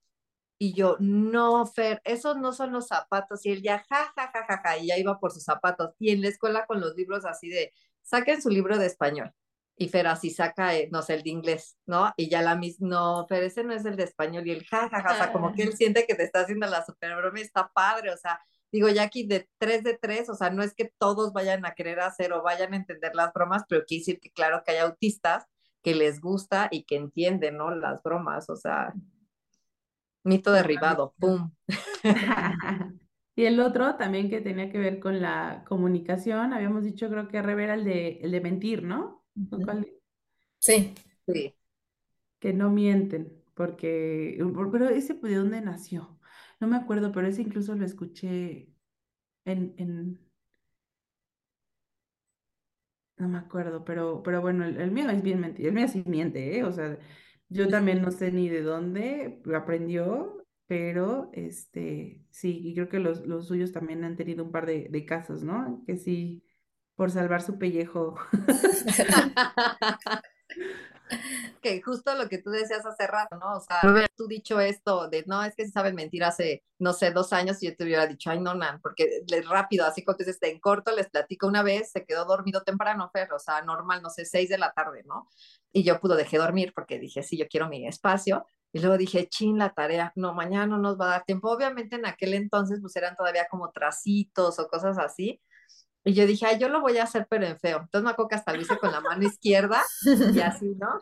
y 0.59 0.75
yo, 0.75 0.96
no, 1.01 1.66
Fer, 1.66 2.01
esos 2.05 2.37
no 2.37 2.53
son 2.53 2.72
los 2.72 2.88
zapatos, 2.88 3.44
y 3.46 3.51
él 3.51 3.62
ya, 3.62 3.85
ja, 3.88 4.12
ja, 4.16 4.31
ja, 4.33 4.44
ja, 4.46 4.61
ja, 4.62 4.79
y 4.79 4.88
ya 4.88 4.99
iba 4.99 5.18
por 5.18 5.33
sus 5.33 5.44
zapatos, 5.44 5.94
y 5.99 6.11
en 6.11 6.22
la 6.22 6.29
escuela 6.29 6.66
con 6.66 6.81
los 6.81 6.94
libros 6.94 7.25
así 7.25 7.49
de, 7.49 7.72
saquen 8.03 8.42
su 8.42 8.51
libro 8.51 8.79
de 8.79 8.87
español, 8.87 9.33
y 9.76 9.88
Fer 9.88 10.06
así 10.06 10.30
saca, 10.30 10.74
eh, 10.74 10.88
no 10.90 11.02
sé, 11.02 11.14
el 11.14 11.22
de 11.22 11.30
inglés, 11.30 11.76
¿no? 11.86 12.12
Y 12.16 12.30
ya 12.30 12.42
la 12.42 12.56
misma, 12.56 12.88
no, 12.88 13.26
Fer, 13.28 13.44
ese 13.44 13.62
no 13.62 13.74
es 13.74 13.84
el 13.84 13.96
de 13.96 14.04
español 14.04 14.46
y 14.46 14.52
el 14.52 14.64
jajaja, 14.64 15.12
o 15.12 15.16
sea, 15.16 15.32
como 15.32 15.52
que 15.52 15.62
él 15.62 15.74
siente 15.74 16.06
que 16.06 16.14
te 16.14 16.24
está 16.24 16.40
haciendo 16.40 16.66
la 16.66 16.84
super 16.84 17.14
broma 17.16 17.38
y 17.38 17.42
está 17.42 17.70
padre, 17.74 18.10
o 18.10 18.16
sea, 18.16 18.40
digo, 18.72 18.88
ya 18.88 19.02
aquí 19.02 19.26
de 19.26 19.48
tres 19.58 19.84
de 19.84 19.98
tres, 20.00 20.28
o 20.30 20.34
sea, 20.34 20.50
no 20.50 20.62
es 20.62 20.74
que 20.74 20.90
todos 20.98 21.32
vayan 21.32 21.66
a 21.66 21.74
querer 21.74 22.00
hacer 22.00 22.32
o 22.32 22.42
vayan 22.42 22.72
a 22.72 22.76
entender 22.76 23.14
las 23.14 23.32
bromas, 23.32 23.64
pero 23.68 23.84
quiere 23.84 24.00
decir 24.00 24.20
que 24.20 24.30
claro 24.30 24.62
que 24.64 24.72
hay 24.72 24.78
autistas 24.78 25.44
que 25.82 25.94
les 25.94 26.20
gusta 26.20 26.68
y 26.70 26.84
que 26.84 26.96
entienden, 26.96 27.58
¿no? 27.58 27.70
Las 27.70 28.02
bromas, 28.02 28.48
o 28.48 28.56
sea, 28.56 28.92
mito 30.24 30.52
derribado, 30.52 31.14
¡pum! 31.18 31.52
Y 33.38 33.44
el 33.44 33.60
otro 33.60 33.96
también 33.96 34.30
que 34.30 34.40
tenía 34.40 34.70
que 34.70 34.78
ver 34.78 34.98
con 34.98 35.20
la 35.20 35.62
comunicación, 35.68 36.54
habíamos 36.54 36.84
dicho 36.84 37.10
creo 37.10 37.28
que 37.28 37.42
Revera 37.42 37.74
el 37.74 37.84
de, 37.84 38.18
el 38.22 38.30
de 38.30 38.40
mentir, 38.40 38.82
¿no? 38.82 39.25
Sí. 40.59 40.94
Sí. 41.27 41.55
Que 42.38 42.53
no 42.53 42.70
mienten, 42.70 43.33
porque, 43.55 44.38
pero 44.72 44.88
ese 44.88 45.14
de 45.14 45.35
dónde 45.35 45.61
nació, 45.61 46.18
no 46.61 46.66
me 46.68 46.77
acuerdo, 46.77 47.12
pero 47.12 47.27
ese 47.27 47.42
incluso 47.42 47.75
lo 47.75 47.85
escuché 47.85 48.68
en, 49.44 49.75
en, 49.79 50.20
no 53.16 53.29
me 53.29 53.38
acuerdo, 53.38 53.85
pero, 53.85 54.22
pero 54.22 54.40
bueno, 54.42 54.64
el, 54.64 54.90
mío 54.90 55.09
es 55.11 55.22
bien 55.22 55.40
mentir, 55.40 55.66
el 55.66 55.72
mío 55.72 55.88
sí 55.88 56.03
miente, 56.07 56.59
¿eh? 56.59 56.64
O 56.64 56.72
sea, 56.72 56.99
yo 57.49 57.68
también 57.68 58.03
no 58.03 58.11
sé 58.11 58.33
ni 58.33 58.49
de 58.49 58.62
dónde 58.62 59.42
aprendió, 59.55 60.46
pero 60.66 61.31
este, 61.33 62.25
sí, 62.31 62.61
y 62.64 62.75
creo 62.75 62.88
que 62.88 62.99
los, 62.99 63.27
los 63.27 63.49
suyos 63.49 63.72
también 63.72 64.05
han 64.05 64.16
tenido 64.16 64.44
un 64.44 64.53
par 64.53 64.66
de, 64.66 64.88
de 64.90 65.07
casos, 65.07 65.42
¿no? 65.44 65.83
Que 65.87 65.96
sí 65.96 66.45
por 66.96 67.11
salvar 67.11 67.42
su 67.42 67.59
pellejo. 67.59 68.16
que 71.62 71.80
justo 71.82 72.14
lo 72.14 72.28
que 72.28 72.38
tú 72.38 72.50
decías 72.50 72.85
hace 72.85 73.06
rato, 73.06 73.37
¿no? 73.37 73.56
O 73.56 73.61
sea, 73.61 73.80
tú 74.16 74.26
dicho 74.26 74.61
esto 74.61 75.09
de, 75.09 75.24
no, 75.26 75.42
es 75.44 75.54
que 75.54 75.64
si 75.64 75.70
saben 75.70 75.94
mentir 75.94 76.24
hace, 76.24 76.64
no 76.78 76.92
sé, 76.92 77.12
dos 77.12 77.32
años 77.32 77.62
y 77.62 77.66
yo 77.66 77.76
te 77.76 77.85
hubiera 77.85 78.06
dicho, 78.06 78.30
ay, 78.30 78.40
no, 78.40 78.54
nan, 78.54 78.80
porque 78.80 79.22
rápido, 79.48 79.87
así 79.87 80.04
como 80.04 80.18
dices, 80.18 80.38
en 80.42 80.59
corto 80.59 80.94
les 80.94 81.09
platico 81.09 81.46
una 81.46 81.62
vez, 81.62 81.92
se 81.92 82.04
quedó 82.04 82.24
dormido 82.24 82.62
temprano, 82.62 83.11
Fer, 83.12 83.32
o 83.32 83.38
sea, 83.38 83.62
normal, 83.62 84.02
no 84.02 84.11
sé, 84.11 84.24
seis 84.24 84.48
de 84.48 84.59
la 84.59 84.72
tarde, 84.72 85.02
¿no? 85.04 85.28
Y 85.72 85.85
yo 85.85 86.00
pudo 86.00 86.16
dejé 86.16 86.38
dormir 86.38 86.72
porque 86.74 86.98
dije, 86.98 87.22
sí, 87.22 87.37
yo 87.37 87.46
quiero 87.48 87.68
mi 87.68 87.87
espacio. 87.87 88.46
Y 88.72 88.80
luego 88.80 88.98
dije, 88.98 89.28
chin, 89.28 89.59
la 89.59 89.72
tarea, 89.72 90.12
no, 90.16 90.35
mañana 90.35 90.66
no 90.66 90.78
nos 90.78 90.98
va 90.98 91.06
a 91.06 91.11
dar 91.11 91.24
tiempo. 91.24 91.50
Obviamente 91.50 91.96
en 91.96 92.06
aquel 92.06 92.35
entonces 92.35 92.78
pues 92.80 92.94
eran 92.96 93.16
todavía 93.16 93.46
como 93.50 93.70
tracitos 93.70 94.59
o 94.59 94.68
cosas 94.68 94.98
así, 94.98 95.40
y 96.07 96.14
yo 96.14 96.25
dije, 96.25 96.47
ay, 96.47 96.59
yo 96.61 96.69
lo 96.69 96.81
voy 96.81 96.99
a 96.99 97.03
hacer, 97.03 97.27
pero 97.29 97.47
en 97.47 97.59
feo. 97.59 97.79
Entonces 97.81 98.05
me 98.05 98.11
acuerdo 98.11 98.29
que 98.29 98.35
hasta 98.37 98.53
lo 98.53 98.61
hice 98.61 98.79
con 98.79 98.92
la 98.92 99.01
mano 99.01 99.27
izquierda 99.27 99.83
y 100.33 100.38
así, 100.40 100.77
¿no? 100.77 101.01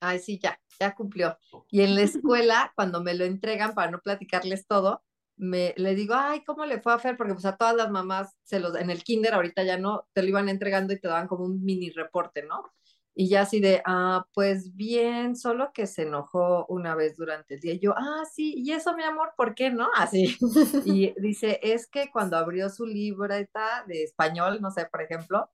Ay, 0.00 0.20
sí, 0.20 0.38
ya, 0.42 0.58
ya 0.80 0.94
cumplió. 0.94 1.36
Y 1.70 1.82
en 1.82 1.94
la 1.94 2.00
escuela, 2.00 2.72
cuando 2.74 3.02
me 3.02 3.12
lo 3.12 3.26
entregan 3.26 3.74
para 3.74 3.90
no 3.90 4.00
platicarles 4.00 4.66
todo, 4.66 5.02
me 5.36 5.74
le 5.76 5.94
digo, 5.94 6.14
ay, 6.16 6.42
¿cómo 6.44 6.64
le 6.64 6.80
fue 6.80 6.94
a 6.94 6.98
Fer? 6.98 7.18
Porque 7.18 7.34
pues 7.34 7.44
a 7.44 7.58
todas 7.58 7.76
las 7.76 7.90
mamás 7.90 8.34
se 8.42 8.58
los, 8.58 8.74
en 8.76 8.88
el 8.88 9.04
kinder 9.04 9.34
ahorita 9.34 9.62
ya 9.64 9.76
no, 9.76 10.08
te 10.14 10.22
lo 10.22 10.28
iban 10.28 10.48
entregando 10.48 10.94
y 10.94 10.98
te 10.98 11.08
daban 11.08 11.28
como 11.28 11.44
un 11.44 11.62
mini 11.62 11.90
reporte, 11.90 12.42
¿no? 12.42 12.72
Y 13.18 13.30
ya 13.30 13.40
así 13.42 13.60
de, 13.60 13.80
ah, 13.86 14.26
pues 14.34 14.76
bien, 14.76 15.36
solo 15.36 15.72
que 15.72 15.86
se 15.86 16.02
enojó 16.02 16.66
una 16.68 16.94
vez 16.94 17.16
durante 17.16 17.54
el 17.54 17.60
día. 17.60 17.72
Y 17.72 17.78
yo, 17.78 17.94
ah, 17.96 18.24
sí, 18.30 18.52
y 18.58 18.72
eso, 18.72 18.94
mi 18.94 19.04
amor, 19.04 19.32
¿por 19.38 19.54
qué 19.54 19.70
no? 19.70 19.88
Así. 19.96 20.36
Y 20.84 21.14
dice, 21.18 21.58
es 21.62 21.86
que 21.86 22.10
cuando 22.12 22.36
abrió 22.36 22.68
su 22.68 22.84
libreta 22.84 23.84
de 23.88 24.02
español, 24.02 24.60
no 24.60 24.70
sé, 24.70 24.84
por 24.84 25.00
ejemplo, 25.00 25.50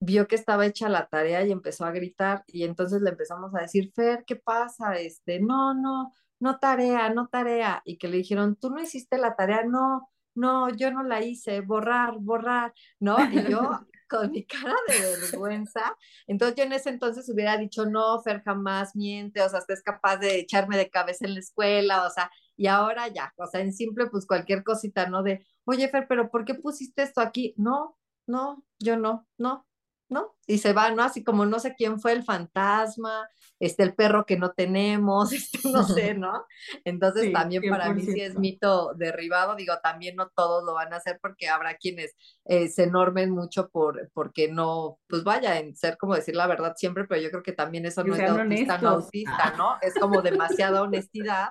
vio 0.00 0.28
que 0.28 0.36
estaba 0.36 0.64
hecha 0.64 0.88
la 0.88 1.08
tarea 1.08 1.44
y 1.44 1.50
empezó 1.50 1.84
a 1.84 1.90
gritar. 1.90 2.44
Y 2.46 2.62
entonces 2.62 3.02
le 3.02 3.10
empezamos 3.10 3.52
a 3.56 3.62
decir, 3.62 3.90
Fer, 3.92 4.24
¿qué 4.24 4.36
pasa? 4.36 4.96
Este, 4.96 5.40
no, 5.40 5.74
no, 5.74 6.12
no 6.38 6.58
tarea, 6.60 7.10
no 7.10 7.26
tarea. 7.26 7.82
Y 7.84 7.98
que 7.98 8.06
le 8.06 8.18
dijeron, 8.18 8.54
tú 8.54 8.70
no 8.70 8.80
hiciste 8.80 9.18
la 9.18 9.34
tarea, 9.34 9.64
no, 9.64 10.08
no, 10.36 10.68
yo 10.70 10.92
no 10.92 11.02
la 11.02 11.20
hice, 11.20 11.62
borrar, 11.62 12.18
borrar, 12.20 12.72
¿no? 13.00 13.16
Y 13.28 13.50
yo 13.50 13.70
con 14.08 14.30
mi 14.30 14.44
cara 14.46 14.74
de 14.88 15.16
vergüenza. 15.20 15.96
Entonces 16.26 16.56
yo 16.56 16.64
en 16.64 16.72
ese 16.72 16.90
entonces 16.90 17.28
hubiera 17.28 17.56
dicho, 17.56 17.86
no, 17.86 18.20
Fer 18.22 18.42
jamás 18.42 18.94
miente, 18.96 19.42
o 19.42 19.48
sea, 19.48 19.60
es 19.68 19.82
capaz 19.82 20.18
de 20.18 20.38
echarme 20.40 20.76
de 20.76 20.90
cabeza 20.90 21.26
en 21.26 21.34
la 21.34 21.40
escuela, 21.40 22.06
o 22.06 22.10
sea, 22.10 22.30
y 22.56 22.66
ahora 22.68 23.08
ya, 23.08 23.32
o 23.36 23.46
sea, 23.46 23.60
en 23.60 23.72
simple, 23.72 24.06
pues 24.06 24.26
cualquier 24.26 24.64
cosita, 24.64 25.08
¿no? 25.08 25.22
De, 25.22 25.46
oye, 25.64 25.88
Fer, 25.88 26.06
pero 26.08 26.30
¿por 26.30 26.44
qué 26.44 26.54
pusiste 26.54 27.02
esto 27.02 27.20
aquí? 27.20 27.54
No, 27.56 27.98
no, 28.26 28.64
yo 28.78 28.96
no, 28.96 29.26
no, 29.38 29.66
¿no? 30.08 30.36
Y 30.46 30.58
se 30.58 30.72
va, 30.72 30.90
¿no? 30.90 31.02
Así 31.02 31.24
como 31.24 31.46
no 31.46 31.58
sé 31.58 31.74
quién 31.74 31.98
fue 32.00 32.12
el 32.12 32.22
fantasma, 32.22 33.28
este, 33.58 33.82
el 33.82 33.94
perro 33.94 34.24
que 34.24 34.36
no 34.36 34.52
tenemos, 34.52 35.32
este, 35.32 35.68
no 35.68 35.82
sé, 35.84 36.14
¿no? 36.14 36.44
Entonces 36.84 37.32
también 37.32 37.62
para 37.68 37.92
mí 37.92 38.02
sí 38.02 38.20
es 38.20 38.38
mito 38.38 38.94
derribado, 38.94 39.56
digo, 39.56 39.74
también 39.82 40.16
no 40.16 40.28
todos 40.28 40.64
lo 40.64 40.74
van 40.74 40.92
a 40.92 40.96
hacer 40.96 41.18
porque 41.20 41.48
habrá 41.48 41.76
quienes 41.76 42.14
eh, 42.44 42.68
se 42.68 42.86
normen 42.86 43.30
mucho 43.30 43.68
por, 43.68 44.10
porque 44.12 44.48
no, 44.48 44.98
pues 45.08 45.24
vaya, 45.24 45.58
en 45.58 45.74
ser 45.74 45.96
como 45.96 46.14
decir 46.14 46.36
la 46.36 46.46
verdad 46.46 46.74
siempre, 46.76 47.04
pero 47.04 47.20
yo 47.20 47.30
creo 47.30 47.42
que 47.42 47.52
también 47.52 47.86
eso 47.86 48.04
no 48.04 48.14
es 48.14 48.20
de 48.20 48.26
autista, 48.26 48.78
no 48.78 48.88
autista, 48.90 49.54
¿no? 49.56 49.76
Es 49.82 49.94
como 49.94 50.22
demasiada 50.22 50.82
honestidad 50.82 51.48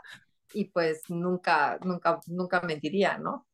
y 0.53 0.65
pues 0.65 1.01
nunca, 1.09 1.77
nunca, 1.83 2.19
nunca 2.27 2.61
mentiría, 2.61 3.17
¿no? 3.17 3.45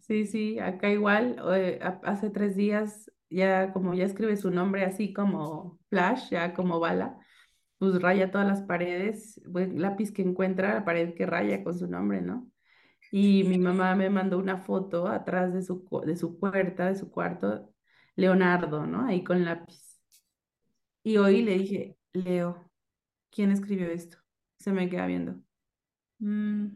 Sí, 0.00 0.26
sí, 0.26 0.58
acá 0.60 0.88
igual, 0.88 1.42
eh, 1.52 1.80
hace 2.04 2.30
tres 2.30 2.54
días 2.54 3.10
ya 3.34 3.72
como 3.72 3.94
ya 3.94 4.04
escribe 4.04 4.36
su 4.36 4.50
nombre 4.50 4.84
así 4.84 5.12
como 5.12 5.78
flash, 5.90 6.30
ya 6.30 6.54
como 6.54 6.80
bala, 6.80 7.18
pues 7.78 8.00
raya 8.00 8.30
todas 8.30 8.46
las 8.46 8.62
paredes, 8.62 9.40
pues, 9.52 9.72
lápiz 9.74 10.12
que 10.12 10.22
encuentra, 10.22 10.74
la 10.74 10.84
pared 10.84 11.14
que 11.14 11.26
raya 11.26 11.64
con 11.64 11.78
su 11.78 11.86
nombre, 11.88 12.22
¿no? 12.22 12.50
Y 13.12 13.44
mi 13.44 13.58
mamá 13.58 13.94
me 13.94 14.10
mandó 14.10 14.38
una 14.38 14.58
foto 14.58 15.08
atrás 15.08 15.52
de 15.52 15.62
su, 15.62 15.86
de 16.06 16.16
su 16.16 16.38
puerta, 16.38 16.86
de 16.86 16.96
su 16.96 17.10
cuarto, 17.10 17.72
Leonardo, 18.16 18.86
¿no? 18.86 19.06
Ahí 19.06 19.22
con 19.24 19.44
lápiz. 19.44 20.00
Y 21.02 21.18
hoy 21.18 21.42
le 21.42 21.58
dije, 21.58 21.98
Leo, 22.12 22.70
¿quién 23.30 23.50
escribió 23.50 23.88
esto? 23.88 24.18
Se 24.58 24.72
me 24.72 24.88
queda 24.88 25.06
viendo. 25.06 25.40
Mm, 26.18 26.68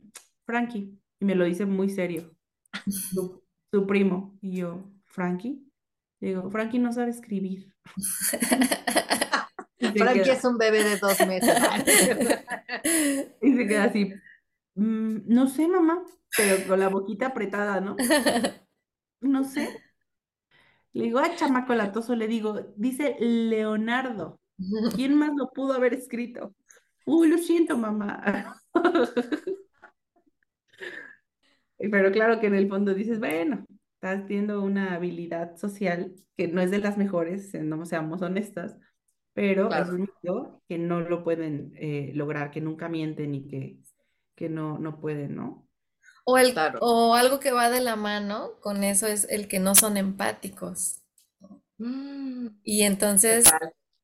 Frankie. 0.45 0.99
Y 1.21 1.25
me 1.25 1.35
lo 1.35 1.45
dice 1.45 1.67
muy 1.67 1.89
serio. 1.89 2.35
Su, 2.89 3.43
su 3.71 3.87
primo. 3.87 4.39
Y 4.41 4.59
yo, 4.59 4.85
¿Frankie? 5.07 5.68
Digo, 6.21 6.51
Frankie 6.51 6.79
no 6.79 6.93
sabe 6.93 7.11
escribir. 7.11 7.73
Frankie 9.97 10.31
es 10.31 10.45
un 10.45 10.59
bebé 10.59 10.85
de 10.85 10.97
dos 10.97 11.19
meses. 11.27 11.55
y 13.43 13.55
se 13.55 13.67
queda 13.67 13.85
así. 13.85 14.13
Mm, 14.75 15.19
no 15.27 15.49
sé, 15.49 15.69
mamá, 15.69 16.03
pero 16.37 16.67
con 16.67 16.81
la 16.81 16.89
boquita 16.89 17.27
apretada, 17.27 17.81
¿no? 17.81 17.97
No 19.21 19.45
sé. 19.45 19.69
Le 20.93 21.05
digo, 21.05 21.19
ah, 21.19 21.35
chamaco 21.37 21.75
latoso, 21.75 22.17
le 22.17 22.27
digo, 22.27 22.73
dice 22.77 23.17
Leonardo. 23.21 24.41
¿Quién 24.97 25.15
más 25.15 25.31
lo 25.37 25.51
pudo 25.51 25.75
haber 25.75 25.95
escrito? 25.95 26.55
Uy, 27.07 27.29
lo 27.29 27.39
siento, 27.39 27.79
mamá. 27.79 28.61
Pero 31.79 32.11
claro 32.11 32.41
que 32.41 32.49
en 32.49 32.57
el 32.57 32.69
fondo 32.69 32.95
dices, 32.95 33.21
bueno, 33.21 33.65
estás 34.01 34.27
teniendo 34.29 34.63
una 34.63 34.95
habilidad 34.95 35.57
social 35.57 36.15
que 36.37 36.47
no 36.47 36.61
es 36.61 36.71
de 36.71 36.79
las 36.79 36.97
mejores, 36.97 37.53
no 37.55 37.85
seamos 37.85 38.23
honestas, 38.23 38.77
pero 39.33 39.73
es 39.73 39.89
un 39.89 40.03
mito 40.03 40.63
que 40.69 40.79
no 40.79 41.01
lo 41.01 41.25
pueden 41.25 41.73
eh, 41.75 42.13
lograr, 42.15 42.53
que 42.53 42.61
nunca 42.61 42.89
mienten 42.89 43.35
y 43.35 43.49
que, 43.49 43.81
que 44.37 44.49
no, 44.49 44.79
no 44.79 45.01
pueden, 45.01 45.35
¿no? 45.35 45.69
O, 46.25 46.39
el, 46.39 46.55
o 46.81 47.15
algo 47.15 47.41
que 47.41 47.51
va 47.51 47.71
de 47.71 47.81
la 47.81 47.97
mano 47.97 48.61
con 48.61 48.85
eso 48.85 49.09
es 49.09 49.27
el 49.31 49.49
que 49.49 49.59
no 49.59 49.75
son 49.75 49.97
empáticos. 49.97 51.03
Mm. 51.79 52.49
Y 52.63 52.83
entonces, 52.83 53.51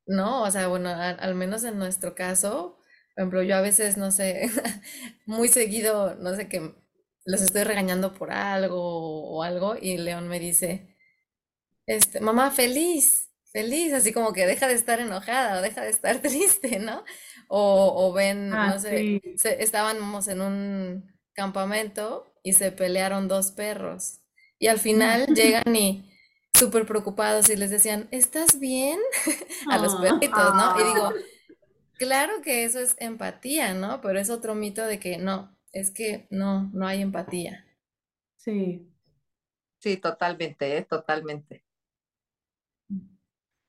no, 0.07 0.42
o 0.42 0.51
sea, 0.51 0.66
bueno, 0.66 0.88
al, 0.88 1.34
menos 1.36 1.62
en 1.62 1.78
nuestro 1.78 2.16
caso, 2.16 2.78
Por 3.14 3.22
ejemplo, 3.22 3.42
yo 3.45 3.57
a 3.57 3.61
veces, 3.61 3.97
no 3.97 4.11
sé, 4.11 4.51
muy 5.26 5.47
seguido, 5.47 6.16
no 6.16 6.34
sé, 6.34 6.49
que 6.49 6.74
los 7.25 7.43
estoy 7.43 7.64
regañando 7.64 8.14
por 8.14 8.33
algo 8.33 8.79
o 9.31 9.43
algo 9.43 9.77
y 9.81 9.99
León 9.99 10.29
me 10.29 10.41
dice, 10.41 10.97
este, 11.87 12.20
mamá, 12.20 12.51
feliz, 12.51 13.31
feliz, 13.53 13.93
así 13.93 14.12
como 14.12 14.33
que 14.33 14.47
deja 14.47 14.68
de 14.68 14.75
estar 14.75 15.01
enojada 15.01 15.59
o 15.59 15.62
deja 15.62 15.83
de 15.83 15.91
estar 15.91 16.18
triste, 16.22 16.79
¿no? 16.79 17.05
O, 17.49 17.93
o 18.09 18.12
ven, 18.12 18.53
Ah, 18.53 18.66
no 18.66 18.79
sé, 18.81 19.12
sí. 19.20 19.20
se- 19.37 19.62
estábamos 19.62 20.29
en 20.29 20.41
un 20.41 21.14
campamento 21.35 22.33
y 22.43 22.55
se 22.55 22.72
pelearon 22.72 23.29
dos 23.29 23.53
perros 23.53 24.20
y 24.59 24.68
al 24.68 24.79
final 24.81 25.27
llegan 25.35 25.75
y 25.77 26.11
súper 26.59 26.87
preocupados 26.87 27.49
y 27.51 27.57
les 27.57 27.70
decían, 27.70 28.09
¿estás 28.11 28.59
bien? 28.61 28.99
A 29.70 29.79
los 29.79 29.97
Ah. 29.97 30.01
perritos, 30.01 30.55
¿no? 30.55 30.81
Y 30.81 30.85
digo, 30.85 31.12
Claro 31.99 32.43
que 32.43 32.64
eso 32.64 32.81
es 32.81 32.97
empatía, 32.99 33.75
¿no? 33.75 34.01
Pero 34.01 34.18
es 34.20 34.31
otro 34.31 34.55
mito 34.55 34.85
de 34.87 34.99
que 34.99 35.16
no, 35.18 35.53
es 35.75 35.91
que 35.91 36.27
no, 36.31 36.70
no 36.72 36.87
hay 36.87 37.03
empatía. 37.03 37.66
Sí, 38.37 38.89
Sí, 39.79 39.99
totalmente, 39.99 40.77
¿eh? 40.79 40.85
Totalmente. 40.85 41.64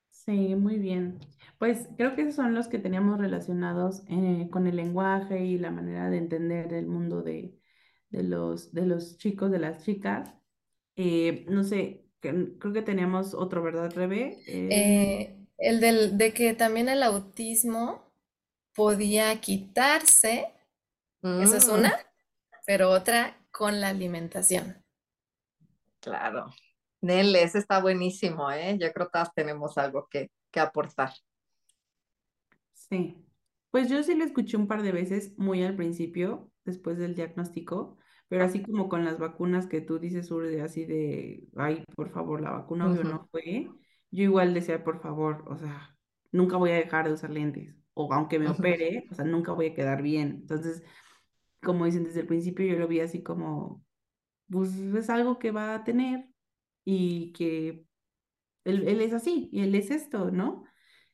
sí, 0.10 0.56
muy 0.56 0.78
bien. 0.80 1.20
Pues 1.60 1.88
creo 1.98 2.16
que 2.16 2.24
esos 2.24 2.36
son 2.36 2.54
los 2.56 2.68
que 2.68 2.80
teníamos 2.80 3.20
relacionados 3.20 4.04
eh, 4.10 4.50
con 4.52 4.68
el 4.68 4.76
lenguaje 4.76 5.46
y 5.46 5.58
la 5.58 5.72
manera 5.72 6.10
de 6.10 6.18
entender 6.18 6.74
el 6.74 6.88
mundo 6.88 7.22
de, 7.24 7.56
de 8.10 8.24
los, 8.24 8.74
de 8.74 8.86
los 8.86 9.18
chicos, 9.18 9.52
de 9.52 9.60
las 9.60 9.84
chicas. 9.84 10.34
Eh, 10.96 11.46
no 11.50 11.64
sé, 11.64 12.06
que- 12.22 12.58
creo 12.60 12.74
que 12.74 12.82
teníamos 12.82 13.34
otro, 13.34 13.64
¿verdad, 13.64 13.92
Rebe? 13.96 14.44
Eh, 14.48 14.70
Eh, 14.70 15.36
el 15.58 15.80
del, 15.80 16.18
de 16.18 16.34
que 16.34 16.54
también 16.54 16.90
el 16.90 17.04
autismo 17.04 18.04
podía 18.76 19.42
quitarse, 19.42 20.48
eso 21.38 21.56
es 21.58 21.68
Mm, 21.68 21.70
una, 21.70 21.94
pero 22.66 22.92
otra 22.92 23.38
con 23.52 23.82
la 23.82 23.90
alimentación. 23.90 24.84
claro. 26.00 26.54
Nel, 27.02 27.36
ese 27.38 27.60
está 27.60 27.80
buenísimo, 27.82 28.52
¿eh? 28.52 28.78
Yo 28.80 28.92
creo 28.92 29.08
que 29.08 29.12
todas 29.14 29.34
tenemos 29.34 29.78
algo 29.78 30.08
que, 30.10 30.32
que 30.52 30.60
aportar. 30.60 31.12
Sí, 32.74 33.26
pues 33.72 33.90
yo 33.90 34.04
sí 34.04 34.16
lo 34.16 34.24
escuché 34.24 34.58
un 34.58 34.68
par 34.68 34.82
de 34.84 34.92
veces, 34.92 35.38
muy 35.38 35.64
al 35.64 35.76
principio, 35.76 36.52
después 36.66 36.98
del 36.98 37.16
diagnóstico, 37.16 37.98
pero 38.28 38.44
así 38.44 38.62
como 38.62 38.90
con 38.90 39.06
las 39.06 39.20
vacunas 39.20 39.68
que 39.68 39.82
tú 39.82 40.00
dices, 40.00 40.32
Urde, 40.32 40.62
así 40.62 40.86
de, 40.86 41.48
ay, 41.56 41.84
por 41.96 42.12
favor, 42.12 42.42
la 42.42 42.52
vacuna 42.52 42.88
obvio 42.88 43.04
no 43.04 43.28
fue, 43.32 43.76
yo 44.12 44.24
igual 44.24 44.54
decía, 44.54 44.84
por 44.84 45.02
favor, 45.02 45.44
o 45.48 45.58
sea, 45.58 45.98
nunca 46.32 46.58
voy 46.58 46.72
a 46.72 46.76
dejar 46.76 47.08
de 47.08 47.14
usar 47.14 47.30
lentes, 47.32 47.76
o 47.94 48.12
aunque 48.14 48.40
me 48.40 48.50
opere, 48.50 49.08
o 49.12 49.16
sea, 49.16 49.26
nunca 49.26 49.52
voy 49.54 49.68
a 49.68 49.74
quedar 49.76 50.02
bien. 50.02 50.30
Entonces, 50.42 50.84
como 51.66 51.86
dicen 51.86 52.06
desde 52.06 52.22
el 52.22 52.28
principio, 52.28 52.68
yo 52.68 52.80
lo 52.80 52.88
vi 52.90 53.02
así 53.02 53.24
como, 53.24 53.86
pues 54.50 54.76
es 54.78 55.10
algo 55.12 55.40
que 55.40 55.52
va 55.52 55.76
a 55.76 55.84
tener 55.86 56.30
y 56.86 57.34
que 57.34 57.86
él, 58.64 58.88
él 58.88 59.02
es 59.02 59.14
así 59.14 59.50
y 59.52 59.62
él 59.62 59.76
es 59.76 59.92
esto, 59.92 60.32
¿no? 60.32 60.64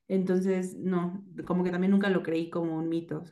Entonces, 0.08 0.76
no, 0.78 1.26
como 1.48 1.64
que 1.64 1.72
también 1.72 1.92
nunca 1.92 2.10
lo 2.10 2.24
creí 2.24 2.50
como 2.50 2.78
un 2.78 2.90
mito. 2.90 3.24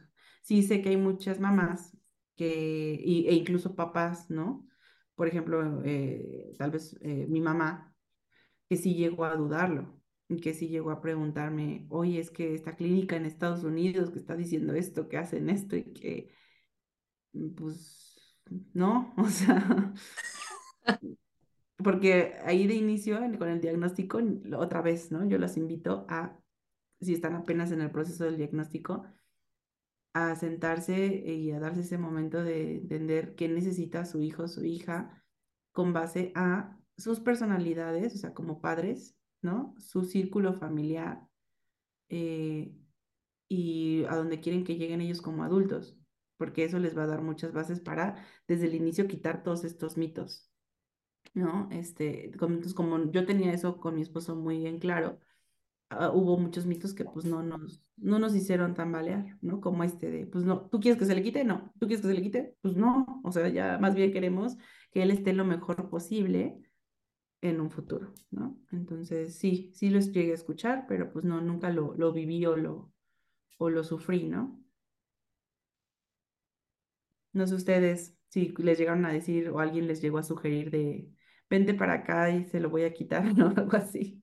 Sí 0.43 0.63
sé 0.63 0.82
que 0.82 0.89
hay 0.89 0.97
muchas 0.97 1.39
mamás 1.39 1.97
que, 2.36 2.99
y- 3.03 3.28
e 3.30 3.34
incluso 3.36 3.76
papás, 3.76 4.30
¿no? 4.30 4.67
Por 5.15 5.28
ejemplo, 5.28 5.82
eh, 5.86 6.53
tal 6.57 6.72
vez 6.72 6.97
eh, 7.01 7.28
mi 7.30 7.41
mamá, 7.41 7.95
que 8.70 8.78
sí 8.78 8.95
llegó 8.95 9.26
a 9.26 9.36
dudarlo, 9.36 9.99
que 10.41 10.53
sí 10.53 10.67
llegó 10.70 10.91
a 10.91 11.01
preguntarme, 11.01 11.88
oye, 11.89 12.20
es 12.20 12.30
que 12.32 12.53
esta 12.53 12.76
clínica 12.76 13.15
en 13.15 13.26
Estados 13.26 13.63
Unidos 13.63 14.11
que 14.11 14.20
está 14.20 14.36
diciendo 14.36 14.74
esto, 14.74 15.09
que 15.09 15.17
hacen 15.17 15.49
esto 15.49 15.76
y 15.76 15.93
que, 15.93 16.32
pues, 17.55 18.36
no, 18.73 19.13
o 19.17 19.27
sea, 19.27 19.93
porque 21.77 22.36
ahí 22.45 22.67
de 22.67 22.75
inicio, 22.75 23.19
con 23.38 23.49
el 23.49 23.61
diagnóstico, 23.61 24.19
otra 24.57 24.82
vez, 24.82 25.11
¿no? 25.11 25.27
Yo 25.27 25.38
los 25.38 25.57
invito 25.57 26.05
a 26.09 26.39
si 27.01 27.13
están 27.13 27.36
apenas 27.36 27.71
en 27.71 27.82
el 27.82 27.91
proceso 27.91 28.25
del 28.25 28.38
diagnóstico, 28.38 29.05
a 30.13 30.36
sentarse 30.36 31.07
y 31.07 31.51
a 31.51 31.59
darse 31.59 31.82
ese 31.82 31.97
momento 31.97 32.43
de 32.43 32.77
entender 32.77 33.36
qué 33.36 33.47
necesita 33.47 34.05
su 34.05 34.21
hijo 34.21 34.47
su 34.47 34.65
hija 34.65 35.23
con 35.71 35.93
base 35.93 36.32
a 36.36 36.77
sus 36.97 37.19
personalidades, 37.19 38.15
o 38.15 38.17
sea, 38.17 38.34
como 38.34 38.59
padres, 38.59 39.15
¿no? 39.41 39.75
Su 39.77 40.03
círculo 40.03 40.53
familiar 40.53 41.21
eh, 42.09 42.73
y 43.47 44.03
a 44.05 44.15
donde 44.15 44.41
quieren 44.41 44.63
que 44.63 44.75
lleguen 44.75 45.01
ellos 45.01 45.21
como 45.21 45.43
adultos, 45.43 45.98
porque 46.39 46.63
eso 46.63 46.79
les 46.79 46.97
va 46.97 47.03
a 47.03 47.07
dar 47.07 47.21
muchas 47.21 47.53
bases 47.53 47.81
para 47.81 48.25
desde 48.47 48.65
el 48.67 48.75
inicio 48.75 49.07
quitar 49.07 49.43
todos 49.43 49.65
estos 49.65 49.97
mitos, 49.97 50.49
¿no? 51.35 51.69
Este, 51.71 52.31
como, 52.39 52.55
entonces, 52.55 52.73
como 52.73 53.11
yo 53.11 53.25
tenía 53.27 53.53
eso 53.53 53.77
con 53.79 53.95
mi 53.95 54.01
esposo 54.01 54.35
muy 54.35 54.65
en 54.65 54.79
claro 54.79 55.19
ah, 55.89 56.11
hubo 56.11 56.37
muchos 56.37 56.65
mitos 56.65 56.93
que 56.93 57.05
pues 57.05 57.25
no 57.25 57.43
nos, 57.43 57.81
no 57.97 58.19
nos 58.19 58.35
hicieron 58.35 58.73
tambalear, 58.73 59.37
¿no? 59.41 59.61
Como 59.61 59.83
este 59.83 60.09
de, 60.09 60.27
pues 60.27 60.45
no, 60.45 60.69
¿tú 60.69 60.79
quieres 60.79 60.99
que 60.99 61.05
se 61.05 61.15
le 61.15 61.23
quite? 61.23 61.43
No. 61.43 61.73
¿Tú 61.79 61.87
quieres 61.87 62.01
que 62.01 62.07
se 62.07 62.13
le 62.13 62.21
quite? 62.21 62.55
Pues 62.61 62.75
no. 62.75 63.21
O 63.23 63.31
sea, 63.31 63.49
ya 63.49 63.77
más 63.79 63.95
bien 63.95 64.11
queremos 64.13 64.57
que 64.91 65.03
él 65.03 65.11
esté 65.11 65.33
lo 65.33 65.45
mejor 65.45 65.89
posible 65.89 66.61
en 67.41 67.61
un 67.61 67.71
futuro, 67.71 68.13
¿no? 68.31 68.59
Entonces, 68.71 69.37
sí, 69.37 69.71
sí 69.73 69.89
los 69.89 70.11
llegué 70.11 70.31
a 70.31 70.35
escuchar, 70.35 70.85
pero 70.87 71.11
pues 71.11 71.25
no, 71.25 71.41
nunca 71.41 71.69
lo, 71.69 71.93
lo 71.95 72.11
viví 72.11 72.45
o 72.45 72.57
lo, 72.57 72.91
o 73.57 73.69
lo 73.69 73.83
sufrí, 73.83 74.25
¿no? 74.25 74.59
No 77.34 77.47
sé 77.47 77.55
ustedes 77.55 78.15
si 78.30 78.53
les 78.57 78.77
llegaron 78.77 79.05
a 79.05 79.13
decir 79.13 79.49
o 79.49 79.59
alguien 79.59 79.88
les 79.88 80.01
llegó 80.01 80.17
a 80.17 80.23
sugerir 80.23 80.71
de, 80.71 81.09
vente 81.49 81.73
para 81.73 81.93
acá 81.93 82.30
y 82.30 82.45
se 82.45 82.59
lo 82.59 82.69
voy 82.69 82.84
a 82.84 82.93
quitar, 82.93 83.23
¿no? 83.36 83.53
Algo 83.55 83.77
así. 83.77 84.21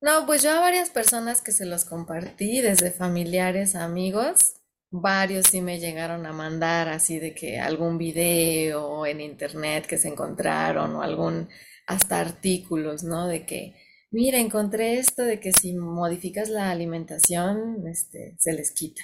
No, 0.00 0.26
pues 0.26 0.42
yo 0.42 0.50
a 0.50 0.60
varias 0.60 0.90
personas 0.90 1.40
que 1.40 1.52
se 1.52 1.64
los 1.64 1.84
compartí, 1.84 2.60
desde 2.60 2.90
familiares, 2.90 3.74
amigos, 3.74 4.54
varios 4.90 5.46
sí 5.46 5.62
me 5.62 5.80
llegaron 5.80 6.26
a 6.26 6.32
mandar 6.32 6.88
así 6.88 7.18
de 7.18 7.34
que 7.34 7.58
algún 7.58 7.98
video 7.98 9.06
en 9.06 9.20
internet 9.20 9.86
que 9.86 9.96
se 9.96 10.08
encontraron 10.08 10.94
o 10.96 11.02
algún, 11.02 11.48
hasta 11.86 12.20
artículos, 12.20 13.04
¿no? 13.04 13.26
De 13.26 13.46
que, 13.46 13.74
mira, 14.10 14.38
encontré 14.38 14.98
esto 14.98 15.22
de 15.22 15.40
que 15.40 15.52
si 15.52 15.74
modificas 15.74 16.50
la 16.50 16.70
alimentación, 16.70 17.86
este, 17.88 18.36
se 18.38 18.52
les 18.52 18.72
quita. 18.72 19.02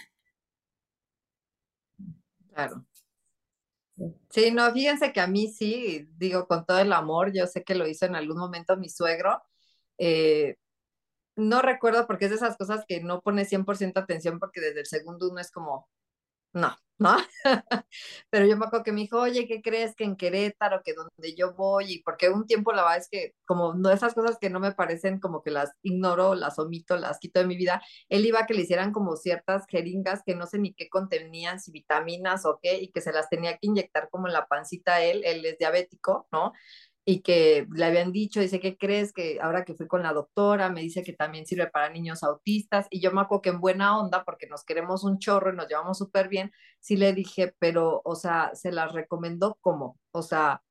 Claro. 2.55 2.87
Sí. 4.31 4.51
No, 4.51 4.71
fíjense 4.73 5.13
que 5.13 5.21
a 5.21 5.27
mí 5.27 5.49
sí, 5.49 6.09
digo, 6.17 6.47
con 6.49 6.65
todo 6.67 6.79
el 6.81 6.93
amor, 6.93 7.33
yo 7.33 7.47
sé 7.47 7.63
que 7.65 7.75
lo 7.75 7.87
hizo 7.87 8.07
en 8.07 8.17
algún 8.17 8.39
momento 8.39 8.77
mi 8.77 8.89
suegro. 8.89 9.43
eh, 9.99 10.57
no 11.37 11.63
recuerdo 11.63 12.07
porque 12.07 12.27
es 12.27 12.33
de 12.33 12.37
esas 12.39 12.57
cosas 12.59 12.85
que 12.89 13.01
no 13.03 13.23
pone 13.23 13.45
100% 13.47 14.01
atención 14.01 14.39
porque 14.41 14.61
desde 14.61 14.81
el 14.81 14.87
segundo 14.87 15.31
uno 15.31 15.41
es 15.41 15.51
como, 15.53 15.89
no, 16.55 16.77
¿no? 17.03 17.17
Pero 18.31 18.47
yo 18.47 18.57
me 18.57 18.67
acuerdo 18.67 18.85
que 18.85 18.93
me 18.93 19.03
dijo, 19.03 19.21
oye, 19.21 19.47
¿qué 19.47 19.61
crees 19.63 19.95
que 19.95 20.05
en 20.05 20.17
Querétaro, 20.17 20.83
que 20.85 20.95
donde 20.95 21.35
yo 21.37 21.55
voy? 21.55 21.95
Y 21.95 22.03
porque 22.03 22.31
un 22.31 22.47
tiempo 22.47 22.73
la 22.73 22.83
verdad 22.83 22.99
es 22.99 23.09
que 23.11 23.35
como 23.45 23.75
no 23.75 23.91
esas 23.91 24.15
cosas 24.15 24.39
que 24.41 24.51
no 24.51 24.61
me 24.61 24.73
parecen 24.73 25.21
como 25.21 25.43
que 25.43 25.51
las 25.51 25.73
ignoro, 25.83 26.35
las 26.35 26.59
omito, 26.59 26.97
las 26.97 27.19
quito 27.19 27.41
de 27.41 27.47
mi 27.47 27.57
vida, 27.57 27.83
él 28.09 28.25
iba 28.27 28.41
a 28.41 28.47
que 28.47 28.55
le 28.55 28.63
hicieran 28.63 28.93
como 28.93 29.17
ciertas 29.17 29.65
jeringas 29.69 30.23
que 30.25 30.35
no 30.35 30.47
sé 30.47 30.59
ni 30.59 30.75
qué 30.75 30.89
contenían, 30.89 31.61
si 31.61 31.73
vitaminas 31.73 32.47
o 32.47 32.59
qué, 32.63 32.79
y 32.81 32.91
que 32.93 33.01
se 33.01 33.13
las 33.13 33.29
tenía 33.29 33.53
que 33.53 33.67
inyectar 33.67 34.09
como 34.11 34.29
en 34.29 34.33
la 34.35 34.47
pancita 34.47 35.03
él, 35.03 35.23
él 35.25 35.45
es 35.45 35.59
diabético, 35.59 36.29
¿no? 36.33 36.53
Y 37.05 37.23
que 37.23 37.67
le 37.75 37.85
habían 37.85 38.13
dicho, 38.13 38.41
dice, 38.41 38.61
¿qué 38.61 38.77
crees? 38.77 39.13
Que 39.13 39.39
ahora 39.41 39.65
que 39.65 39.75
fui 39.75 39.89
con 39.89 40.03
la 40.03 40.13
doctora, 40.13 40.71
me 40.71 40.83
dice 40.83 41.03
que 41.03 41.13
también 41.13 41.47
sirve 41.47 41.67
para 41.69 41.91
niños 41.91 42.23
autistas, 42.23 42.87
y 42.91 43.01
yo 43.01 43.13
me 43.13 43.21
acuerdo 43.23 43.43
que 43.43 43.51
en 43.51 43.61
buena 43.61 43.99
onda, 43.99 44.25
porque 44.25 44.47
nos 44.47 44.65
queremos 44.65 45.05
un 45.05 45.19
chorro 45.19 45.53
y 45.53 45.57
nos 45.57 45.69
llevamos 45.69 45.99
súper 45.99 46.29
bien, 46.29 46.53
sí 46.81 46.97
le 46.97 47.13
dije, 47.13 47.55
pero, 47.59 48.03
o 48.05 48.15
sea, 48.15 48.53
se 48.55 48.73
las 48.73 48.93
recomendó 48.93 49.59
como, 49.61 49.99
o 50.13 50.23
sea, 50.23 50.63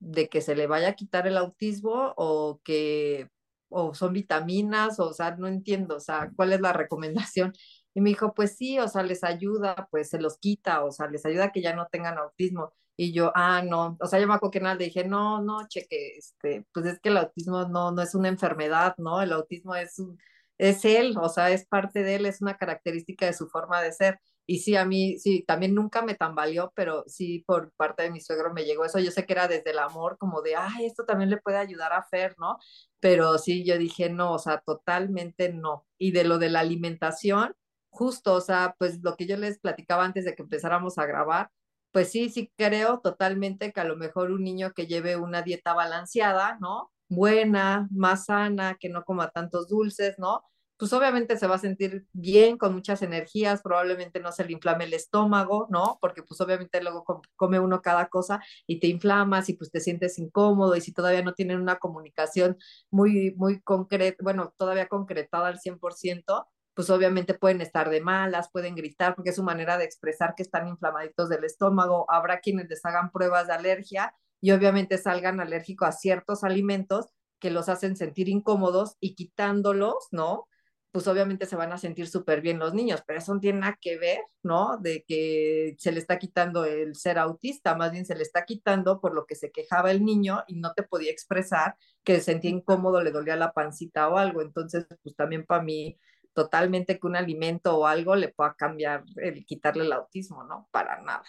de 0.00 0.28
que 0.28 0.40
se 0.40 0.56
le 0.56 0.66
vaya 0.66 0.90
a 0.90 0.94
quitar 0.94 1.26
el 1.26 1.36
autismo 1.36 2.14
o 2.16 2.60
que, 2.64 3.28
o 3.68 3.94
son 3.94 4.12
vitaminas, 4.12 5.00
o, 5.00 5.12
sea, 5.12 5.36
no 5.36 5.48
entiendo, 5.48 5.96
o 5.96 6.00
sea, 6.00 6.30
¿cuál 6.36 6.52
es 6.52 6.60
la 6.60 6.72
recomendación? 6.72 7.52
Y 7.94 8.00
me 8.00 8.10
dijo, 8.10 8.34
pues 8.34 8.56
sí, 8.56 8.78
o 8.78 8.88
sea, 8.88 9.02
les 9.02 9.24
ayuda, 9.24 9.88
pues 9.90 10.10
se 10.10 10.20
los 10.20 10.38
quita, 10.38 10.84
o 10.84 10.92
sea, 10.92 11.08
les 11.08 11.24
ayuda 11.26 11.46
a 11.46 11.52
que 11.52 11.62
ya 11.62 11.74
no 11.74 11.86
tengan 11.90 12.18
autismo. 12.18 12.72
Y 12.96 13.12
yo, 13.12 13.32
ah, 13.34 13.62
no, 13.62 13.96
o 14.00 14.06
sea, 14.06 14.20
yo 14.20 14.26
me 14.26 14.34
acuerdo 14.34 14.52
que 14.52 14.60
nada, 14.60 14.74
le 14.74 14.86
dije, 14.86 15.04
no, 15.04 15.40
no, 15.42 15.66
cheque, 15.68 16.16
este, 16.18 16.66
pues 16.72 16.86
es 16.86 17.00
que 17.00 17.10
el 17.10 17.16
autismo 17.18 17.64
no, 17.68 17.92
no 17.92 18.02
es 18.02 18.14
una 18.14 18.28
enfermedad, 18.28 18.94
¿no? 18.98 19.22
El 19.22 19.32
autismo 19.32 19.74
es 19.76 19.98
un, 20.00 20.18
es 20.58 20.84
él, 20.84 21.16
o 21.20 21.28
sea, 21.28 21.50
es 21.50 21.66
parte 21.66 22.02
de 22.02 22.16
él, 22.16 22.26
es 22.26 22.42
una 22.42 22.56
característica 22.56 23.26
de 23.26 23.32
su 23.32 23.48
forma 23.48 23.80
de 23.82 23.92
ser. 23.92 24.20
Y 24.46 24.60
sí, 24.60 24.76
a 24.76 24.84
mí, 24.84 25.18
sí, 25.18 25.44
también 25.46 25.74
nunca 25.74 26.02
me 26.02 26.14
tambaleó, 26.14 26.72
pero 26.74 27.04
sí 27.06 27.44
por 27.46 27.70
parte 27.72 28.04
de 28.04 28.10
mi 28.10 28.20
suegro 28.20 28.52
me 28.52 28.64
llegó 28.64 28.84
eso. 28.84 28.98
Yo 28.98 29.10
sé 29.10 29.26
que 29.26 29.34
era 29.34 29.46
desde 29.46 29.70
el 29.70 29.78
amor, 29.78 30.16
como 30.18 30.42
de, 30.42 30.56
ay, 30.56 30.86
esto 30.86 31.04
también 31.04 31.30
le 31.30 31.36
puede 31.36 31.58
ayudar 31.58 31.92
a 31.92 32.02
Fer, 32.04 32.34
¿no? 32.38 32.58
Pero 32.98 33.38
sí, 33.38 33.64
yo 33.64 33.78
dije, 33.78 34.08
no, 34.10 34.32
o 34.32 34.38
sea, 34.38 34.60
totalmente 34.60 35.52
no. 35.52 35.86
Y 35.98 36.12
de 36.12 36.24
lo 36.24 36.38
de 36.38 36.50
la 36.50 36.60
alimentación, 36.60 37.54
justo, 37.90 38.34
o 38.34 38.40
sea, 38.40 38.74
pues 38.78 39.00
lo 39.02 39.16
que 39.16 39.26
yo 39.26 39.36
les 39.36 39.58
platicaba 39.58 40.04
antes 40.04 40.24
de 40.24 40.34
que 40.34 40.42
empezáramos 40.42 40.98
a 40.98 41.06
grabar, 41.06 41.50
pues 41.92 42.10
sí, 42.10 42.28
sí 42.30 42.52
creo 42.56 43.00
totalmente 43.00 43.72
que 43.72 43.80
a 43.80 43.84
lo 43.84 43.96
mejor 43.96 44.30
un 44.30 44.44
niño 44.44 44.72
que 44.74 44.86
lleve 44.86 45.16
una 45.16 45.42
dieta 45.42 45.74
balanceada, 45.74 46.58
¿no? 46.60 46.92
Buena, 47.08 47.88
más 47.90 48.26
sana, 48.26 48.76
que 48.78 48.88
no 48.88 49.04
coma 49.04 49.30
tantos 49.30 49.68
dulces, 49.68 50.18
¿no? 50.18 50.42
Pues 50.76 50.92
obviamente 50.92 51.36
se 51.36 51.48
va 51.48 51.56
a 51.56 51.58
sentir 51.58 52.06
bien, 52.12 52.56
con 52.56 52.72
muchas 52.72 53.02
energías, 53.02 53.62
probablemente 53.62 54.20
no 54.20 54.30
se 54.30 54.44
le 54.44 54.52
inflame 54.52 54.84
el 54.84 54.94
estómago, 54.94 55.66
¿no? 55.70 55.98
Porque 56.00 56.22
pues 56.22 56.40
obviamente 56.40 56.80
luego 56.80 57.04
come 57.34 57.58
uno 57.58 57.82
cada 57.82 58.08
cosa 58.08 58.40
y 58.66 58.78
te 58.78 58.86
inflamas 58.86 59.48
y 59.48 59.54
pues 59.54 59.72
te 59.72 59.80
sientes 59.80 60.18
incómodo 60.20 60.76
y 60.76 60.80
si 60.80 60.92
todavía 60.92 61.22
no 61.22 61.34
tienen 61.34 61.60
una 61.60 61.76
comunicación 61.78 62.58
muy, 62.90 63.34
muy 63.36 63.60
concreta, 63.62 64.18
bueno, 64.22 64.54
todavía 64.56 64.86
concretada 64.88 65.48
al 65.48 65.58
100%, 65.58 66.46
pues 66.78 66.90
obviamente 66.90 67.34
pueden 67.34 67.60
estar 67.60 67.90
de 67.90 68.00
malas, 68.00 68.52
pueden 68.52 68.76
gritar, 68.76 69.16
porque 69.16 69.30
es 69.30 69.34
su 69.36 69.42
manera 69.42 69.78
de 69.78 69.84
expresar 69.84 70.36
que 70.36 70.44
están 70.44 70.68
inflamaditos 70.68 71.28
del 71.28 71.42
estómago. 71.42 72.08
Habrá 72.08 72.38
quienes 72.38 72.68
les 72.68 72.84
hagan 72.84 73.10
pruebas 73.10 73.48
de 73.48 73.54
alergia 73.54 74.14
y 74.40 74.52
obviamente 74.52 74.96
salgan 74.96 75.40
alérgicos 75.40 75.88
a 75.88 75.90
ciertos 75.90 76.44
alimentos 76.44 77.06
que 77.40 77.50
los 77.50 77.68
hacen 77.68 77.96
sentir 77.96 78.28
incómodos 78.28 78.94
y 79.00 79.16
quitándolos, 79.16 80.06
¿no? 80.12 80.46
Pues 80.92 81.08
obviamente 81.08 81.46
se 81.46 81.56
van 81.56 81.72
a 81.72 81.78
sentir 81.78 82.06
súper 82.06 82.42
bien 82.42 82.60
los 82.60 82.74
niños, 82.74 83.02
pero 83.04 83.18
eso 83.18 83.34
no 83.34 83.40
tiene 83.40 83.58
nada 83.58 83.76
que 83.80 83.98
ver, 83.98 84.20
¿no? 84.44 84.76
De 84.76 85.02
que 85.02 85.74
se 85.80 85.90
le 85.90 85.98
está 85.98 86.16
quitando 86.20 86.64
el 86.64 86.94
ser 86.94 87.18
autista, 87.18 87.74
más 87.74 87.90
bien 87.90 88.06
se 88.06 88.14
le 88.14 88.22
está 88.22 88.44
quitando 88.44 89.00
por 89.00 89.14
lo 89.14 89.26
que 89.26 89.34
se 89.34 89.50
quejaba 89.50 89.90
el 89.90 90.04
niño 90.04 90.44
y 90.46 90.54
no 90.60 90.74
te 90.74 90.84
podía 90.84 91.10
expresar 91.10 91.74
que 92.04 92.14
se 92.14 92.20
sentía 92.20 92.52
incómodo, 92.52 93.02
le 93.02 93.10
dolía 93.10 93.34
la 93.34 93.50
pancita 93.52 94.08
o 94.08 94.16
algo. 94.16 94.42
Entonces, 94.42 94.86
pues 95.02 95.16
también 95.16 95.44
para 95.44 95.64
mí 95.64 95.98
totalmente 96.38 97.00
que 97.00 97.06
un 97.08 97.16
alimento 97.16 97.76
o 97.76 97.86
algo 97.86 98.14
le 98.14 98.28
pueda 98.28 98.54
cambiar, 98.54 99.02
el 99.16 99.44
quitarle 99.44 99.84
el 99.84 99.92
autismo, 99.92 100.44
¿no? 100.44 100.68
Para 100.70 101.02
nada. 101.02 101.24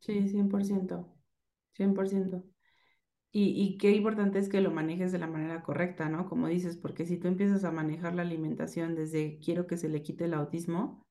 Sí, 0.00 0.28
100%, 0.28 1.06
100%. 1.74 2.42
Y, 3.30 3.62
y 3.62 3.78
qué 3.78 3.92
importante 3.92 4.40
es 4.40 4.48
que 4.48 4.60
lo 4.60 4.72
manejes 4.72 5.12
de 5.12 5.20
la 5.20 5.28
manera 5.28 5.62
correcta, 5.62 6.08
¿no? 6.08 6.28
Como 6.28 6.48
dices, 6.48 6.76
porque 6.76 7.06
si 7.06 7.16
tú 7.16 7.28
empiezas 7.28 7.62
a 7.62 7.70
manejar 7.70 8.16
la 8.16 8.22
alimentación 8.22 8.96
desde 8.96 9.38
quiero 9.38 9.68
que 9.68 9.76
se 9.76 9.88
le 9.88 10.02
quite 10.02 10.24
el 10.24 10.34
autismo, 10.34 11.06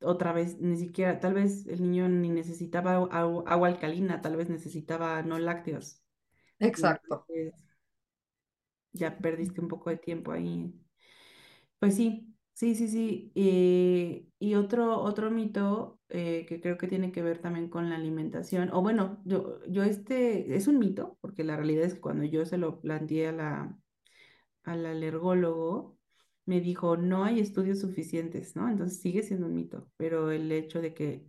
otra 0.00 0.32
vez, 0.32 0.60
ni 0.60 0.76
siquiera, 0.76 1.18
tal 1.18 1.34
vez 1.34 1.66
el 1.66 1.82
niño 1.82 2.08
ni 2.08 2.30
necesitaba 2.30 2.92
agua, 2.92 3.42
agua 3.46 3.68
alcalina, 3.68 4.22
tal 4.22 4.36
vez 4.36 4.48
necesitaba 4.48 5.20
no 5.22 5.40
lácteos. 5.40 6.00
Exacto. 6.60 7.26
ya 8.92 9.18
perdiste 9.18 9.60
un 9.60 9.66
poco 9.66 9.90
de 9.90 9.96
tiempo 9.96 10.30
ahí. 10.30 10.72
Pues 11.82 11.96
sí, 11.96 12.32
sí, 12.54 12.74
sí, 12.76 12.88
sí. 12.88 13.32
Eh, 13.34 14.28
y 14.38 14.54
otro, 14.54 15.00
otro 15.00 15.30
mito 15.32 16.00
eh, 16.08 16.46
que 16.48 16.60
creo 16.60 16.78
que 16.78 16.86
tiene 16.88 17.10
que 17.12 17.22
ver 17.22 17.40
también 17.40 17.68
con 17.68 17.90
la 17.90 17.96
alimentación, 17.96 18.70
o 18.72 18.82
bueno, 18.82 19.20
yo, 19.24 19.58
yo 19.68 19.82
este 19.82 20.54
es 20.56 20.68
un 20.68 20.78
mito, 20.78 21.18
porque 21.20 21.42
la 21.44 21.56
realidad 21.56 21.84
es 21.84 21.94
que 21.94 22.00
cuando 22.00 22.24
yo 22.24 22.44
se 22.46 22.58
lo 22.58 22.80
planteé 22.80 23.28
a 23.28 23.32
la, 23.32 23.78
al 24.64 24.86
alergólogo, 24.86 25.98
me 26.46 26.60
dijo, 26.60 26.96
no 26.98 27.24
hay 27.24 27.40
estudios 27.40 27.80
suficientes, 27.80 28.56
¿no? 28.56 28.68
Entonces 28.70 29.00
sigue 29.00 29.22
siendo 29.24 29.46
un 29.48 29.54
mito, 29.56 29.90
pero 29.98 30.30
el 30.32 30.52
hecho 30.52 30.80
de 30.82 30.94
que 30.94 31.26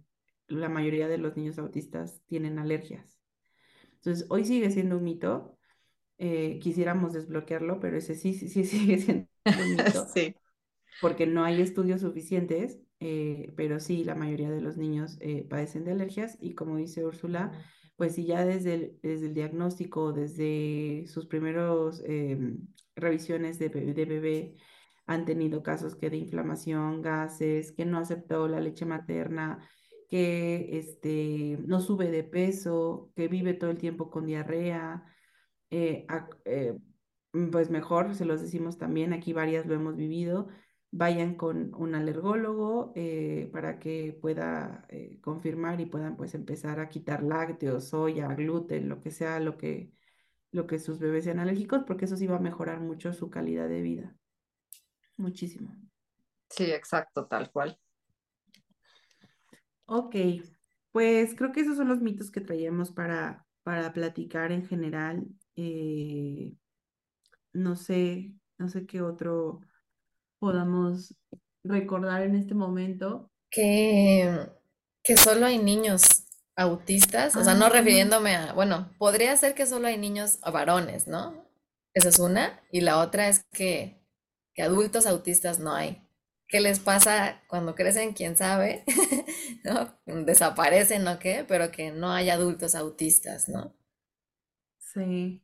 la 0.48 0.70
mayoría 0.70 1.08
de 1.10 1.18
los 1.20 1.38
niños 1.38 1.60
autistas 1.60 2.22
tienen 2.28 2.60
alergias. 2.60 3.18
Entonces, 3.96 4.26
hoy 4.30 4.46
sigue 4.46 4.72
siendo 4.72 4.98
un 4.98 5.04
mito. 5.04 5.58
eh, 6.20 6.60
quisiéramos 6.62 7.14
desbloquearlo, 7.14 7.80
pero 7.82 7.98
ese 7.98 8.16
sí, 8.16 8.34
sí, 8.36 8.50
sí 8.50 8.66
sigue 8.66 9.00
siendo 9.00 9.28
un 9.64 9.72
mito. 9.72 10.08
Sí. 10.14 10.36
Porque 11.02 11.26
no 11.28 11.44
hay 11.44 11.62
estudios 11.62 12.02
suficientes, 12.02 12.80
eh, 13.00 13.52
pero 13.58 13.80
sí, 13.80 14.04
la 14.04 14.16
mayoría 14.16 14.50
de 14.50 14.62
los 14.62 14.78
niños 14.78 15.18
eh, 15.20 15.46
padecen 15.50 15.84
de 15.84 15.92
alergias 15.92 16.38
y 16.40 16.56
como 16.56 16.78
dice 16.78 17.06
Úrsula, 17.06 17.52
pues 17.96 18.16
si 18.16 18.26
ya 18.26 18.46
desde 18.46 18.74
el, 18.74 19.00
desde 19.02 19.28
el 19.28 19.34
diagnóstico, 19.34 20.14
desde 20.14 21.06
sus 21.08 21.28
primeros 21.28 22.02
em, 22.06 22.68
revisiones 22.96 23.60
de, 23.60 23.70
de 23.70 24.06
bebé, 24.06 24.56
han 25.06 25.26
tenido 25.26 25.64
casos 25.64 25.96
que 25.96 26.10
de 26.10 26.18
inflamación, 26.18 27.02
gases, 27.02 27.72
que 27.74 27.86
no 27.86 27.98
aceptó 27.98 28.48
la 28.48 28.62
leche 28.62 28.86
materna, 28.86 29.60
que 30.10 30.78
este, 30.78 31.58
no 31.66 31.82
sube 31.82 32.10
de 32.10 32.24
peso, 32.24 33.12
que 33.16 33.28
vive 33.28 33.54
todo 33.54 33.70
el 33.72 33.78
tiempo 33.78 34.10
con 34.10 34.26
diarrea, 34.26 35.04
eh, 35.72 36.06
pues 37.52 37.70
mejor, 37.70 38.16
se 38.16 38.26
los 38.26 38.42
decimos 38.42 38.78
también, 38.78 39.12
aquí 39.12 39.34
varias 39.34 39.66
lo 39.66 39.74
hemos 39.74 39.96
vivido, 39.96 40.48
vayan 40.96 41.34
con 41.34 41.74
un 41.74 41.96
alergólogo 41.96 42.94
eh, 42.96 43.50
para 43.52 43.80
que 43.80 44.16
pueda 44.22 44.86
eh, 44.90 45.20
confirmar 45.22 45.82
y 45.82 45.88
puedan 45.88 46.16
pues 46.16 46.36
empezar 46.36 46.80
a 46.80 46.88
quitar 46.88 47.24
lácteos, 47.24 47.90
soya, 47.90 48.28
gluten, 48.36 48.90
lo 48.90 49.02
que 49.02 49.10
sea, 49.10 49.40
lo 49.40 49.58
que, 49.58 49.92
lo 50.52 50.68
que 50.68 50.78
sus 50.78 51.00
bebés 51.00 51.24
sean 51.24 51.40
alérgicos, 51.40 51.84
porque 51.88 52.06
eso 52.06 52.16
sí 52.16 52.28
va 52.28 52.36
a 52.36 52.40
mejorar 52.40 52.80
mucho 52.80 53.12
su 53.12 53.32
calidad 53.32 53.68
de 53.68 53.82
vida. 53.82 54.16
Muchísimo. 55.18 55.76
Sí, 56.48 56.66
exacto, 56.66 57.26
tal 57.26 57.52
cual. 57.52 57.76
Ok, 59.86 60.16
pues 60.92 61.34
creo 61.34 61.52
que 61.52 61.62
esos 61.62 61.76
son 61.76 61.88
los 61.88 62.02
mitos 62.02 62.30
que 62.30 62.40
traíamos 62.40 62.92
para, 62.92 63.48
para 63.64 63.94
platicar 63.94 64.52
en 64.52 64.68
general. 64.68 65.26
Eh, 65.56 66.54
no 67.52 67.76
sé, 67.76 68.36
no 68.60 68.70
sé 68.70 68.86
qué 68.86 69.02
otro 69.02 69.62
podamos 70.44 71.16
recordar 71.64 72.24
en 72.24 72.36
este 72.36 72.54
momento. 72.54 73.32
Que, 73.50 74.46
que 75.02 75.16
solo 75.16 75.46
hay 75.46 75.58
niños 75.58 76.02
autistas, 76.58 77.38
o 77.38 77.46
sea, 77.46 77.54
no 77.54 77.68
Ah, 77.68 77.70
refiriéndome 77.70 78.36
a, 78.36 78.52
bueno, 78.52 78.92
podría 78.98 79.38
ser 79.38 79.56
que 79.56 79.66
solo 79.66 79.88
hay 79.88 79.98
niños 79.98 80.42
varones, 80.42 81.08
¿no? 81.08 81.48
Esa 81.94 82.10
es 82.10 82.20
una. 82.20 82.62
Y 82.74 82.82
la 82.82 83.00
otra 83.00 83.30
es 83.30 83.46
que, 83.54 84.04
que 84.54 84.64
adultos 84.64 85.06
autistas 85.06 85.60
no 85.60 85.74
hay. 85.74 86.06
¿Qué 86.50 86.60
les 86.60 86.82
pasa 86.82 87.42
cuando 87.48 87.74
crecen? 87.74 88.12
¿Quién 88.12 88.36
sabe? 88.36 88.84
¿No? 89.64 89.98
Desaparecen 90.26 91.08
o 91.08 91.20
qué, 91.20 91.46
pero 91.48 91.72
que 91.72 91.92
no 91.92 92.12
hay 92.12 92.30
adultos 92.30 92.76
autistas, 92.76 93.48
¿no? 93.48 93.74
sí, 94.80 95.43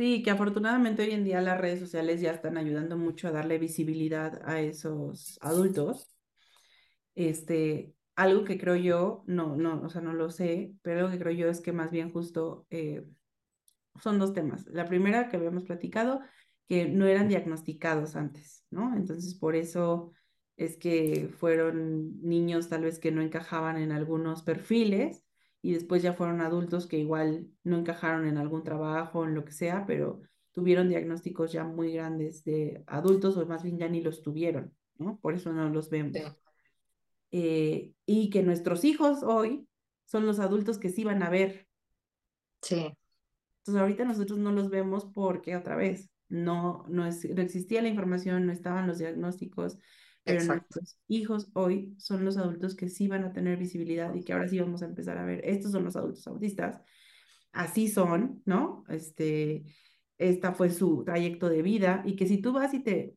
sí, 0.00 0.22
que 0.22 0.30
afortunadamente 0.30 1.02
hoy 1.02 1.10
en 1.10 1.24
día 1.24 1.42
las 1.42 1.60
redes 1.60 1.78
sociales 1.78 2.22
ya 2.22 2.30
están 2.32 2.56
ayudando 2.56 2.96
mucho 2.96 3.28
a 3.28 3.32
darle 3.32 3.58
visibilidad 3.58 4.40
a 4.48 4.58
esos 4.62 5.38
adultos. 5.42 6.08
Este, 7.14 7.92
algo 8.16 8.44
que 8.44 8.58
creo 8.58 8.76
yo, 8.76 9.24
no, 9.26 9.56
no, 9.56 9.82
o 9.82 9.90
sea, 9.90 10.00
no 10.00 10.14
lo 10.14 10.30
sé, 10.30 10.72
pero 10.80 11.00
algo 11.00 11.10
que 11.10 11.18
creo 11.18 11.32
yo 11.34 11.48
es 11.50 11.60
que 11.60 11.72
más 11.72 11.90
bien 11.90 12.10
justo 12.10 12.66
eh, 12.70 13.04
son 14.02 14.18
dos 14.18 14.32
temas. 14.32 14.64
La 14.68 14.86
primera 14.86 15.28
que 15.28 15.36
habíamos 15.36 15.64
platicado, 15.64 16.22
que 16.66 16.88
no 16.88 17.04
eran 17.04 17.28
diagnosticados 17.28 18.16
antes, 18.16 18.64
¿no? 18.70 18.96
Entonces, 18.96 19.34
por 19.34 19.54
eso 19.54 20.12
es 20.56 20.78
que 20.78 21.28
fueron 21.38 22.22
niños 22.22 22.70
tal 22.70 22.84
vez 22.84 22.98
que 22.98 23.12
no 23.12 23.20
encajaban 23.20 23.76
en 23.76 23.92
algunos 23.92 24.44
perfiles 24.44 25.26
y 25.62 25.72
después 25.72 26.02
ya 26.02 26.14
fueron 26.14 26.40
adultos 26.40 26.86
que 26.86 26.98
igual 26.98 27.48
no 27.64 27.78
encajaron 27.78 28.26
en 28.26 28.38
algún 28.38 28.64
trabajo, 28.64 29.24
en 29.24 29.34
lo 29.34 29.44
que 29.44 29.52
sea, 29.52 29.84
pero 29.86 30.20
tuvieron 30.52 30.88
diagnósticos 30.88 31.52
ya 31.52 31.64
muy 31.64 31.92
grandes 31.92 32.44
de 32.44 32.82
adultos 32.86 33.36
o 33.36 33.46
más 33.46 33.62
bien 33.62 33.78
ya 33.78 33.88
ni 33.88 34.00
los 34.00 34.22
tuvieron, 34.22 34.74
¿no? 34.96 35.18
Por 35.20 35.34
eso 35.34 35.52
no 35.52 35.68
los 35.68 35.90
vemos. 35.90 36.16
Sí. 36.16 36.22
Eh, 37.32 37.92
y 38.06 38.30
que 38.30 38.42
nuestros 38.42 38.84
hijos 38.84 39.22
hoy 39.22 39.68
son 40.04 40.26
los 40.26 40.40
adultos 40.40 40.78
que 40.78 40.88
sí 40.88 41.04
van 41.04 41.22
a 41.22 41.30
ver 41.30 41.68
Sí, 42.62 42.92
entonces 43.60 43.80
ahorita 43.80 44.04
nosotros 44.04 44.38
no 44.38 44.52
los 44.52 44.70
vemos 44.70 45.06
porque 45.06 45.56
otra 45.56 45.76
vez 45.76 46.10
no, 46.28 46.84
no, 46.88 47.06
es, 47.06 47.28
no 47.28 47.42
existía 47.42 47.82
la 47.82 47.88
información, 47.88 48.46
no 48.46 48.52
estaban 48.52 48.86
los 48.86 48.98
diagnósticos, 48.98 49.78
pero 50.38 50.44
nuestros 50.44 50.98
hijos 51.08 51.50
hoy 51.54 51.94
son 51.98 52.24
los 52.24 52.36
adultos 52.36 52.74
que 52.74 52.88
sí 52.88 53.08
van 53.08 53.24
a 53.24 53.32
tener 53.32 53.58
visibilidad 53.58 54.14
y 54.14 54.24
que 54.24 54.32
ahora 54.32 54.48
sí 54.48 54.58
vamos 54.58 54.82
a 54.82 54.86
empezar 54.86 55.18
a 55.18 55.24
ver, 55.24 55.40
estos 55.44 55.72
son 55.72 55.84
los 55.84 55.96
adultos 55.96 56.26
autistas, 56.26 56.80
así 57.52 57.88
son, 57.88 58.42
¿no? 58.44 58.84
Este, 58.88 59.64
esta 60.18 60.52
fue 60.52 60.70
su 60.70 61.04
trayecto 61.04 61.48
de 61.48 61.62
vida 61.62 62.02
y 62.04 62.16
que 62.16 62.26
si 62.26 62.38
tú 62.38 62.52
vas 62.52 62.74
y 62.74 62.82
te 62.82 63.14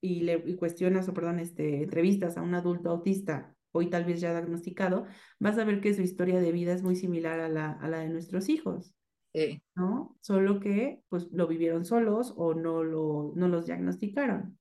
y 0.00 0.20
le 0.20 0.42
y 0.46 0.54
cuestionas 0.56 1.08
o 1.08 1.14
perdón, 1.14 1.40
este, 1.40 1.82
entrevistas 1.82 2.36
a 2.36 2.42
un 2.42 2.54
adulto 2.54 2.90
autista 2.90 3.56
hoy 3.72 3.90
tal 3.90 4.04
vez 4.04 4.20
ya 4.20 4.32
diagnosticado, 4.32 5.06
vas 5.38 5.58
a 5.58 5.64
ver 5.64 5.80
que 5.80 5.94
su 5.94 6.02
historia 6.02 6.40
de 6.40 6.52
vida 6.52 6.72
es 6.72 6.82
muy 6.82 6.96
similar 6.96 7.40
a 7.40 7.48
la, 7.48 7.72
a 7.72 7.88
la 7.88 7.98
de 7.98 8.08
nuestros 8.08 8.48
hijos. 8.48 8.94
Sí, 9.34 9.62
¿no? 9.74 10.16
Solo 10.20 10.60
que 10.60 11.02
pues 11.10 11.28
lo 11.30 11.46
vivieron 11.46 11.84
solos 11.84 12.32
o 12.36 12.54
no, 12.54 12.82
lo, 12.82 13.32
no 13.36 13.48
los 13.48 13.66
diagnosticaron. 13.66 14.58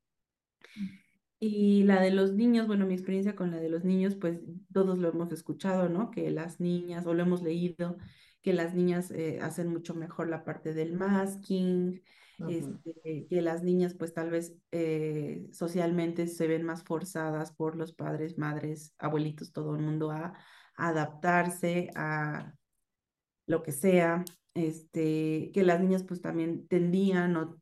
Y 1.48 1.84
la 1.84 2.02
de 2.02 2.10
los 2.10 2.34
niños, 2.34 2.66
bueno, 2.66 2.88
mi 2.88 2.96
experiencia 2.96 3.36
con 3.36 3.52
la 3.52 3.58
de 3.58 3.70
los 3.70 3.84
niños, 3.84 4.16
pues 4.16 4.41
todos 4.74 4.98
lo 4.98 5.10
hemos 5.10 5.32
escuchado, 5.32 5.89
¿no? 5.89 6.10
Que 6.10 6.32
las 6.32 6.60
niñas, 6.60 7.06
o 7.06 7.14
lo 7.14 7.22
hemos 7.22 7.43
leído, 7.43 7.98
que 8.41 8.52
las 8.52 8.74
niñas 8.74 9.12
eh, 9.12 9.38
hacen 9.41 9.68
mucho 9.68 9.93
mejor 9.93 10.28
la 10.28 10.43
parte 10.43 10.74
del 10.74 10.93
masking, 10.93 12.02
este, 12.50 13.28
que 13.30 13.41
las 13.41 13.64
niñas 13.64 13.93
pues 13.93 14.14
tal 14.14 14.32
vez 14.32 14.56
eh, 14.72 15.48
socialmente 15.52 16.28
se 16.28 16.48
ven 16.48 16.64
más 16.64 16.84
forzadas 16.84 17.52
por 17.52 17.76
los 17.76 17.93
padres, 17.93 18.38
madres, 18.39 18.93
abuelitos, 18.98 19.54
todo 19.54 19.76
el 19.76 19.84
mundo 19.84 20.12
a, 20.12 20.34
adaptarse 20.78 21.91
a 21.96 22.54
lo 23.46 23.62
que 23.62 23.72
sea, 23.72 24.26
este, 24.56 25.52
que 25.54 25.64
las 25.64 25.80
niñas 25.80 26.04
pues 26.04 26.22
también 26.22 26.68
tendían 26.68 27.38
o, 27.38 27.62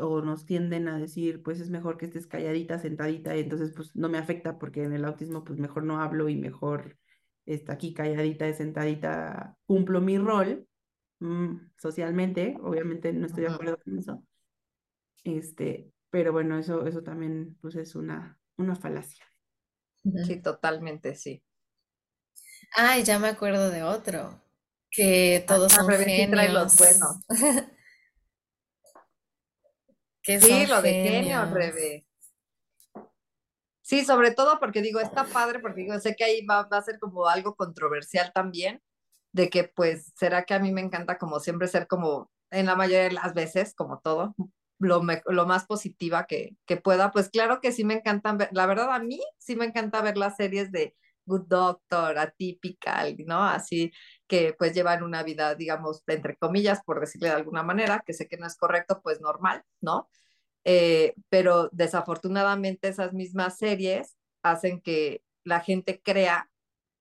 o, 0.00 0.22
nos 0.22 0.46
tienden 0.46 0.88
a 0.88 0.98
decir 0.98 1.42
pues 1.42 1.60
es 1.60 1.70
mejor 1.70 1.98
que 1.98 2.06
estés 2.06 2.26
calladita, 2.26 2.78
sentadita, 2.78 3.36
y 3.36 3.40
entonces 3.40 3.72
pues 3.74 3.94
no 3.96 4.08
me 4.08 4.18
afecta 4.18 4.58
porque 4.58 4.84
en 4.84 4.92
el 4.92 5.04
autismo 5.04 5.44
pues 5.44 5.58
mejor 5.58 5.84
no 5.84 6.00
hablo 6.00 6.28
y 6.28 6.36
mejor 6.36 6.96
está 7.46 7.74
aquí 7.74 7.94
calladita, 7.94 8.52
sentadita, 8.52 9.56
cumplo 9.66 10.00
mi 10.00 10.18
rol 10.18 10.68
Mm, 11.20 11.70
socialmente, 11.76 12.56
obviamente 12.62 13.12
no 13.12 13.26
estoy 13.26 13.44
de 13.44 13.50
acuerdo 13.50 13.78
con 13.78 13.98
eso. 13.98 14.22
Este, 15.24 15.92
pero 16.10 16.32
bueno, 16.32 16.58
eso, 16.58 16.86
eso 16.86 17.02
también 17.02 17.56
pues 17.60 17.74
es 17.76 17.94
una, 17.94 18.38
una 18.56 18.76
falacia. 18.76 19.24
Sí, 20.24 20.40
totalmente, 20.40 21.14
sí. 21.14 21.42
Ay, 22.74 23.02
ya 23.02 23.18
me 23.18 23.28
acuerdo 23.28 23.70
de 23.70 23.82
otro, 23.82 24.40
que 24.90 25.44
todos 25.46 25.72
son 25.72 25.88
genios. 25.90 26.52
los 26.52 26.76
buenos. 26.76 27.16
sí, 30.22 30.66
lo 30.66 30.82
de 30.82 30.92
genio, 30.92 31.44
Rebe. 31.46 32.06
Sí, 33.82 34.04
sobre 34.04 34.32
todo 34.32 34.60
porque 34.60 34.82
digo, 34.82 35.00
está 35.00 35.24
padre, 35.24 35.60
porque 35.60 35.80
digo, 35.80 35.98
sé 35.98 36.14
que 36.14 36.24
ahí 36.24 36.44
va, 36.44 36.64
va 36.64 36.76
a 36.76 36.82
ser 36.82 36.98
como 36.98 37.26
algo 37.26 37.54
controversial 37.54 38.32
también, 38.34 38.82
de 39.32 39.48
que 39.48 39.64
pues 39.64 40.12
será 40.14 40.44
que 40.44 40.52
a 40.52 40.58
mí 40.58 40.72
me 40.72 40.82
encanta 40.82 41.16
como 41.16 41.40
siempre 41.40 41.68
ser 41.68 41.86
como 41.86 42.30
en 42.50 42.66
la 42.66 42.76
mayoría 42.76 43.04
de 43.04 43.12
las 43.12 43.32
veces, 43.32 43.74
como 43.74 44.00
todo, 44.00 44.34
lo, 44.78 45.02
lo 45.26 45.46
más 45.46 45.66
positiva 45.66 46.26
que, 46.26 46.56
que, 46.66 46.76
pueda. 46.76 47.12
Pues 47.12 47.30
claro 47.30 47.60
que 47.60 47.72
sí 47.72 47.84
me 47.84 47.94
encantan 47.94 48.38
ver, 48.38 48.50
la 48.52 48.66
verdad 48.66 48.92
a 48.92 48.98
mí 48.98 49.20
sí 49.38 49.56
me 49.56 49.64
encanta 49.64 50.02
ver 50.02 50.16
las 50.16 50.36
series 50.36 50.70
de 50.70 50.94
Good 51.28 51.46
Doctor, 51.48 52.18
Atypical, 52.18 53.16
¿no? 53.26 53.44
Así 53.44 53.92
que 54.26 54.54
pues 54.58 54.74
llevan 54.74 55.02
una 55.04 55.22
vida, 55.22 55.54
digamos, 55.54 56.02
entre 56.08 56.36
comillas, 56.36 56.82
por 56.84 57.00
decirle 57.00 57.28
de 57.28 57.34
alguna 57.36 57.62
manera, 57.62 58.02
que 58.06 58.14
sé 58.14 58.28
que 58.28 58.38
no 58.38 58.46
es 58.46 58.56
correcto, 58.56 59.00
pues 59.02 59.20
normal, 59.20 59.62
¿no? 59.80 60.08
Eh, 60.64 61.14
pero 61.30 61.70
desafortunadamente 61.72 62.88
esas 62.88 63.12
mismas 63.14 63.58
series 63.58 64.16
hacen 64.42 64.80
que 64.82 65.22
la 65.44 65.60
gente 65.60 66.02
crea 66.02 66.50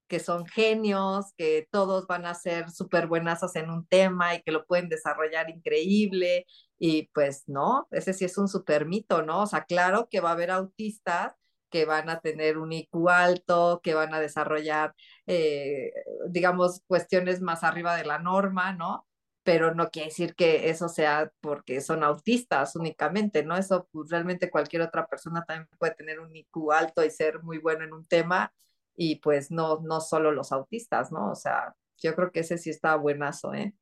que 0.07 0.19
son 0.19 0.45
genios, 0.47 1.33
que 1.37 1.67
todos 1.71 2.07
van 2.07 2.25
a 2.25 2.33
ser 2.33 2.71
súper 2.71 3.07
buenas 3.07 3.43
en 3.55 3.69
un 3.69 3.85
tema 3.87 4.35
y 4.35 4.41
que 4.41 4.51
lo 4.51 4.65
pueden 4.65 4.89
desarrollar 4.89 5.49
increíble. 5.49 6.45
Y 6.79 7.09
pues 7.13 7.43
no, 7.47 7.87
ese 7.91 8.13
sí 8.13 8.25
es 8.25 8.37
un 8.37 8.47
súper 8.47 8.85
mito, 8.85 9.23
¿no? 9.23 9.43
O 9.43 9.47
sea, 9.47 9.65
claro 9.65 10.07
que 10.09 10.21
va 10.21 10.29
a 10.29 10.33
haber 10.33 10.51
autistas 10.51 11.33
que 11.69 11.85
van 11.85 12.09
a 12.09 12.19
tener 12.19 12.57
un 12.57 12.71
IQ 12.73 13.09
alto, 13.09 13.81
que 13.83 13.93
van 13.93 14.13
a 14.13 14.19
desarrollar, 14.19 14.95
eh, 15.25 15.91
digamos, 16.29 16.81
cuestiones 16.87 17.41
más 17.41 17.63
arriba 17.63 17.95
de 17.95 18.05
la 18.05 18.19
norma, 18.19 18.73
¿no? 18.73 19.05
Pero 19.43 19.73
no 19.73 19.89
quiere 19.89 20.09
decir 20.09 20.35
que 20.35 20.69
eso 20.69 20.89
sea 20.89 21.31
porque 21.41 21.81
son 21.81 22.03
autistas 22.03 22.75
únicamente, 22.75 23.43
¿no? 23.43 23.57
Eso 23.57 23.87
pues, 23.91 24.09
realmente 24.09 24.49
cualquier 24.49 24.81
otra 24.83 25.07
persona 25.07 25.43
también 25.45 25.69
puede 25.79 25.95
tener 25.95 26.19
un 26.19 26.35
IQ 26.35 26.71
alto 26.71 27.03
y 27.03 27.11
ser 27.11 27.43
muy 27.43 27.57
bueno 27.59 27.83
en 27.85 27.93
un 27.93 28.05
tema 28.05 28.51
y 28.95 29.17
pues 29.17 29.51
no, 29.51 29.79
no 29.81 30.01
solo 30.01 30.31
los 30.31 30.51
autistas, 30.51 31.11
¿no? 31.11 31.31
O 31.31 31.35
sea, 31.35 31.75
yo 32.01 32.15
creo 32.15 32.31
que 32.31 32.41
ese 32.41 32.57
sí 32.57 32.69
está 32.69 32.95
buenazo, 32.95 33.53
¿eh? 33.53 33.73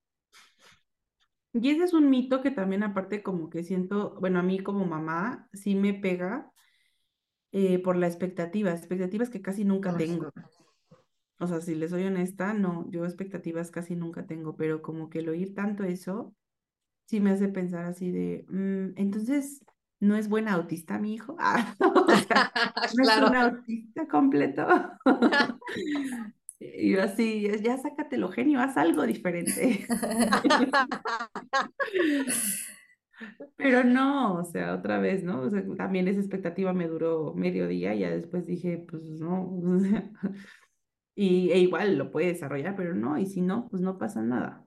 Y 1.54 1.70
ese 1.70 1.86
es 1.86 1.94
un 1.94 2.10
mito 2.10 2.42
que 2.42 2.52
también 2.52 2.84
aparte 2.84 3.24
como 3.24 3.50
que 3.50 3.64
siento, 3.64 4.16
bueno, 4.20 4.40
a 4.40 4.44
mí 4.44 4.60
como 4.60 4.86
mamá 4.86 5.48
sí 5.54 5.76
me 5.76 5.94
pega 5.94 6.52
eh, 7.58 7.80
por 7.80 7.95
la 7.95 8.06
expectativa, 8.06 8.74
expectativas 8.74 9.30
que 9.30 9.41
casi 9.41 9.64
nunca 9.64 9.95
tengo. 9.95 10.30
O 11.39 11.47
sea, 11.47 11.62
si 11.62 11.74
les 11.74 11.91
soy 11.91 12.03
honesta, 12.03 12.53
no, 12.53 12.86
yo 12.91 13.06
expectativas 13.06 13.72
casi 13.72 13.95
nunca 13.95 14.26
tengo, 14.26 14.58
pero 14.58 14.82
como 14.82 15.10
que 15.10 15.20
el 15.20 15.30
oír 15.30 15.56
tanto 15.56 15.86
eso, 15.86 16.36
sí 17.06 17.22
me 17.22 17.32
hace 17.32 17.47
pensar 17.47 17.86
así 17.86 18.12
de, 18.12 18.45
mm, 18.49 18.99
entonces, 18.99 19.64
no 20.01 20.18
es 20.18 20.28
buena 20.28 20.51
autista 20.51 20.99
mi 20.99 21.14
hijo. 21.14 21.38
Ah, 21.39 21.76
no 22.97 23.03
es 23.03 23.18
un 23.22 23.36
autista 23.38 24.06
completo. 24.10 24.68
y 26.60 26.91
yo 26.91 27.03
así, 27.03 27.49
ya 27.62 27.78
sácatelo 27.78 28.28
genio, 28.28 28.60
haz 28.60 28.76
algo 28.76 29.03
diferente. 29.03 29.88
Pero 33.55 33.84
no, 33.84 34.36
o 34.36 34.43
sea, 34.43 34.76
otra 34.76 34.99
vez, 34.99 35.24
¿no? 35.24 35.41
O 35.41 35.49
sea, 35.49 35.63
también 35.78 36.07
esa 36.07 36.20
expectativa 36.20 36.74
me 36.74 36.88
duró 36.88 37.34
medio 37.34 37.68
día 37.68 37.93
y 37.95 37.99
ya 37.99 38.09
después 38.09 38.45
dije, 38.45 38.86
pues 38.89 39.03
no, 39.03 39.49
y 41.16 41.51
e 41.51 41.59
igual 41.59 41.97
lo 41.97 42.11
puede 42.11 42.28
desarrollar, 42.28 42.76
pero 42.76 42.93
no, 42.93 43.18
y 43.18 43.26
si 43.26 43.41
no, 43.41 43.68
pues 43.70 43.82
no 43.82 43.97
pasa 43.97 44.22
nada. 44.22 44.66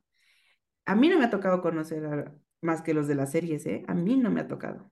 A 0.87 0.95
mí 0.97 1.09
no 1.09 1.19
me 1.19 1.27
ha 1.27 1.31
tocado 1.31 1.61
conocer 1.63 2.33
más 2.63 2.83
que 2.83 2.95
los 2.95 3.07
de 3.09 3.15
las 3.15 3.33
series, 3.33 3.67
¿eh? 3.67 3.85
A 3.89 3.95
mí 3.95 4.17
no 4.17 4.31
me 4.31 4.41
ha 4.41 4.49
tocado. 4.49 4.91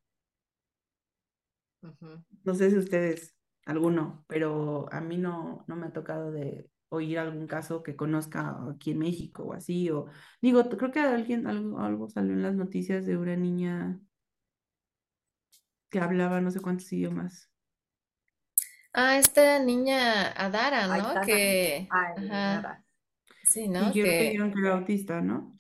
No 2.44 2.54
sé 2.54 2.70
si 2.70 2.76
ustedes, 2.76 3.36
alguno, 3.64 4.24
pero 4.28 4.92
a 4.92 5.00
mí 5.00 5.18
no, 5.18 5.64
no 5.66 5.76
me 5.76 5.86
ha 5.86 5.92
tocado 5.92 6.30
de 6.30 6.68
oír 6.89 7.18
algún 7.18 7.47
caso 7.47 7.82
que 7.82 7.97
conozca 7.97 8.57
aquí 8.70 8.93
en 8.93 8.99
México 8.99 9.45
o 9.45 9.53
así, 9.53 9.91
o 9.91 10.07
digo, 10.41 10.68
creo 10.68 10.91
que 10.91 11.01
alguien, 11.01 11.47
algo, 11.47 11.80
algo 11.80 12.09
salió 12.09 12.32
en 12.32 12.43
las 12.43 12.55
noticias 12.55 13.07
de 13.07 13.16
una 13.16 13.37
niña 13.37 13.99
que 15.91 16.01
hablaba 16.01 16.41
no 16.41 16.51
sé 16.51 16.61
cuántos 16.61 16.93
idiomas. 16.93 17.51
Ah, 18.93 19.18
esta 19.18 19.59
niña 19.59 20.32
Adara, 20.32 20.87
¿no? 20.87 21.20
Que, 21.20 21.87
Sí, 23.43 23.68
¿no? 23.68 23.91
Y 23.91 23.93
que... 23.93 24.03
que 24.03 24.34
era 24.34 24.72
autista, 24.72 25.20
¿no? 25.20 25.55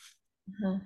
Ajá. 0.48 0.82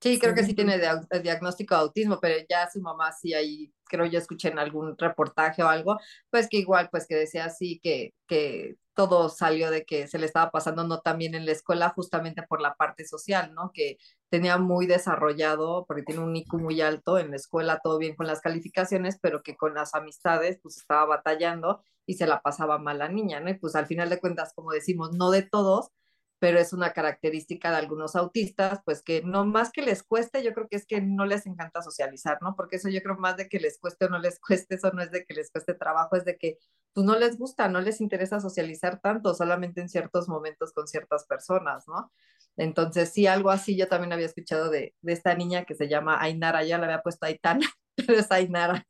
Sí, 0.00 0.18
creo 0.20 0.34
que 0.34 0.44
sí 0.44 0.54
tiene 0.54 0.78
diagnóstico 1.22 1.74
de 1.74 1.80
autismo, 1.80 2.18
pero 2.20 2.36
ya 2.48 2.68
su 2.70 2.80
mamá 2.80 3.12
sí 3.12 3.34
ahí, 3.34 3.72
creo 3.84 4.04
yo 4.06 4.18
escuché 4.18 4.48
en 4.48 4.58
algún 4.58 4.96
reportaje 4.96 5.62
o 5.62 5.68
algo, 5.68 5.98
pues 6.30 6.48
que 6.48 6.58
igual, 6.58 6.88
pues 6.90 7.06
que 7.06 7.16
decía 7.16 7.46
así 7.46 7.80
que, 7.82 8.14
que 8.26 8.76
todo 8.94 9.28
salió 9.30 9.70
de 9.70 9.84
que 9.84 10.06
se 10.06 10.18
le 10.18 10.26
estaba 10.26 10.50
pasando 10.50 10.84
no 10.86 11.00
tan 11.00 11.18
bien 11.18 11.34
en 11.34 11.46
la 11.46 11.52
escuela 11.52 11.90
justamente 11.90 12.42
por 12.42 12.60
la 12.60 12.74
parte 12.74 13.06
social, 13.06 13.52
¿no? 13.54 13.70
Que 13.72 13.98
tenía 14.28 14.58
muy 14.58 14.86
desarrollado, 14.86 15.86
porque 15.86 16.02
tiene 16.02 16.22
un 16.22 16.36
IQ 16.36 16.58
muy 16.58 16.80
alto 16.82 17.18
en 17.18 17.30
la 17.30 17.36
escuela, 17.36 17.80
todo 17.82 17.98
bien 17.98 18.16
con 18.16 18.26
las 18.26 18.40
calificaciones, 18.40 19.18
pero 19.20 19.42
que 19.42 19.56
con 19.56 19.74
las 19.74 19.94
amistades 19.94 20.58
pues 20.62 20.76
estaba 20.78 21.06
batallando 21.06 21.82
y 22.06 22.14
se 22.14 22.26
la 22.26 22.40
pasaba 22.42 22.78
mal 22.78 22.98
la 22.98 23.08
niña, 23.08 23.40
¿no? 23.40 23.50
Y 23.50 23.54
pues 23.54 23.74
al 23.74 23.86
final 23.86 24.08
de 24.10 24.20
cuentas, 24.20 24.52
como 24.54 24.72
decimos, 24.72 25.12
no 25.12 25.30
de 25.30 25.42
todos, 25.42 25.90
pero 26.38 26.58
es 26.58 26.72
una 26.72 26.92
característica 26.92 27.70
de 27.70 27.78
algunos 27.78 28.14
autistas, 28.14 28.80
pues 28.84 29.02
que 29.02 29.22
no 29.22 29.46
más 29.46 29.70
que 29.70 29.82
les 29.82 30.02
cueste, 30.02 30.42
yo 30.42 30.52
creo 30.52 30.68
que 30.68 30.76
es 30.76 30.86
que 30.86 31.00
no 31.00 31.24
les 31.24 31.46
encanta 31.46 31.82
socializar, 31.82 32.38
¿no? 32.42 32.54
Porque 32.54 32.76
eso 32.76 32.88
yo 32.88 33.02
creo 33.02 33.16
más 33.16 33.36
de 33.36 33.48
que 33.48 33.58
les 33.58 33.78
cueste 33.78 34.04
o 34.06 34.08
no 34.08 34.18
les 34.18 34.38
cueste, 34.46 34.74
eso 34.74 34.90
no 34.92 35.02
es 35.02 35.10
de 35.10 35.24
que 35.24 35.34
les 35.34 35.50
cueste 35.50 35.74
trabajo, 35.74 36.16
es 36.16 36.24
de 36.24 36.36
que 36.36 36.58
pues 36.92 37.06
no 37.06 37.18
les 37.18 37.38
gusta, 37.38 37.68
no 37.68 37.80
les 37.80 38.00
interesa 38.00 38.40
socializar 38.40 39.00
tanto, 39.00 39.34
solamente 39.34 39.80
en 39.80 39.88
ciertos 39.88 40.28
momentos 40.28 40.72
con 40.72 40.86
ciertas 40.86 41.26
personas, 41.26 41.86
¿no? 41.88 42.12
Entonces, 42.56 43.12
sí, 43.12 43.26
algo 43.26 43.50
así 43.50 43.76
yo 43.76 43.86
también 43.88 44.12
había 44.12 44.26
escuchado 44.26 44.70
de, 44.70 44.94
de 45.02 45.12
esta 45.12 45.34
niña 45.34 45.64
que 45.64 45.74
se 45.74 45.88
llama 45.88 46.20
Ainara, 46.20 46.64
ya 46.64 46.78
la 46.78 46.86
había 46.86 47.02
puesto 47.02 47.26
Aitana, 47.26 47.66
pero 47.96 48.14
es 48.14 48.30
Ainara. 48.30 48.86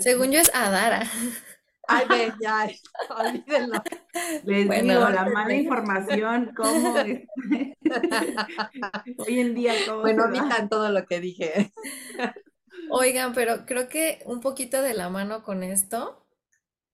Según 0.00 0.32
yo 0.32 0.40
es 0.40 0.54
Adara. 0.54 1.02
Ay, 1.88 2.06
ve, 2.08 2.32
ya, 2.40 2.68
olvídenlo. 3.10 3.82
Les 4.44 4.68
digo, 4.68 5.08
la 5.08 5.24
mala 5.26 5.54
información, 5.54 6.52
cómo 6.56 6.94
hoy 9.18 9.40
en 9.40 9.54
día 9.54 9.74
cómo 9.86 10.00
Bueno, 10.00 10.24
omitan 10.24 10.68
todo 10.68 10.90
lo 10.90 11.04
que 11.06 11.20
dije. 11.20 11.72
Oigan, 12.90 13.34
pero 13.34 13.64
creo 13.66 13.88
que 13.88 14.22
un 14.26 14.40
poquito 14.40 14.82
de 14.82 14.94
la 14.94 15.08
mano 15.08 15.42
con 15.42 15.62
esto, 15.62 16.26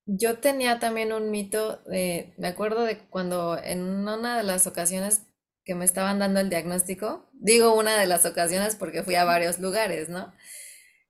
yo 0.06 0.38
tenía 0.38 0.78
también 0.78 1.12
un 1.12 1.30
mito, 1.30 1.82
de, 1.86 2.34
me 2.38 2.48
acuerdo 2.48 2.84
de 2.84 2.98
cuando 2.98 3.58
en 3.62 3.82
una 3.82 4.38
de 4.38 4.42
las 4.42 4.66
ocasiones 4.66 5.22
que 5.64 5.74
me 5.74 5.84
estaban 5.84 6.18
dando 6.18 6.40
el 6.40 6.48
diagnóstico, 6.48 7.28
digo 7.34 7.74
una 7.74 7.98
de 7.98 8.06
las 8.06 8.24
ocasiones 8.24 8.74
porque 8.74 9.02
fui 9.02 9.16
a 9.16 9.24
varios 9.24 9.58
lugares, 9.58 10.08
¿no? 10.08 10.32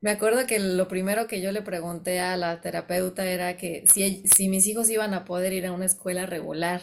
Me 0.01 0.11
acuerdo 0.11 0.45
que 0.49 0.59
lo 0.59 0.89
primero 0.89 1.29
que 1.29 1.41
yo 1.41 1.53
le 1.53 1.63
pregunté 1.63 2.19
a 2.19 2.37
la 2.37 2.61
terapeuta 2.61 3.25
era 3.27 3.57
que 3.57 3.85
si, 3.87 4.25
si 4.27 4.49
mis 4.49 4.67
hijos 4.67 4.91
iban 4.91 5.15
a 5.15 5.25
poder 5.25 5.53
ir 5.53 5.67
a 5.67 5.73
una 5.73 5.87
escuela 5.87 6.27
regular, 6.27 6.81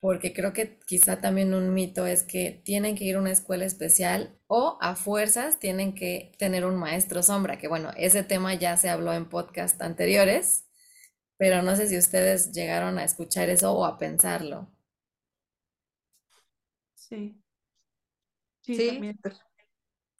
porque 0.00 0.32
creo 0.32 0.52
que 0.52 0.78
quizá 0.86 1.20
también 1.20 1.54
un 1.54 1.74
mito 1.74 2.06
es 2.06 2.22
que 2.22 2.60
tienen 2.64 2.94
que 2.96 3.04
ir 3.04 3.16
a 3.16 3.20
una 3.20 3.32
escuela 3.32 3.64
especial 3.64 4.36
o 4.46 4.78
a 4.80 4.94
fuerzas 4.96 5.58
tienen 5.58 5.94
que 5.94 6.32
tener 6.38 6.64
un 6.66 6.76
maestro 6.76 7.22
sombra, 7.22 7.58
que 7.58 7.68
bueno, 7.68 7.90
ese 7.96 8.22
tema 8.22 8.54
ya 8.54 8.76
se 8.76 8.90
habló 8.90 9.12
en 9.12 9.28
podcast 9.28 9.80
anteriores, 9.82 10.66
pero 11.38 11.62
no 11.62 11.76
sé 11.76 11.88
si 11.88 11.98
ustedes 11.98 12.52
llegaron 12.52 12.98
a 12.98 13.04
escuchar 13.04 13.50
eso 13.50 13.72
o 13.74 13.84
a 13.86 13.98
pensarlo. 13.98 14.70
Sí. 16.94 17.40
Sí, 18.60 18.74
sí, 18.74 19.08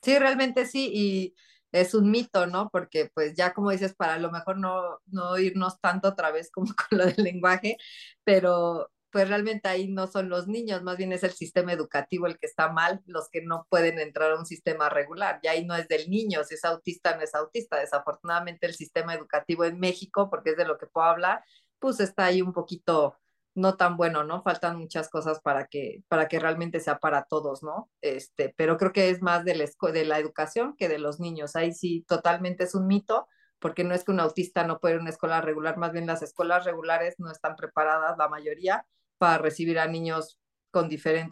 sí, 0.02 0.18
realmente 0.18 0.66
sí, 0.66 0.90
y 0.92 1.34
es 1.72 1.94
un 1.94 2.10
mito, 2.10 2.46
¿no? 2.46 2.70
Porque 2.70 3.10
pues 3.14 3.34
ya 3.36 3.52
como 3.54 3.70
dices, 3.70 3.94
para 3.94 4.18
lo 4.18 4.30
mejor 4.30 4.58
no, 4.58 5.00
no 5.06 5.38
irnos 5.38 5.80
tanto 5.80 6.08
otra 6.08 6.30
vez 6.30 6.50
como 6.50 6.66
con 6.90 6.98
lo 6.98 7.06
del 7.06 7.22
lenguaje, 7.24 7.76
pero 8.24 8.90
pues 9.10 9.28
realmente 9.28 9.68
ahí 9.68 9.88
no 9.88 10.06
son 10.06 10.28
los 10.28 10.48
niños, 10.48 10.82
más 10.82 10.98
bien 10.98 11.12
es 11.12 11.24
el 11.24 11.32
sistema 11.32 11.72
educativo 11.72 12.26
el 12.26 12.38
que 12.38 12.46
está 12.46 12.70
mal, 12.70 13.00
los 13.06 13.28
que 13.30 13.40
no 13.42 13.66
pueden 13.70 13.98
entrar 13.98 14.32
a 14.32 14.38
un 14.38 14.46
sistema 14.46 14.88
regular. 14.90 15.40
Ya 15.42 15.52
ahí 15.52 15.64
no 15.64 15.74
es 15.74 15.88
del 15.88 16.10
niño, 16.10 16.44
si 16.44 16.54
es 16.54 16.64
autista 16.64 17.16
no 17.16 17.22
es 17.22 17.34
autista. 17.34 17.78
Desafortunadamente 17.78 18.66
el 18.66 18.74
sistema 18.74 19.14
educativo 19.14 19.64
en 19.64 19.80
México, 19.80 20.28
porque 20.30 20.50
es 20.50 20.56
de 20.56 20.66
lo 20.66 20.78
que 20.78 20.86
puedo 20.86 21.06
hablar, 21.06 21.42
pues 21.78 22.00
está 22.00 22.26
ahí 22.26 22.42
un 22.42 22.52
poquito 22.52 23.16
no 23.58 23.76
tan 23.76 23.96
bueno, 23.96 24.24
¿no? 24.24 24.42
Faltan 24.42 24.78
muchas 24.78 25.08
cosas 25.10 25.40
para 25.40 25.66
que, 25.66 26.04
para 26.08 26.28
que 26.28 26.38
realmente 26.38 26.80
sea 26.80 26.98
para 26.98 27.24
todos, 27.24 27.62
¿no? 27.62 27.90
Este, 28.00 28.54
pero 28.56 28.76
creo 28.76 28.92
que 28.92 29.10
es 29.10 29.20
más 29.20 29.44
de 29.44 29.56
la, 29.56 29.66
de 29.92 30.04
la 30.04 30.18
educación 30.18 30.76
que 30.76 30.88
de 30.88 30.98
los 30.98 31.18
niños. 31.20 31.56
Ahí 31.56 31.72
sí, 31.72 32.04
totalmente 32.08 32.64
es 32.64 32.74
un 32.74 32.86
mito, 32.86 33.26
porque 33.58 33.82
no 33.84 33.94
es 33.94 34.04
que 34.04 34.12
un 34.12 34.20
autista 34.20 34.64
no 34.64 34.78
pueda 34.78 34.94
ir 34.94 35.00
a 35.00 35.02
una 35.02 35.10
escuela 35.10 35.40
regular, 35.40 35.76
más 35.76 35.92
bien 35.92 36.06
las 36.06 36.22
escuelas 36.22 36.64
regulares 36.64 37.16
no 37.18 37.30
están 37.30 37.56
preparadas, 37.56 38.16
la 38.16 38.28
mayoría, 38.28 38.86
para 39.18 39.38
recibir 39.38 39.78
a 39.80 39.88
niños 39.88 40.38
con 40.70 40.88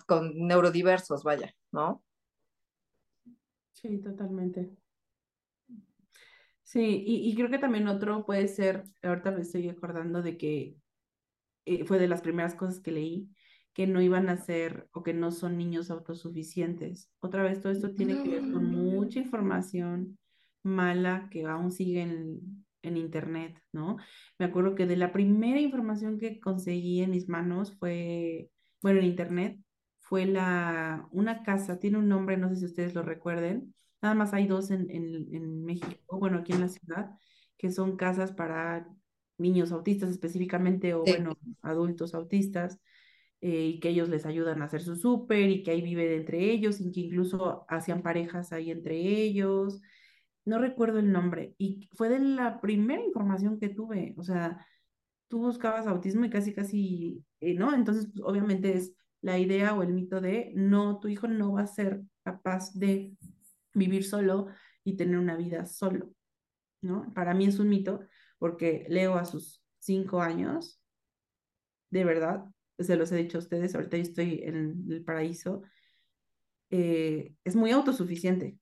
con 0.06 0.32
neurodiversos, 0.34 1.22
vaya, 1.22 1.54
¿no? 1.70 2.02
Sí, 3.72 3.98
totalmente. 3.98 4.76
Sí, 6.64 7.04
y, 7.06 7.30
y 7.30 7.34
creo 7.36 7.48
que 7.48 7.58
también 7.58 7.86
otro 7.86 8.26
puede 8.26 8.48
ser, 8.48 8.82
ahorita 9.02 9.30
me 9.30 9.42
estoy 9.42 9.68
acordando 9.68 10.20
de 10.22 10.36
que 10.36 10.76
eh, 11.66 11.84
fue 11.84 11.98
de 11.98 12.08
las 12.08 12.22
primeras 12.22 12.54
cosas 12.54 12.80
que 12.80 12.92
leí, 12.92 13.28
que 13.74 13.86
no 13.86 14.00
iban 14.00 14.30
a 14.30 14.38
ser 14.38 14.88
o 14.92 15.02
que 15.02 15.12
no 15.12 15.30
son 15.30 15.58
niños 15.58 15.90
autosuficientes. 15.90 17.10
Otra 17.20 17.42
vez, 17.42 17.60
todo 17.60 17.72
esto 17.72 17.90
tiene 17.90 18.22
que 18.22 18.30
ver 18.30 18.40
con 18.40 18.64
mucha 18.70 19.18
información 19.18 20.18
mala 20.62 21.28
que 21.30 21.44
aún 21.44 21.70
sigue 21.70 22.00
en, 22.00 22.64
en 22.82 22.96
internet, 22.96 23.60
¿no? 23.72 23.98
Me 24.38 24.46
acuerdo 24.46 24.74
que 24.74 24.86
de 24.86 24.96
la 24.96 25.12
primera 25.12 25.60
información 25.60 26.18
que 26.18 26.40
conseguí 26.40 27.02
en 27.02 27.10
mis 27.10 27.28
manos 27.28 27.76
fue, 27.78 28.50
bueno, 28.82 29.00
en 29.00 29.06
internet, 29.06 29.60
fue 29.98 30.24
la, 30.24 31.06
una 31.10 31.42
casa, 31.42 31.78
tiene 31.78 31.98
un 31.98 32.08
nombre, 32.08 32.36
no 32.36 32.48
sé 32.48 32.56
si 32.56 32.64
ustedes 32.64 32.94
lo 32.94 33.02
recuerden, 33.02 33.74
nada 34.00 34.14
más 34.14 34.32
hay 34.32 34.46
dos 34.46 34.70
en, 34.70 34.90
en, 34.90 35.34
en 35.34 35.64
México, 35.64 36.18
bueno, 36.18 36.38
aquí 36.38 36.52
en 36.52 36.60
la 36.60 36.68
ciudad, 36.68 37.10
que 37.58 37.70
son 37.70 37.96
casas 37.96 38.32
para 38.32 38.88
niños 39.38 39.72
autistas 39.72 40.10
específicamente 40.10 40.94
o 40.94 41.02
bueno, 41.02 41.38
adultos 41.62 42.14
autistas, 42.14 42.80
eh, 43.40 43.66
y 43.66 43.80
que 43.80 43.90
ellos 43.90 44.08
les 44.08 44.24
ayudan 44.24 44.62
a 44.62 44.64
hacer 44.64 44.82
su 44.82 44.96
súper 44.96 45.50
y 45.50 45.62
que 45.62 45.70
ahí 45.70 45.82
viven 45.82 46.10
entre 46.12 46.50
ellos 46.50 46.80
y 46.80 46.90
que 46.90 47.00
incluso 47.00 47.66
hacían 47.68 48.02
parejas 48.02 48.52
ahí 48.52 48.70
entre 48.70 48.96
ellos. 48.96 49.80
No 50.44 50.58
recuerdo 50.58 51.00
el 51.00 51.12
nombre 51.12 51.54
y 51.58 51.88
fue 51.92 52.08
de 52.08 52.18
la 52.18 52.60
primera 52.60 53.02
información 53.02 53.58
que 53.58 53.68
tuve, 53.68 54.14
o 54.16 54.22
sea, 54.22 54.64
tú 55.28 55.40
buscabas 55.40 55.86
autismo 55.86 56.24
y 56.24 56.30
casi, 56.30 56.54
casi, 56.54 57.24
eh, 57.40 57.54
¿no? 57.54 57.74
Entonces, 57.74 58.08
pues, 58.12 58.24
obviamente 58.24 58.74
es 58.74 58.94
la 59.20 59.38
idea 59.38 59.74
o 59.74 59.82
el 59.82 59.92
mito 59.92 60.20
de, 60.20 60.52
no, 60.54 60.98
tu 60.98 61.08
hijo 61.08 61.26
no 61.28 61.52
va 61.52 61.62
a 61.62 61.66
ser 61.66 62.02
capaz 62.22 62.72
de 62.74 63.12
vivir 63.74 64.04
solo 64.04 64.46
y 64.84 64.96
tener 64.96 65.18
una 65.18 65.36
vida 65.36 65.66
solo, 65.66 66.12
¿no? 66.80 67.12
Para 67.12 67.34
mí 67.34 67.46
es 67.46 67.58
un 67.58 67.68
mito 67.68 68.00
porque 68.38 68.86
Leo 68.88 69.16
a 69.16 69.24
sus 69.24 69.62
cinco 69.78 70.20
años, 70.20 70.80
de 71.90 72.04
verdad, 72.04 72.44
se 72.78 72.96
los 72.96 73.10
he 73.12 73.16
dicho 73.16 73.38
a 73.38 73.40
ustedes, 73.40 73.74
ahorita 73.74 73.96
yo 73.96 74.02
estoy 74.02 74.40
en 74.44 74.84
el 74.88 75.04
paraíso, 75.04 75.62
eh, 76.70 77.34
es 77.44 77.56
muy 77.56 77.70
autosuficiente. 77.70 78.58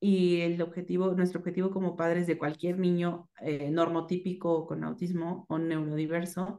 Y 0.00 0.40
el 0.40 0.60
objetivo, 0.62 1.12
nuestro 1.14 1.40
objetivo 1.40 1.70
como 1.70 1.96
padres 1.96 2.26
de 2.26 2.38
cualquier 2.38 2.78
niño 2.78 3.30
eh, 3.40 3.70
normotípico 3.70 4.66
con 4.66 4.82
autismo 4.84 5.46
o 5.48 5.58
neurodiverso, 5.58 6.58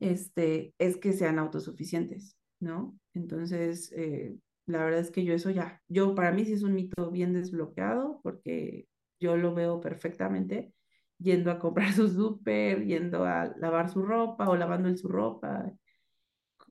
este, 0.00 0.74
es 0.78 0.96
que 0.96 1.12
sean 1.12 1.38
autosuficientes, 1.38 2.38
¿no? 2.60 2.98
Entonces, 3.14 3.92
eh, 3.92 4.36
la 4.66 4.84
verdad 4.84 5.00
es 5.00 5.10
que 5.10 5.24
yo 5.24 5.34
eso 5.34 5.50
ya, 5.50 5.82
yo 5.88 6.14
para 6.14 6.32
mí 6.32 6.44
sí 6.44 6.52
es 6.52 6.62
un 6.62 6.74
mito 6.74 7.10
bien 7.10 7.32
desbloqueado 7.32 8.20
porque 8.22 8.86
yo 9.20 9.36
lo 9.36 9.54
veo 9.54 9.80
perfectamente 9.80 10.72
yendo 11.18 11.50
a 11.50 11.58
comprar 11.58 11.92
su 11.94 12.08
súper, 12.08 12.84
yendo 12.84 13.24
a 13.24 13.54
lavar 13.58 13.90
su 13.90 14.02
ropa 14.02 14.48
o 14.48 14.56
lavando 14.56 14.94
su 14.96 15.08
ropa. 15.08 15.72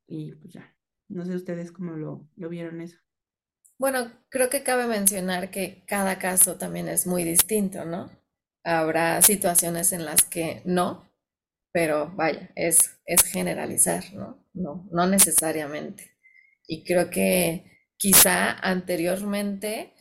Y 0.07 0.33
pues 0.33 0.53
ya, 0.53 0.75
no 1.09 1.25
sé 1.25 1.35
ustedes 1.35 1.71
cómo 1.71 1.93
lo, 1.93 2.27
lo 2.35 2.49
vieron 2.49 2.81
eso. 2.81 2.97
Bueno, 3.77 4.11
creo 4.29 4.49
que 4.49 4.63
cabe 4.63 4.87
mencionar 4.87 5.51
que 5.51 5.83
cada 5.85 6.17
caso 6.17 6.57
también 6.57 6.87
es 6.87 7.05
muy 7.05 7.23
distinto, 7.23 7.85
¿no? 7.85 8.09
Habrá 8.63 9.21
situaciones 9.21 9.93
en 9.93 10.03
las 10.03 10.23
que 10.23 10.61
no, 10.65 11.07
pero 11.71 12.11
vaya, 12.15 12.49
es, 12.55 12.97
es 13.05 13.23
generalizar, 13.23 14.03
¿no? 14.13 14.43
No, 14.53 14.87
no 14.91 15.07
necesariamente. 15.07 16.17
Y 16.67 16.83
creo 16.83 17.09
que 17.11 17.71
quizá 17.97 18.51
anteriormente 18.53 19.93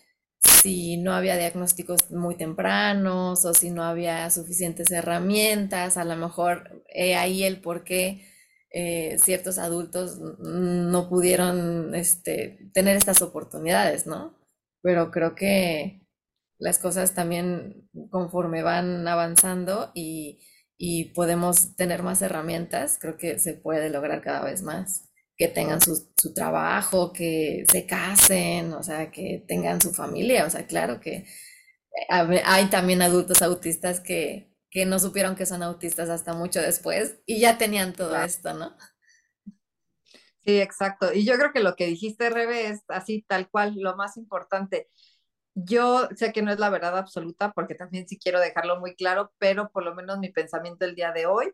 si 0.46 0.96
no 0.96 1.12
había 1.14 1.36
diagnósticos 1.36 2.10
muy 2.10 2.36
tempranos 2.36 3.44
o 3.44 3.54
si 3.54 3.70
no 3.70 3.82
había 3.84 4.30
suficientes 4.30 4.90
herramientas, 4.90 5.96
a 5.96 6.04
lo 6.04 6.16
mejor 6.16 6.84
ahí 6.94 7.44
el 7.44 7.60
por 7.60 7.84
qué 7.84 8.22
eh, 8.70 9.18
ciertos 9.18 9.58
adultos 9.58 10.18
no 10.18 11.08
pudieron 11.08 11.94
este, 11.94 12.70
tener 12.74 12.96
estas 12.96 13.22
oportunidades, 13.22 14.06
¿no? 14.06 14.34
Pero 14.82 15.10
creo 15.10 15.34
que 15.34 16.02
las 16.58 16.78
cosas 16.78 17.14
también 17.14 17.88
conforme 18.10 18.62
van 18.62 19.06
avanzando 19.08 19.92
y, 19.94 20.40
y 20.78 21.06
podemos 21.14 21.76
tener 21.76 22.02
más 22.02 22.22
herramientas, 22.22 22.98
creo 23.00 23.16
que 23.16 23.38
se 23.38 23.54
puede 23.54 23.90
lograr 23.90 24.22
cada 24.22 24.44
vez 24.44 24.62
más 24.62 25.05
que 25.36 25.48
tengan 25.48 25.80
su, 25.80 26.08
su, 26.16 26.32
trabajo, 26.32 27.12
que 27.12 27.64
se 27.70 27.86
casen, 27.86 28.72
o 28.72 28.82
sea, 28.82 29.10
que 29.10 29.44
tengan 29.46 29.80
su 29.80 29.92
familia, 29.92 30.46
o 30.46 30.50
sea, 30.50 30.66
claro 30.66 31.00
que 31.00 31.26
hay 32.08 32.66
también 32.66 33.02
adultos 33.02 33.42
autistas 33.42 34.00
que, 34.00 34.52
que 34.70 34.84
no 34.86 34.98
supieron 34.98 35.36
que 35.36 35.46
son 35.46 35.62
autistas 35.62 36.08
hasta 36.08 36.34
mucho 36.34 36.60
después 36.60 37.18
y 37.26 37.40
ya 37.40 37.58
tenían 37.58 37.92
todo 37.92 38.16
esto, 38.22 38.54
¿no? 38.54 38.76
Sí, 40.44 40.60
exacto. 40.60 41.12
Y 41.12 41.24
yo 41.24 41.34
creo 41.36 41.52
que 41.52 41.60
lo 41.60 41.74
que 41.74 41.86
dijiste, 41.86 42.30
Rebe, 42.30 42.68
es 42.68 42.84
así 42.88 43.24
tal 43.26 43.50
cual, 43.50 43.74
lo 43.76 43.96
más 43.96 44.16
importante. 44.16 44.88
Yo 45.54 46.08
sé 46.16 46.32
que 46.32 46.42
no 46.42 46.52
es 46.52 46.58
la 46.60 46.70
verdad 46.70 46.96
absoluta, 46.98 47.52
porque 47.52 47.74
también 47.74 48.06
sí 48.06 48.18
quiero 48.18 48.40
dejarlo 48.40 48.78
muy 48.78 48.94
claro, 48.94 49.32
pero 49.38 49.70
por 49.70 49.84
lo 49.84 49.94
menos 49.94 50.18
mi 50.18 50.30
pensamiento 50.30 50.84
el 50.84 50.94
día 50.94 51.12
de 51.12 51.26
hoy 51.26 51.52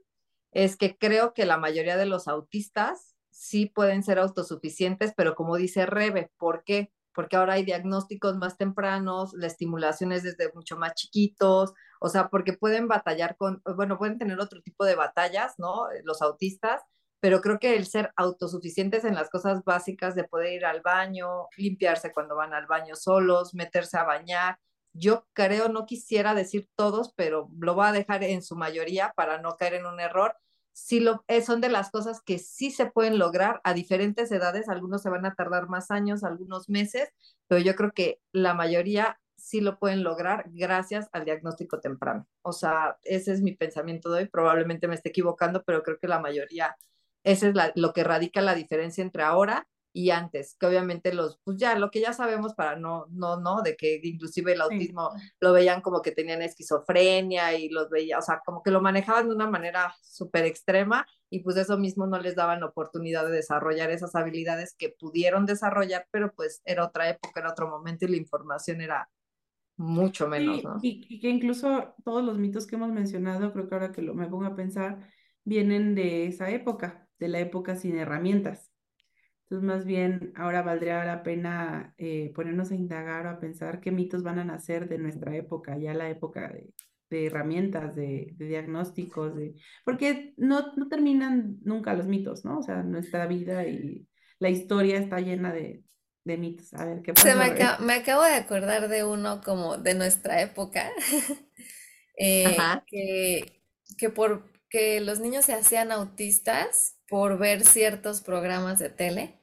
es 0.52 0.76
que 0.76 0.98
creo 0.98 1.32
que 1.34 1.46
la 1.46 1.56
mayoría 1.56 1.96
de 1.96 2.06
los 2.06 2.28
autistas 2.28 3.11
sí 3.32 3.66
pueden 3.66 4.02
ser 4.02 4.18
autosuficientes, 4.18 5.12
pero 5.16 5.34
como 5.34 5.56
dice 5.56 5.86
Rebe, 5.86 6.30
¿por 6.38 6.64
qué? 6.64 6.92
Porque 7.14 7.36
ahora 7.36 7.54
hay 7.54 7.64
diagnósticos 7.64 8.36
más 8.36 8.56
tempranos, 8.56 9.32
la 9.34 9.46
estimulación 9.46 10.12
es 10.12 10.22
desde 10.22 10.52
mucho 10.54 10.76
más 10.76 10.94
chiquitos, 10.94 11.72
o 12.00 12.08
sea, 12.08 12.28
porque 12.28 12.52
pueden 12.52 12.88
batallar 12.88 13.36
con, 13.36 13.62
bueno, 13.76 13.98
pueden 13.98 14.18
tener 14.18 14.38
otro 14.40 14.62
tipo 14.62 14.84
de 14.84 14.94
batallas, 14.94 15.54
¿no? 15.58 15.86
Los 16.04 16.22
autistas, 16.22 16.82
pero 17.20 17.40
creo 17.40 17.58
que 17.58 17.76
el 17.76 17.86
ser 17.86 18.12
autosuficientes 18.16 19.04
en 19.04 19.14
las 19.14 19.30
cosas 19.30 19.64
básicas 19.64 20.14
de 20.14 20.24
poder 20.24 20.52
ir 20.54 20.64
al 20.64 20.80
baño, 20.80 21.48
limpiarse 21.56 22.12
cuando 22.12 22.36
van 22.36 22.54
al 22.54 22.66
baño 22.66 22.96
solos, 22.96 23.54
meterse 23.54 23.98
a 23.98 24.04
bañar, 24.04 24.58
yo 24.94 25.26
creo, 25.32 25.68
no 25.68 25.86
quisiera 25.86 26.34
decir 26.34 26.68
todos, 26.76 27.12
pero 27.14 27.48
lo 27.58 27.74
voy 27.74 27.86
a 27.86 27.92
dejar 27.92 28.24
en 28.24 28.42
su 28.42 28.56
mayoría 28.56 29.12
para 29.16 29.38
no 29.38 29.56
caer 29.56 29.74
en 29.74 29.86
un 29.86 30.00
error, 30.00 30.36
sí 30.72 31.00
lo, 31.00 31.24
eh, 31.28 31.42
son 31.42 31.60
de 31.60 31.68
las 31.68 31.90
cosas 31.90 32.20
que 32.22 32.38
sí 32.38 32.70
se 32.70 32.86
pueden 32.90 33.18
lograr 33.18 33.60
a 33.64 33.74
diferentes 33.74 34.30
edades, 34.32 34.68
algunos 34.68 35.02
se 35.02 35.10
van 35.10 35.26
a 35.26 35.34
tardar 35.34 35.68
más 35.68 35.90
años, 35.90 36.24
algunos 36.24 36.68
meses, 36.68 37.12
pero 37.48 37.60
yo 37.60 37.74
creo 37.74 37.92
que 37.92 38.20
la 38.32 38.54
mayoría 38.54 39.20
sí 39.36 39.60
lo 39.60 39.78
pueden 39.78 40.04
lograr 40.04 40.44
gracias 40.52 41.08
al 41.12 41.24
diagnóstico 41.24 41.80
temprano. 41.80 42.28
O 42.42 42.52
sea, 42.52 42.98
ese 43.02 43.32
es 43.32 43.42
mi 43.42 43.54
pensamiento 43.56 44.10
de 44.10 44.22
hoy, 44.22 44.28
probablemente 44.28 44.88
me 44.88 44.94
esté 44.94 45.10
equivocando, 45.10 45.62
pero 45.64 45.82
creo 45.82 45.98
que 45.98 46.08
la 46.08 46.20
mayoría, 46.20 46.76
ese 47.24 47.48
es 47.50 47.54
lo 47.74 47.92
que 47.92 48.04
radica 48.04 48.40
la 48.40 48.54
diferencia 48.54 49.02
entre 49.02 49.22
ahora 49.22 49.66
y 49.92 50.10
antes, 50.10 50.56
que 50.58 50.66
obviamente 50.66 51.12
los, 51.12 51.38
pues 51.44 51.58
ya, 51.58 51.78
lo 51.78 51.90
que 51.90 52.00
ya 52.00 52.14
sabemos 52.14 52.54
para 52.54 52.76
no, 52.76 53.06
no, 53.10 53.38
no, 53.38 53.60
de 53.62 53.76
que 53.76 54.00
inclusive 54.02 54.52
el 54.52 54.62
autismo 54.62 55.10
lo 55.38 55.52
veían 55.52 55.82
como 55.82 56.00
que 56.00 56.12
tenían 56.12 56.40
esquizofrenia 56.40 57.58
y 57.58 57.68
los 57.68 57.90
veía, 57.90 58.18
o 58.18 58.22
sea, 58.22 58.40
como 58.44 58.62
que 58.62 58.70
lo 58.70 58.80
manejaban 58.80 59.28
de 59.28 59.34
una 59.34 59.50
manera 59.50 59.94
súper 60.02 60.46
extrema 60.46 61.06
y 61.28 61.40
pues 61.40 61.56
eso 61.56 61.76
mismo 61.76 62.06
no 62.06 62.18
les 62.18 62.34
daban 62.34 62.60
la 62.60 62.66
oportunidad 62.66 63.26
de 63.26 63.32
desarrollar 63.32 63.90
esas 63.90 64.14
habilidades 64.14 64.74
que 64.78 64.94
pudieron 64.98 65.44
desarrollar, 65.44 66.06
pero 66.10 66.32
pues 66.32 66.62
era 66.64 66.86
otra 66.86 67.10
época, 67.10 67.40
era 67.40 67.50
otro 67.50 67.68
momento 67.68 68.06
y 68.06 68.08
la 68.08 68.16
información 68.16 68.80
era 68.80 69.10
mucho 69.76 70.26
menos, 70.26 70.64
¿no? 70.64 70.78
Y, 70.80 71.20
que 71.20 71.28
incluso 71.28 71.94
todos 72.04 72.24
los 72.24 72.38
mitos 72.38 72.66
que 72.66 72.76
hemos 72.76 72.92
mencionado, 72.92 73.52
creo 73.52 73.68
que 73.68 73.74
ahora 73.74 73.92
que 73.92 74.00
lo 74.00 74.14
me 74.14 74.28
pongo 74.28 74.46
a 74.46 74.56
pensar, 74.56 75.06
vienen 75.44 75.94
de 75.94 76.26
esa 76.26 76.50
época, 76.50 77.08
de 77.18 77.28
la 77.28 77.40
época 77.40 77.76
sin 77.76 77.98
herramientas 77.98 78.71
Entonces, 79.52 79.66
más 79.68 79.84
bien, 79.84 80.32
ahora 80.36 80.62
valdría 80.62 81.04
la 81.04 81.22
pena 81.22 81.94
eh, 81.98 82.32
ponernos 82.34 82.70
a 82.70 82.74
indagar 82.76 83.26
o 83.26 83.30
a 83.30 83.40
pensar 83.40 83.80
qué 83.80 83.90
mitos 83.92 84.22
van 84.22 84.38
a 84.38 84.44
nacer 84.44 84.88
de 84.88 84.98
nuestra 84.98 85.36
época, 85.36 85.76
ya 85.78 85.92
la 85.94 86.08
época 86.10 86.48
de, 86.52 86.70
de 87.10 87.26
herramientas, 87.26 87.94
de, 87.94 88.32
de 88.36 88.46
diagnósticos, 88.46 89.36
de... 89.36 89.54
porque 89.84 90.32
no, 90.38 90.74
no 90.76 90.88
terminan 90.88 91.58
nunca 91.64 91.94
los 91.94 92.06
mitos, 92.06 92.44
¿no? 92.46 92.58
O 92.60 92.62
sea, 92.62 92.82
nuestra 92.82 93.26
vida 93.26 93.66
y 93.68 94.06
la 94.38 94.48
historia 94.50 94.98
está 94.98 95.20
llena 95.20 95.52
de, 95.52 95.84
de 96.24 96.38
mitos. 96.38 96.72
A 96.74 96.86
ver, 96.86 97.02
¿qué 97.02 97.12
Se 97.14 97.34
me, 97.34 97.44
pasa? 97.44 97.46
aca- 97.46 97.78
me 97.78 97.94
acabo 97.94 98.22
de 98.24 98.34
acordar 98.34 98.88
de 98.88 99.04
uno 99.04 99.40
como 99.42 99.76
de 99.78 99.94
nuestra 99.94 100.40
época, 100.42 100.90
eh, 102.18 102.74
que, 102.86 103.62
que 103.98 104.10
por 104.10 104.50
que 104.70 105.00
los 105.00 105.20
niños 105.20 105.44
se 105.44 105.52
hacían 105.54 105.92
autistas 105.92 106.96
por 107.08 107.38
ver 107.38 107.64
ciertos 107.66 108.22
programas 108.22 108.78
de 108.78 108.88
tele, 108.90 109.38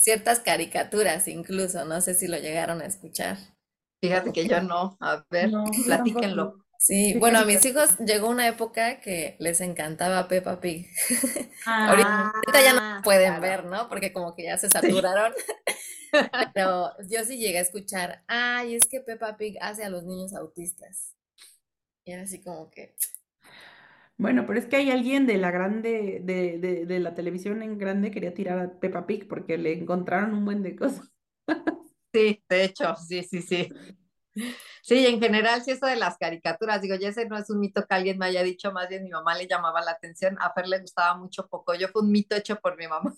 ciertas 0.00 0.40
caricaturas 0.40 1.28
incluso, 1.28 1.84
no 1.84 2.00
sé 2.00 2.14
si 2.14 2.28
lo 2.28 2.38
llegaron 2.38 2.82
a 2.82 2.86
escuchar. 2.86 3.38
Fíjate 4.02 4.32
que 4.32 4.46
yo 4.46 4.60
no. 4.62 4.96
A 5.00 5.24
ver, 5.30 5.50
No, 5.50 5.82
platíquenlo. 5.84 6.54
tampoco. 6.54 6.64
Sí, 6.78 7.14
¿Qué 7.20 7.20
bueno, 7.20 7.40
a 7.40 7.44
mis 7.44 7.64
hijos 7.64 7.98
llegó 7.98 8.28
una 8.28 8.48
época 8.48 9.00
que 9.00 9.36
les 9.38 9.60
encantaba 9.60 10.28
Peppa 10.28 10.60
Pig. 10.60 10.88
Ahorita 11.84 12.10
Ah, 12.12 12.32
ya 12.64 12.72
no 12.74 12.80
pueden 13.04 13.40
claro. 13.40 13.40
ver, 13.40 13.64
¿no? 13.66 13.88
Porque 13.88 14.12
como 14.12 14.34
que 14.34 14.44
ya 14.44 14.58
se 14.58 14.70
Sí. 14.80 14.90
saturaron. 14.92 15.32
Pero 16.54 16.92
yo 17.08 17.24
sí 17.24 17.38
llegué 17.38 17.58
a 17.58 17.62
escuchar, 17.62 18.24
ay, 18.28 18.74
es 18.74 18.88
que 18.88 19.00
Peppa 19.00 19.36
Pig 19.36 19.56
hace 19.60 19.84
a 19.84 19.90
los 19.90 20.04
niños 20.04 20.34
autistas. 20.34 21.14
Y 22.04 22.12
era 22.12 22.22
así 22.22 22.42
como 22.42 22.70
que, 22.70 22.94
Bueno, 24.20 24.44
pero 24.46 24.58
es 24.58 24.66
que 24.66 24.76
hay 24.76 24.90
alguien 24.90 25.26
de 25.26 25.36
la 25.38 25.50
grande, 25.50 26.20
de, 26.22 26.58
de, 26.58 26.84
de 26.86 27.00
la 27.00 27.14
televisión 27.14 27.62
en 27.62 27.78
grande 27.78 28.10
quería 28.10 28.34
tirar 28.34 28.58
a 28.58 28.78
Peppa 28.78 29.06
Pig 29.06 29.26
porque 29.28 29.56
le 29.58 29.72
encontraron 29.72 30.34
un 30.34 30.44
buen 30.44 30.62
de 30.62 30.76
cosas. 30.76 31.10
Sí, 32.12 32.42
de 32.48 32.64
hecho, 32.64 32.94
sí, 32.96 33.22
sí, 33.22 33.40
sí. 33.42 33.68
Sí, 34.82 35.06
en 35.06 35.20
general, 35.20 35.62
sí, 35.62 35.72
eso 35.72 35.86
de 35.86 35.96
las 35.96 36.16
caricaturas, 36.18 36.80
digo, 36.82 36.96
ya 36.96 37.08
ese 37.08 37.26
no 37.26 37.36
es 37.36 37.50
un 37.50 37.60
mito 37.60 37.84
que 37.86 37.94
alguien 37.94 38.18
me 38.18 38.26
haya 38.26 38.42
dicho, 38.42 38.72
más 38.72 38.88
bien 38.88 39.04
mi 39.04 39.10
mamá 39.10 39.34
le 39.36 39.46
llamaba 39.46 39.80
la 39.82 39.92
atención, 39.92 40.36
a 40.40 40.52
Fer 40.52 40.68
le 40.68 40.80
gustaba 40.80 41.16
mucho 41.16 41.46
Pocoyo, 41.48 41.88
fue 41.88 42.02
un 42.02 42.10
mito 42.12 42.34
hecho 42.36 42.56
por 42.60 42.76
mi 42.78 42.86
mamá, 42.88 43.14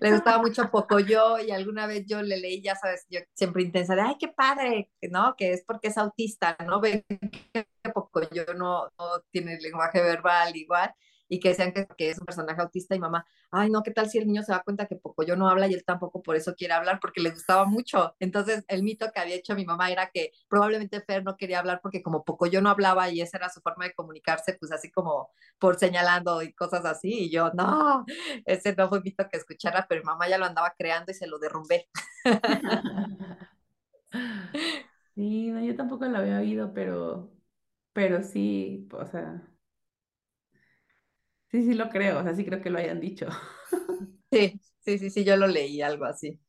le 0.00 0.12
gustaba 0.12 0.38
mucho 0.38 0.70
Pocoyo 0.70 1.38
y 1.38 1.50
alguna 1.50 1.86
vez 1.86 2.04
yo 2.06 2.22
le 2.22 2.36
leí, 2.38 2.62
ya 2.62 2.74
sabes, 2.74 3.06
yo 3.08 3.20
siempre 3.34 3.62
intensa 3.62 3.94
de, 3.94 4.02
ay, 4.02 4.16
qué 4.18 4.28
padre, 4.28 4.90
¿no? 5.10 5.34
Que 5.36 5.52
es 5.52 5.64
porque 5.66 5.88
es 5.88 5.98
autista, 5.98 6.56
¿no? 6.66 6.80
Ven 6.80 7.04
que 7.52 7.66
Pocoyo 7.94 8.44
no, 8.54 8.90
no 8.98 9.20
tiene 9.30 9.58
lenguaje 9.60 10.00
verbal 10.00 10.56
igual 10.56 10.94
y 11.28 11.40
que 11.40 11.50
decían 11.50 11.72
que, 11.72 12.10
es 12.10 12.18
un 12.18 12.26
personaje 12.26 12.60
autista 12.60 12.94
y 12.94 12.98
mamá, 12.98 13.26
ay, 13.50 13.70
no, 13.70 13.82
¿qué 13.82 13.90
tal 13.90 14.08
si 14.08 14.18
el 14.18 14.26
niño 14.26 14.42
se 14.42 14.52
da 14.52 14.62
cuenta 14.62 14.86
que 14.86 14.96
Pocoyo 14.96 15.36
no 15.36 15.48
habla 15.48 15.66
y 15.68 15.74
él 15.74 15.84
tampoco 15.84 16.22
por 16.22 16.36
eso 16.36 16.54
quiere 16.54 16.74
hablar 16.74 16.98
porque 17.00 17.20
le 17.20 17.30
gustaba 17.30 17.64
mucho? 17.64 18.14
Entonces, 18.20 18.64
el 18.68 18.82
mito 18.82 19.10
que 19.12 19.20
había 19.20 19.36
hecho 19.36 19.54
mi 19.54 19.64
mamá 19.64 19.90
era 19.90 20.10
que 20.12 20.32
probablemente 20.48 21.00
Fer 21.00 21.24
no 21.24 21.36
quería 21.36 21.58
hablar 21.60 21.80
porque 21.82 22.02
como 22.02 22.24
Pocoyo 22.24 22.60
no 22.60 22.70
hablaba 22.70 23.10
y 23.10 23.20
esa 23.20 23.38
era 23.38 23.48
su 23.50 23.60
forma 23.60 23.84
de 23.86 23.94
comunicarse, 23.94 24.54
pues 24.58 24.72
así 24.72 24.90
como 24.90 25.30
por 25.58 25.78
señalando 25.78 26.42
y 26.42 26.52
cosas 26.52 26.84
así, 26.84 27.24
y 27.26 27.30
yo, 27.30 27.50
no, 27.54 28.04
ese 28.44 28.74
no 28.74 28.88
fue 28.88 28.98
un 28.98 29.04
mito 29.04 29.28
que 29.30 29.38
escuchara, 29.38 29.86
pero 29.88 30.02
mi 30.02 30.06
mamá 30.06 30.28
ya 30.28 30.38
lo 30.38 30.46
andaba 30.46 30.74
creando 30.76 31.12
y 31.12 31.14
se 31.14 31.26
lo 31.26 31.38
derrumbé. 31.38 31.88
Sí, 35.14 35.50
no, 35.50 35.62
yo 35.64 35.74
tampoco 35.76 36.04
lo 36.06 36.18
había 36.18 36.38
oído, 36.38 36.72
pero, 36.74 37.32
pero 37.92 38.22
sí, 38.22 38.88
o 38.92 39.06
sea, 39.06 39.42
sí, 41.60 41.64
sí 41.66 41.74
lo 41.74 41.88
creo, 41.90 42.20
o 42.20 42.22
sea, 42.22 42.34
sí 42.34 42.44
creo 42.44 42.60
que 42.62 42.70
lo 42.70 42.78
hayan 42.78 43.00
dicho. 43.00 43.26
Sí, 44.30 44.60
sí, 44.80 44.98
sí, 44.98 45.10
sí, 45.10 45.24
yo 45.24 45.36
lo 45.36 45.46
leí, 45.48 45.82
algo 45.82 46.04
así. 46.04 46.40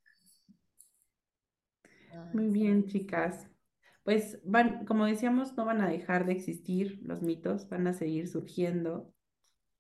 Muy 2.32 2.50
bien, 2.50 2.88
chicas. 2.88 3.50
Pues 4.04 4.40
van, 4.46 4.86
como 4.86 5.06
decíamos, 5.06 5.56
no 5.58 5.66
van 5.66 5.82
a 5.82 5.90
dejar 5.90 6.26
de 6.26 6.34
existir 6.34 7.00
los 7.04 7.22
mitos, 7.22 7.68
van 7.70 7.88
a 7.88 7.94
seguir 7.94 8.28
surgiendo 8.30 9.14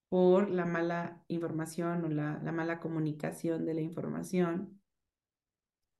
por 0.09 0.49
la 0.49 0.65
mala 0.65 1.23
información 1.29 2.05
o 2.05 2.09
la, 2.09 2.39
la 2.43 2.51
mala 2.51 2.79
comunicación 2.79 3.65
de 3.65 3.73
la 3.75 3.81
información. 3.81 4.81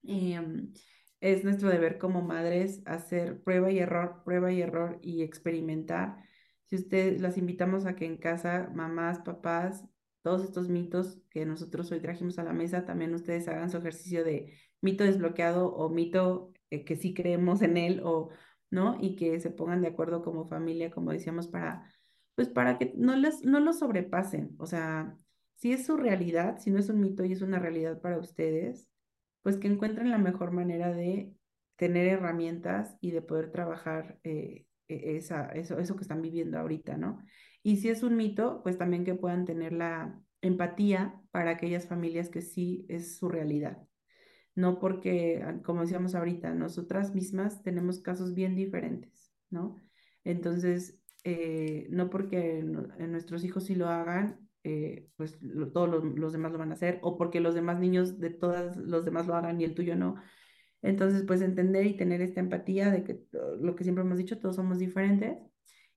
Em, 0.03 0.73
es 1.21 1.43
nuestro 1.43 1.69
deber 1.69 1.97
como 1.97 2.21
madres 2.21 2.81
hacer 2.85 3.43
prueba 3.43 3.71
y 3.71 3.79
error, 3.79 4.21
prueba 4.23 4.51
y 4.51 4.61
error 4.61 4.99
y 5.01 5.23
experimentar. 5.23 6.17
Si 6.67 6.75
ustedes 6.75 7.21
las 7.21 7.37
invitamos 7.37 7.85
a 7.85 7.95
que 7.95 8.05
en 8.05 8.17
casa, 8.17 8.69
mamás, 8.73 9.19
papás, 9.19 9.85
todos 10.21 10.43
estos 10.43 10.69
mitos 10.69 11.19
que 11.29 11.45
nosotros 11.45 11.91
hoy 11.91 12.01
trajimos 12.01 12.37
a 12.39 12.43
la 12.43 12.53
mesa, 12.53 12.85
también 12.85 13.13
ustedes 13.13 13.47
hagan 13.47 13.69
su 13.69 13.77
ejercicio 13.77 14.23
de 14.23 14.53
mito 14.81 15.03
desbloqueado 15.03 15.73
o 15.73 15.89
mito 15.89 16.51
eh, 16.69 16.83
que 16.83 16.95
sí 16.95 17.13
creemos 17.13 17.61
en 17.61 17.77
él 17.77 18.01
o 18.03 18.29
no, 18.69 18.97
y 18.99 19.15
que 19.15 19.39
se 19.39 19.49
pongan 19.49 19.81
de 19.81 19.87
acuerdo 19.87 20.21
como 20.21 20.47
familia, 20.49 20.91
como 20.91 21.11
decíamos, 21.11 21.47
para, 21.47 21.89
pues 22.35 22.49
para 22.49 22.77
que 22.77 22.93
no 22.97 23.15
les, 23.15 23.43
no 23.45 23.61
lo 23.61 23.71
sobrepasen. 23.73 24.55
O 24.59 24.65
sea, 24.65 25.17
si 25.55 25.71
es 25.71 25.85
su 25.85 25.97
realidad, 25.97 26.59
si 26.59 26.69
no 26.71 26.79
es 26.79 26.89
un 26.89 26.99
mito 26.99 27.23
y 27.25 27.31
es 27.31 27.41
una 27.41 27.59
realidad 27.59 28.01
para 28.01 28.17
ustedes 28.17 28.89
pues 29.47 29.55
que 29.57 29.67
encuentren 29.69 30.11
la 30.11 30.17
mejor 30.17 30.51
manera 30.51 30.91
de 30.93 31.33
tener 31.77 32.07
herramientas 32.07 32.97
y 32.99 33.11
de 33.11 33.21
poder 33.21 33.49
trabajar 33.49 34.19
eh, 34.25 34.65
esa, 34.87 35.47
eso, 35.51 35.77
que 35.95 36.01
están 36.01 36.21
viviendo 36.21 36.57
ahorita, 36.59 36.97
¿no? 36.97 37.23
Y 37.63 37.77
si 37.77 37.89
es 37.89 38.03
un 38.03 38.15
mito, 38.17 38.61
pues 38.63 38.77
también 38.77 39.03
que 39.05 39.15
puedan 39.15 39.45
tener 39.45 39.73
la 39.73 40.19
empatía 40.41 41.21
para 41.31 41.51
aquellas 41.51 41.87
familias 41.87 42.29
que 42.29 42.41
sí 42.41 42.85
es 42.89 43.17
su 43.17 43.29
realidad. 43.29 43.83
No 44.55 44.79
porque, 44.79 45.41
ah, 45.45 45.61
como 45.63 45.81
decíamos 45.81 46.15
ahorita, 46.15 46.53
nosotras 46.53 47.13
mismas 47.13 47.61
tenemos 47.63 47.99
casos 47.99 48.33
bien 48.33 48.55
diferentes, 48.55 49.31
¿no? 49.49 49.75
Entonces, 50.23 50.99
eh, 51.23 51.87
no 51.91 52.09
porque 52.09 52.59
eh, 52.59 52.63
nuestros 53.07 53.43
hijos 53.43 53.65
sí 53.65 53.75
lo 53.75 53.87
hagan, 53.89 54.49
eh, 54.63 55.09
pues 55.15 55.41
lo- 55.41 55.71
todos 55.71 56.03
los 56.17 56.33
demás 56.33 56.51
lo 56.51 56.57
van 56.57 56.71
a 56.71 56.73
hacer, 56.75 56.99
o 57.03 57.17
porque 57.17 57.39
los 57.39 57.53
demás 57.55 57.79
niños 57.79 58.19
de 58.19 58.31
todos 58.31 58.75
los 58.77 59.05
demás 59.05 59.27
lo 59.27 59.35
hagan 59.35 59.61
y 59.61 59.63
el 59.65 59.75
tuyo 59.75 59.95
no. 59.95 60.15
Entonces, 60.87 61.23
pues 61.27 61.41
entender 61.41 61.85
y 61.85 61.97
tener 61.97 62.21
esta 62.21 62.39
empatía 62.39 62.89
de 62.91 63.03
que 63.03 63.19
lo 63.59 63.75
que 63.75 63.83
siempre 63.83 64.03
hemos 64.03 64.17
dicho, 64.17 64.39
todos 64.39 64.55
somos 64.55 64.79
diferentes, 64.79 65.37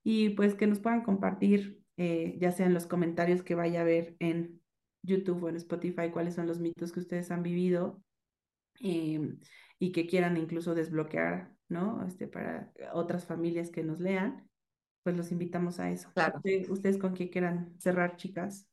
y 0.03 0.29
pues 0.31 0.53
que 0.55 0.67
nos 0.67 0.79
puedan 0.79 1.01
compartir, 1.03 1.79
eh, 1.97 2.35
ya 2.39 2.51
sea 2.51 2.65
en 2.65 2.73
los 2.73 2.87
comentarios 2.87 3.41
que 3.43 3.55
vaya 3.55 3.81
a 3.81 3.85
ver 3.85 4.15
en 4.19 4.61
YouTube 5.03 5.43
o 5.43 5.49
en 5.49 5.55
Spotify, 5.55 6.09
cuáles 6.11 6.35
son 6.35 6.45
los 6.47 6.59
mitos 6.59 6.91
que 6.91 6.99
ustedes 6.99 7.31
han 7.31 7.41
vivido 7.41 8.03
em, 8.79 9.39
y 9.79 9.91
que 9.91 10.07
quieran 10.07 10.37
incluso 10.37 10.75
desbloquear, 10.75 11.51
¿no? 11.69 12.05
Este, 12.05 12.27
para 12.27 12.71
otras 12.93 13.25
familias 13.25 13.69
que 13.69 13.83
nos 13.83 13.99
lean, 13.99 14.49
pues 15.03 15.15
los 15.15 15.31
invitamos 15.31 15.79
a 15.79 15.89
eso. 15.91 16.11
Claro. 16.13 16.37
Usted- 16.37 16.69
¿Ustedes 16.69 16.97
con 16.97 17.13
qué 17.13 17.29
quieran 17.29 17.75
cerrar, 17.79 18.17
chicas? 18.17 18.67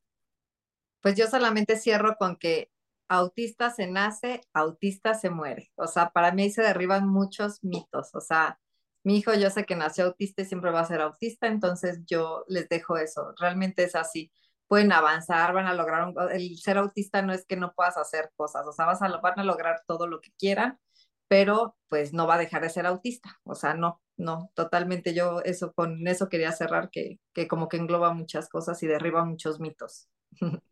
Pues 1.01 1.15
yo 1.15 1.27
solamente 1.27 1.77
cierro 1.77 2.15
con 2.17 2.35
que 2.35 2.71
autista 3.09 3.71
se 3.71 3.87
nace, 3.87 4.41
autista 4.53 5.13
se 5.15 5.29
muere. 5.29 5.71
O 5.75 5.87
sea, 5.87 6.11
para 6.11 6.31
mí 6.31 6.49
se 6.51 6.61
derriban 6.61 7.07
muchos 7.09 7.63
mitos. 7.63 8.15
O 8.15 8.21
sea, 8.21 8.59
mi 9.03 9.17
hijo 9.17 9.33
yo 9.33 9.49
sé 9.49 9.65
que 9.65 9.75
nació 9.75 10.05
autista 10.05 10.41
y 10.43 10.45
siempre 10.45 10.71
va 10.71 10.81
a 10.81 10.85
ser 10.85 11.01
autista, 11.01 11.47
entonces 11.47 12.01
yo 12.05 12.45
les 12.47 12.69
dejo 12.69 12.97
eso. 12.97 13.33
Realmente 13.39 13.83
es 13.83 13.95
así. 13.95 14.31
Pueden 14.67 14.91
avanzar, 14.91 15.53
van 15.53 15.67
a 15.67 15.73
lograr. 15.73 16.13
El 16.31 16.57
ser 16.59 16.77
autista 16.77 17.21
no 17.21 17.33
es 17.33 17.45
que 17.45 17.55
no 17.57 17.73
puedas 17.73 17.97
hacer 17.97 18.31
cosas, 18.35 18.65
o 18.67 18.71
sea, 18.73 18.85
a, 18.85 19.21
van 19.21 19.39
a 19.39 19.43
lograr 19.43 19.83
todo 19.87 20.07
lo 20.07 20.21
que 20.21 20.31
quieran, 20.37 20.79
pero 21.27 21.75
pues 21.89 22.13
no 22.13 22.27
va 22.27 22.35
a 22.35 22.37
dejar 22.39 22.61
de 22.61 22.69
ser 22.69 22.85
autista. 22.85 23.39
O 23.43 23.55
sea, 23.55 23.73
no, 23.73 24.01
no, 24.17 24.51
totalmente 24.55 25.13
yo 25.13 25.41
eso, 25.43 25.73
con 25.73 26.07
eso 26.07 26.29
quería 26.29 26.51
cerrar, 26.51 26.89
que, 26.91 27.19
que 27.33 27.47
como 27.47 27.69
que 27.69 27.77
engloba 27.77 28.13
muchas 28.13 28.49
cosas 28.49 28.81
y 28.83 28.87
derriba 28.87 29.25
muchos 29.25 29.59
mitos. 29.59 30.09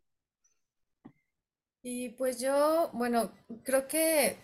Y 1.82 2.10
pues 2.10 2.40
yo, 2.40 2.90
bueno, 2.92 3.32
creo 3.64 3.88
que 3.88 4.36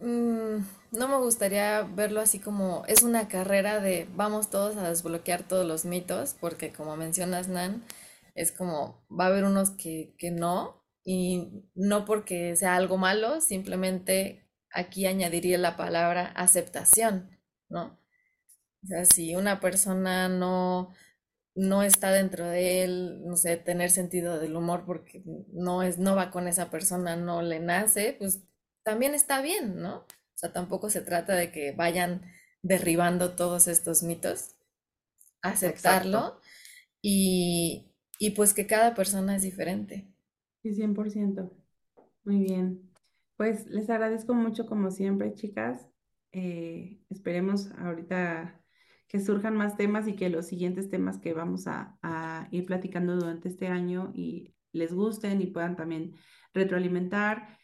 mm, 0.00 0.58
no 0.92 1.08
me 1.08 1.16
gustaría 1.18 1.82
verlo 1.82 2.20
así 2.20 2.38
como 2.38 2.84
es 2.86 3.02
una 3.02 3.28
carrera 3.28 3.80
de 3.80 4.08
vamos 4.14 4.50
todos 4.50 4.76
a 4.76 4.88
desbloquear 4.88 5.42
todos 5.46 5.66
los 5.66 5.84
mitos, 5.84 6.34
porque 6.40 6.72
como 6.72 6.96
mencionas, 6.96 7.48
Nan, 7.48 7.84
es 8.34 8.52
como 8.52 9.04
va 9.10 9.24
a 9.24 9.28
haber 9.28 9.44
unos 9.44 9.70
que, 9.70 10.14
que 10.18 10.30
no, 10.30 10.84
y 11.04 11.64
no 11.74 12.04
porque 12.04 12.56
sea 12.56 12.76
algo 12.76 12.96
malo, 12.98 13.40
simplemente 13.40 14.48
aquí 14.70 15.06
añadiría 15.06 15.58
la 15.58 15.76
palabra 15.76 16.26
aceptación, 16.36 17.30
¿no? 17.68 17.98
O 18.84 18.86
sea, 18.86 19.04
si 19.04 19.34
una 19.36 19.60
persona 19.60 20.28
no, 20.28 20.90
no 21.54 21.82
está 21.82 22.10
dentro 22.10 22.46
de 22.46 22.82
él, 22.82 23.22
no 23.24 23.36
sé, 23.36 23.56
tener 23.56 23.90
sentido 23.90 24.38
del 24.40 24.56
humor 24.56 24.84
porque 24.84 25.22
no 25.52 25.82
es, 25.82 25.98
no 25.98 26.16
va 26.16 26.30
con 26.30 26.48
esa 26.48 26.70
persona, 26.70 27.16
no 27.16 27.42
le 27.42 27.60
nace, 27.60 28.16
pues 28.18 28.42
también 28.82 29.14
está 29.14 29.40
bien, 29.40 29.80
¿no? 29.80 29.98
O 29.98 30.36
sea, 30.36 30.52
tampoco 30.52 30.90
se 30.90 31.00
trata 31.00 31.34
de 31.34 31.52
que 31.52 31.72
vayan 31.72 32.22
derribando 32.62 33.36
todos 33.36 33.68
estos 33.68 34.02
mitos, 34.02 34.56
aceptarlo 35.42 36.40
y, 37.00 37.92
y 38.18 38.30
pues 38.30 38.52
que 38.52 38.66
cada 38.66 38.94
persona 38.94 39.36
es 39.36 39.42
diferente. 39.42 40.08
Sí, 40.62 40.70
100%. 40.74 41.50
Muy 42.24 42.38
bien. 42.38 42.90
Pues 43.36 43.66
les 43.66 43.90
agradezco 43.90 44.34
mucho 44.34 44.66
como 44.66 44.90
siempre, 44.90 45.34
chicas. 45.34 45.86
Eh, 46.32 47.00
esperemos 47.10 47.70
ahorita 47.78 48.60
que 49.14 49.20
surjan 49.20 49.54
más 49.56 49.76
temas 49.76 50.08
y 50.08 50.16
que 50.16 50.28
los 50.28 50.46
siguientes 50.46 50.90
temas 50.90 51.18
que 51.18 51.34
vamos 51.34 51.68
a, 51.68 51.96
a 52.02 52.48
ir 52.50 52.66
platicando 52.66 53.14
durante 53.14 53.48
este 53.48 53.68
año 53.68 54.10
y 54.12 54.56
les 54.72 54.92
gusten 54.92 55.40
y 55.40 55.46
puedan 55.46 55.76
también 55.76 56.16
retroalimentar 56.52 57.56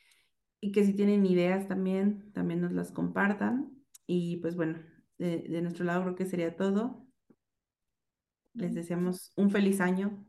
y 0.60 0.70
que 0.70 0.84
si 0.84 0.92
tienen 0.92 1.26
ideas 1.26 1.66
también, 1.66 2.30
también 2.34 2.60
nos 2.60 2.70
las 2.70 2.92
compartan. 2.92 3.68
Y 4.06 4.36
pues 4.36 4.54
bueno, 4.54 4.78
de, 5.18 5.38
de 5.38 5.60
nuestro 5.60 5.84
lado 5.84 6.02
creo 6.02 6.14
que 6.14 6.26
sería 6.26 6.54
todo. 6.54 7.04
Les 8.54 8.72
deseamos 8.72 9.32
un 9.34 9.50
feliz 9.50 9.80
año, 9.80 10.24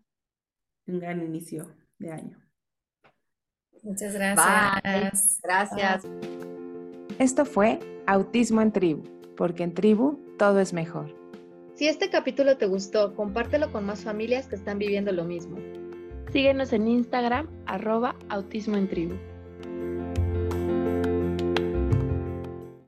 un 0.88 1.00
gran 1.00 1.22
inicio 1.22 1.72
de 2.00 2.14
año. 2.14 2.40
Muchas 3.84 4.14
Bye. 4.14 4.34
gracias. 4.34 5.40
Gracias. 5.44 6.04
Esto 7.20 7.46
fue 7.46 7.78
Autismo 8.08 8.60
en 8.64 8.72
Tribu, 8.72 9.04
porque 9.42 9.64
en 9.64 9.74
tribu 9.74 10.20
todo 10.38 10.60
es 10.60 10.72
mejor. 10.72 11.16
Si 11.74 11.88
este 11.88 12.12
capítulo 12.12 12.58
te 12.58 12.68
gustó, 12.68 13.16
compártelo 13.16 13.72
con 13.72 13.88
más 13.88 14.04
familias 14.04 14.46
que 14.46 14.54
están 14.56 14.78
viviendo 14.78 15.12
lo 15.12 15.26
mismo. 15.26 15.58
Síguenos 16.32 16.74
en 16.74 16.88
Instagram, 16.88 17.48
arroba 17.66 18.16
autismo 18.30 18.78
en 18.78 18.88
tribu. 18.88 19.16